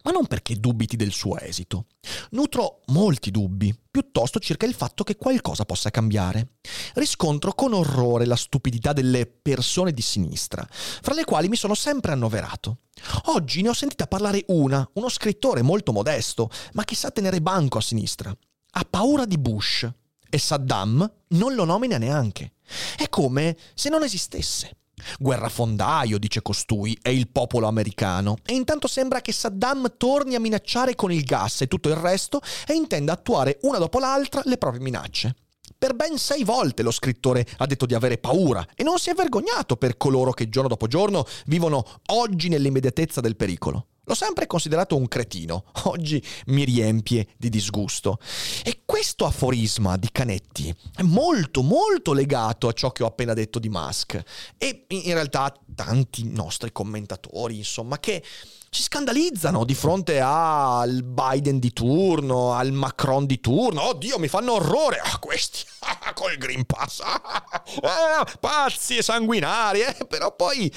ma 0.03 0.11
non 0.11 0.27
perché 0.27 0.59
dubiti 0.59 0.95
del 0.95 1.11
suo 1.11 1.37
esito. 1.39 1.85
Nutro 2.31 2.81
molti 2.87 3.31
dubbi, 3.31 3.75
piuttosto 3.89 4.39
circa 4.39 4.65
il 4.65 4.73
fatto 4.73 5.03
che 5.03 5.15
qualcosa 5.15 5.65
possa 5.65 5.89
cambiare. 5.89 6.53
Riscontro 6.95 7.53
con 7.53 7.73
orrore 7.73 8.25
la 8.25 8.35
stupidità 8.35 8.93
delle 8.93 9.25
persone 9.25 9.91
di 9.91 10.01
sinistra, 10.01 10.67
fra 10.69 11.13
le 11.13 11.25
quali 11.25 11.47
mi 11.47 11.55
sono 11.55 11.75
sempre 11.75 12.11
annoverato. 12.11 12.79
Oggi 13.25 13.61
ne 13.61 13.69
ho 13.69 13.73
sentita 13.73 14.07
parlare 14.07 14.43
una, 14.47 14.87
uno 14.93 15.09
scrittore 15.09 15.61
molto 15.61 15.91
modesto, 15.91 16.49
ma 16.73 16.83
che 16.83 16.95
sa 16.95 17.11
tenere 17.11 17.41
banco 17.41 17.77
a 17.77 17.81
sinistra. 17.81 18.35
Ha 18.73 18.87
paura 18.89 19.25
di 19.25 19.37
Bush 19.37 19.89
e 20.29 20.37
Saddam 20.37 21.11
non 21.29 21.55
lo 21.55 21.65
nomina 21.65 21.97
neanche. 21.97 22.53
È 22.95 23.09
come 23.09 23.57
se 23.73 23.89
non 23.89 24.03
esistesse. 24.03 24.77
Guerrafondaio, 25.19 26.17
dice 26.17 26.41
costui, 26.41 26.97
è 27.01 27.09
il 27.09 27.29
popolo 27.29 27.67
americano. 27.67 28.37
E 28.45 28.53
intanto 28.53 28.87
sembra 28.87 29.21
che 29.21 29.31
Saddam 29.31 29.93
torni 29.97 30.35
a 30.35 30.39
minacciare 30.39 30.95
con 30.95 31.11
il 31.11 31.23
gas 31.23 31.61
e 31.61 31.67
tutto 31.67 31.89
il 31.89 31.95
resto 31.95 32.41
e 32.67 32.73
intenda 32.73 33.13
attuare 33.13 33.59
una 33.61 33.77
dopo 33.77 33.99
l'altra 33.99 34.41
le 34.45 34.57
proprie 34.57 34.81
minacce. 34.81 35.35
Per 35.77 35.95
ben 35.95 36.17
sei 36.17 36.43
volte 36.43 36.83
lo 36.83 36.91
scrittore 36.91 37.45
ha 37.57 37.65
detto 37.65 37.87
di 37.87 37.95
avere 37.95 38.19
paura 38.19 38.65
e 38.75 38.83
non 38.83 38.99
si 38.99 39.09
è 39.09 39.13
vergognato 39.15 39.77
per 39.77 39.97
coloro 39.97 40.31
che 40.31 40.47
giorno 40.47 40.69
dopo 40.69 40.85
giorno 40.85 41.25
vivono 41.47 41.83
oggi 42.07 42.49
nell'immediatezza 42.49 43.19
del 43.19 43.35
pericolo. 43.35 43.87
L'ho 44.12 44.18
sempre 44.18 44.45
considerato 44.45 44.97
un 44.97 45.07
cretino, 45.07 45.64
oggi 45.84 46.22
mi 46.47 46.66
riempie 46.66 47.30
di 47.38 47.47
disgusto. 47.47 48.20
E 48.62 48.82
questo 48.84 49.24
aforisma 49.24 49.95
di 49.95 50.09
Canetti 50.12 50.76
è 50.93 51.01
molto 51.01 51.62
molto 51.62 52.12
legato 52.12 52.68
a 52.68 52.74
ciò 52.74 52.91
che 52.91 53.03
ho 53.03 53.05
appena 53.05 53.34
detto 53.34 53.57
di 53.57 53.70
Musk 53.70 54.22
e 54.57 54.84
in 54.89 55.14
realtà 55.14 55.55
tanti 55.74 56.30
nostri 56.30 56.74
commentatori, 56.74 57.55
insomma, 57.55 57.99
che 57.99 58.22
si 58.70 58.82
scandalizzano 58.82 59.64
di 59.64 59.76
fronte 59.76 60.20
al 60.20 61.03
Biden 61.03 61.59
di 61.59 61.72
turno, 61.72 62.51
al 62.51 62.74
Macron 62.74 63.26
di 63.26 63.39
turno. 63.39 63.84
Oddio, 63.84 64.20
mi 64.20 64.28
fanno 64.28 64.55
orrore. 64.55 64.97
Ah, 64.97 65.20
questi 65.20 65.64
col 66.16 66.36
Green 66.36 66.66
Pass. 66.66 66.99
Ah, 67.82 68.28
pazzi 68.41 68.97
e 68.97 69.01
sanguinari, 69.01 69.80
eh? 69.80 70.05
però 70.05 70.36
poi 70.36 70.70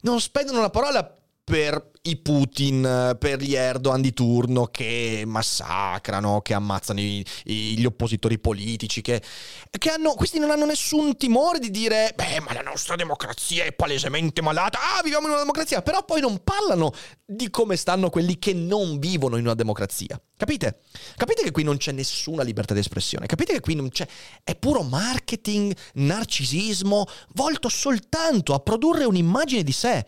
non 0.00 0.20
spendono 0.20 0.58
una 0.58 0.70
parola 0.70 1.23
per 1.44 1.92
i 2.06 2.16
Putin, 2.16 3.16
per 3.18 3.40
gli 3.40 3.54
Erdogan 3.54 4.00
di 4.00 4.12
turno 4.12 4.66
che 4.66 5.24
massacrano, 5.26 6.40
che 6.40 6.52
ammazzano 6.52 7.00
i, 7.00 7.24
i, 7.44 7.78
gli 7.78 7.84
oppositori 7.84 8.38
politici, 8.38 9.00
che, 9.00 9.22
che, 9.70 9.90
hanno, 9.90 10.12
questi 10.12 10.38
non 10.38 10.50
hanno 10.50 10.66
nessun 10.66 11.16
timore 11.16 11.58
di 11.58 11.70
dire, 11.70 12.12
beh, 12.14 12.40
ma 12.40 12.52
la 12.52 12.60
nostra 12.60 12.96
democrazia 12.96 13.64
è 13.64 13.72
palesemente 13.72 14.42
malata, 14.42 14.78
ah, 14.78 15.02
viviamo 15.02 15.26
in 15.26 15.32
una 15.32 15.40
democrazia, 15.40 15.80
però 15.80 16.04
poi 16.04 16.20
non 16.20 16.42
parlano 16.42 16.92
di 17.24 17.48
come 17.48 17.76
stanno 17.76 18.10
quelli 18.10 18.38
che 18.38 18.52
non 18.52 18.98
vivono 18.98 19.36
in 19.36 19.44
una 19.44 19.54
democrazia. 19.54 20.20
Capite? 20.36 20.80
Capite 21.16 21.42
che 21.42 21.52
qui 21.52 21.62
non 21.62 21.78
c'è 21.78 21.92
nessuna 21.92 22.42
libertà 22.42 22.74
di 22.74 22.80
espressione, 22.80 23.26
capite 23.26 23.54
che 23.54 23.60
qui 23.60 23.74
non 23.74 23.88
c'è, 23.88 24.06
è 24.42 24.54
puro 24.56 24.82
marketing, 24.82 25.74
narcisismo, 25.94 27.06
volto 27.34 27.68
soltanto 27.68 28.52
a 28.52 28.58
produrre 28.58 29.04
un'immagine 29.04 29.62
di 29.62 29.72
sé. 29.72 30.04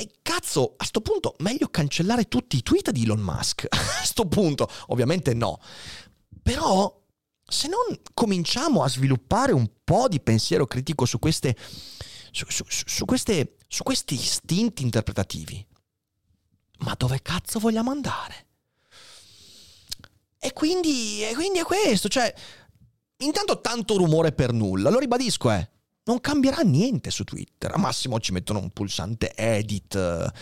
E 0.00 0.10
cazzo, 0.22 0.74
a 0.76 0.84
sto 0.84 1.00
punto 1.00 1.34
meglio 1.38 1.66
cancellare 1.70 2.28
tutti 2.28 2.56
i 2.56 2.62
tweet 2.62 2.92
di 2.92 3.02
Elon 3.02 3.18
Musk. 3.18 3.66
a 3.68 4.04
sto 4.04 4.28
punto, 4.28 4.70
ovviamente 4.86 5.34
no. 5.34 5.60
Però, 6.40 7.02
se 7.44 7.66
non 7.66 8.00
cominciamo 8.14 8.84
a 8.84 8.88
sviluppare 8.88 9.50
un 9.50 9.68
po' 9.82 10.06
di 10.06 10.20
pensiero 10.20 10.66
critico 10.66 11.04
su 11.04 11.18
queste... 11.18 11.56
su, 12.30 12.44
su, 12.48 12.64
su, 12.68 13.04
queste, 13.06 13.56
su 13.66 13.82
questi 13.82 14.14
istinti 14.14 14.84
interpretativi, 14.84 15.66
ma 16.84 16.94
dove 16.96 17.20
cazzo 17.20 17.58
vogliamo 17.58 17.90
andare? 17.90 18.46
E 20.38 20.52
quindi, 20.52 21.24
e 21.24 21.34
quindi 21.34 21.58
è 21.58 21.64
questo, 21.64 22.08
cioè, 22.08 22.32
intanto 23.16 23.60
tanto 23.60 23.96
rumore 23.96 24.30
per 24.30 24.52
nulla, 24.52 24.90
lo 24.90 25.00
ribadisco, 25.00 25.50
eh 25.50 25.68
non 26.08 26.20
cambierà 26.20 26.62
niente 26.62 27.10
su 27.10 27.22
Twitter. 27.22 27.70
Al 27.72 27.80
massimo 27.80 28.18
ci 28.18 28.32
mettono 28.32 28.58
un 28.58 28.70
pulsante 28.70 29.34
edit. 29.34 30.32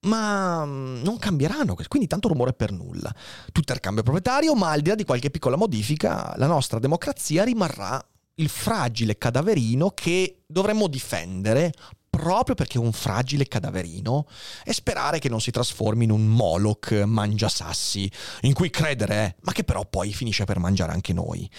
Ma 0.00 0.64
mm, 0.66 1.02
non 1.02 1.16
cambieranno, 1.18 1.76
quindi 1.86 2.08
tanto 2.08 2.26
rumore 2.26 2.52
per 2.52 2.72
nulla. 2.72 3.14
Twitter 3.52 3.78
cambia 3.78 4.02
proprietario, 4.02 4.54
ma 4.54 4.72
al 4.72 4.80
di 4.80 4.88
là 4.88 4.96
di 4.96 5.04
qualche 5.04 5.30
piccola 5.30 5.56
modifica, 5.56 6.34
la 6.36 6.48
nostra 6.48 6.80
democrazia 6.80 7.44
rimarrà 7.44 8.04
il 8.36 8.48
fragile 8.48 9.16
cadaverino 9.16 9.90
che 9.90 10.42
dovremmo 10.46 10.88
difendere 10.88 11.72
proprio 12.14 12.54
perché 12.54 12.76
è 12.76 12.80
un 12.80 12.92
fragile 12.92 13.48
cadaverino 13.48 14.26
e 14.64 14.74
sperare 14.74 15.18
che 15.18 15.30
non 15.30 15.40
si 15.40 15.50
trasformi 15.50 16.04
in 16.04 16.10
un 16.10 16.26
Moloch 16.26 16.92
mangiasassi 16.92 18.10
in 18.42 18.52
cui 18.52 18.68
credere, 18.68 19.36
ma 19.40 19.52
che 19.52 19.64
però 19.64 19.86
poi 19.88 20.12
finisce 20.12 20.44
per 20.44 20.58
mangiare 20.58 20.92
anche 20.92 21.14
noi. 21.14 21.50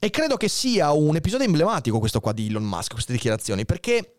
E 0.00 0.10
credo 0.10 0.36
che 0.36 0.48
sia 0.48 0.90
un 0.90 1.14
episodio 1.14 1.46
emblematico 1.46 2.00
questo 2.00 2.18
qua 2.18 2.32
di 2.32 2.48
Elon 2.48 2.64
Musk, 2.64 2.94
queste 2.94 3.12
dichiarazioni, 3.12 3.64
perché, 3.64 4.18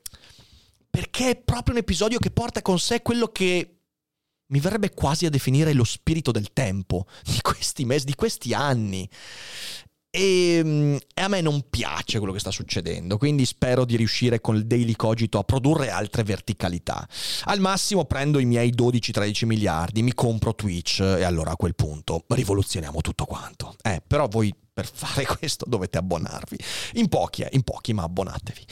perché 0.90 1.32
è 1.32 1.36
proprio 1.36 1.76
un 1.76 1.82
episodio 1.82 2.18
che 2.18 2.32
porta 2.32 2.62
con 2.62 2.80
sé 2.80 3.02
quello 3.02 3.28
che 3.28 3.80
mi 4.48 4.60
verrebbe 4.62 4.94
quasi 4.94 5.26
a 5.26 5.30
definire 5.30 5.74
lo 5.74 5.84
spirito 5.84 6.32
del 6.32 6.54
tempo 6.54 7.08
di 7.24 7.42
questi 7.42 7.84
mesi, 7.84 8.06
di 8.06 8.16
questi 8.16 8.54
anni. 8.54 9.10
E, 10.16 10.58
ehm, 10.58 11.00
e, 11.12 11.22
a 11.22 11.28
me 11.28 11.42
non 11.42 11.66
piace 11.72 12.20
quello 12.20 12.34
che 12.34 12.40
sta 12.40 12.52
succedendo, 12.52 13.18
quindi 13.18 13.48
spero 13.48 13.84
di 13.84 13.96
riuscire 13.96 14.42
con 14.42 14.56
il 14.56 14.68
Daily 14.68 14.96
Cogito 14.96 15.40
a 15.40 15.44
produrre 15.44 15.90
altre 15.90 16.22
verticalità. 16.22 17.08
Al 17.46 17.60
massimo 17.60 18.06
prendo 18.06 18.38
i 18.38 18.46
miei 18.46 18.76
12-13 18.76 19.48
miliardi, 19.48 20.04
mi 20.04 20.14
compro 20.14 20.54
Twitch 20.54 21.00
e 21.00 21.24
allora 21.24 21.52
a 21.52 21.56
quel 21.56 21.74
punto 21.74 22.26
rivoluzioniamo 22.28 23.02
tutto 23.02 23.26
quanto. 23.26 23.76
Eh, 23.82 24.04
però 24.06 24.28
voi 24.28 24.54
per 24.74 24.90
fare 24.92 25.26
questo 25.26 25.66
dovete 25.68 26.00
abbonarvi. 26.00 26.58
In 26.94 27.08
pochi, 27.08 27.44
eh, 27.44 27.50
in 27.52 27.62
pochi, 27.62 27.94
ma 27.94 28.04
abbonatevi. 28.04 28.66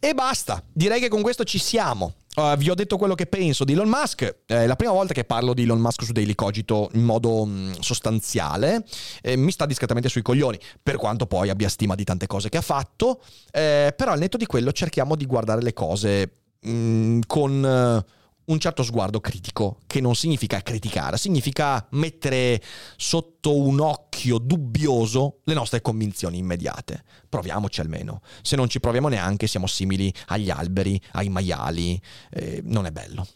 E 0.00 0.12
basta, 0.12 0.62
direi 0.72 1.00
che 1.00 1.08
con 1.08 1.22
questo 1.22 1.44
ci 1.44 1.58
siamo. 1.58 2.14
Uh, 2.36 2.54
vi 2.56 2.68
ho 2.68 2.74
detto 2.74 2.98
quello 2.98 3.14
che 3.14 3.26
penso 3.26 3.64
di 3.64 3.72
Elon 3.72 3.88
Musk. 3.88 4.40
È 4.44 4.66
la 4.66 4.76
prima 4.76 4.92
volta 4.92 5.14
che 5.14 5.24
parlo 5.24 5.54
di 5.54 5.62
Elon 5.62 5.80
Musk 5.80 6.02
su 6.02 6.12
Daily 6.12 6.34
Cogito 6.34 6.90
in 6.92 7.04
modo 7.04 7.46
mh, 7.46 7.50
mm, 7.50 7.72
sostanziale. 7.80 8.84
Eh, 9.22 9.36
mi 9.36 9.52
sta 9.52 9.64
discretamente 9.64 10.10
sui 10.10 10.20
coglioni, 10.20 10.58
per 10.82 10.96
quanto 10.96 11.26
poi 11.26 11.48
abbia 11.48 11.68
stima 11.68 11.94
di 11.94 12.04
tante 12.04 12.26
cose 12.26 12.50
che 12.50 12.58
ha 12.58 12.62
fatto. 12.62 13.22
Eh, 13.52 13.94
però 13.96 14.12
al 14.12 14.18
netto 14.18 14.36
di 14.36 14.44
quello 14.44 14.72
cerchiamo 14.72 15.14
di 15.16 15.24
guardare 15.24 15.62
le 15.62 15.72
cose 15.72 16.32
mh, 16.60 16.70
mm, 16.70 17.20
con... 17.26 18.04
Uh, 18.04 18.14
un 18.46 18.58
certo 18.58 18.82
sguardo 18.82 19.20
critico, 19.20 19.78
che 19.86 20.00
non 20.00 20.14
significa 20.14 20.60
criticare, 20.60 21.16
significa 21.16 21.86
mettere 21.92 22.62
sotto 22.96 23.56
un 23.56 23.80
occhio 23.80 24.38
dubbioso 24.38 25.40
le 25.44 25.54
nostre 25.54 25.80
convinzioni 25.80 26.38
immediate. 26.38 27.04
Proviamoci 27.28 27.80
almeno. 27.80 28.20
Se 28.42 28.56
non 28.56 28.68
ci 28.68 28.80
proviamo 28.80 29.08
neanche, 29.08 29.46
siamo 29.46 29.66
simili 29.66 30.12
agli 30.26 30.50
alberi, 30.50 31.00
ai 31.12 31.28
maiali. 31.28 32.00
Eh, 32.30 32.60
non 32.64 32.86
è 32.86 32.90
bello. 32.90 33.26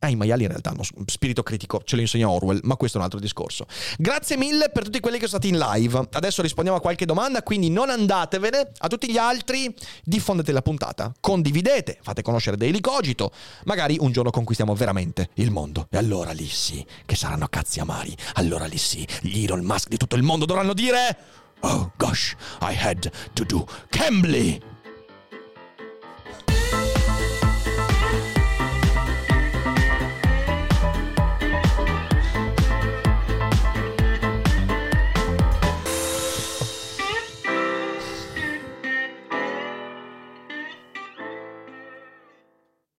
Eh, 0.00 0.10
i 0.10 0.16
maiali 0.16 0.42
in 0.42 0.48
realtà 0.48 0.70
hanno 0.70 0.84
spirito 1.06 1.42
critico, 1.42 1.82
ce 1.84 1.96
lo 1.96 2.02
insegna 2.02 2.30
Orwell, 2.30 2.60
ma 2.62 2.76
questo 2.76 2.98
è 2.98 3.00
un 3.00 3.06
altro 3.06 3.18
discorso. 3.18 3.66
Grazie 3.96 4.36
mille 4.36 4.70
per 4.70 4.84
tutti 4.84 5.00
quelli 5.00 5.18
che 5.18 5.26
sono 5.26 5.40
stati 5.40 5.48
in 5.48 5.58
live. 5.58 6.08
Adesso 6.12 6.40
rispondiamo 6.40 6.78
a 6.78 6.80
qualche 6.80 7.04
domanda, 7.04 7.42
quindi 7.42 7.68
non 7.68 7.90
andatevene. 7.90 8.70
A 8.78 8.86
tutti 8.86 9.10
gli 9.10 9.18
altri, 9.18 9.74
diffondete 10.04 10.52
la 10.52 10.62
puntata, 10.62 11.12
condividete, 11.18 11.98
fate 12.00 12.22
conoscere 12.22 12.56
Daily 12.56 12.80
Cogito. 12.80 13.32
Magari 13.64 13.96
un 13.98 14.12
giorno 14.12 14.30
conquistiamo 14.30 14.72
veramente 14.74 15.30
il 15.34 15.50
mondo. 15.50 15.88
E 15.90 15.96
allora 15.96 16.30
lì 16.30 16.46
sì, 16.46 16.84
che 17.04 17.16
saranno 17.16 17.48
cazzi 17.48 17.80
amari. 17.80 18.16
Allora 18.34 18.66
lì 18.66 18.78
sì, 18.78 19.04
gli 19.22 19.42
Elon 19.42 19.64
Musk 19.64 19.88
di 19.88 19.96
tutto 19.96 20.14
il 20.14 20.22
mondo 20.22 20.44
dovranno 20.44 20.74
dire... 20.74 21.16
Oh 21.62 21.90
gosh, 21.96 22.36
I 22.60 22.76
had 22.78 23.10
to 23.32 23.42
do 23.42 23.66
Cambly! 23.88 24.76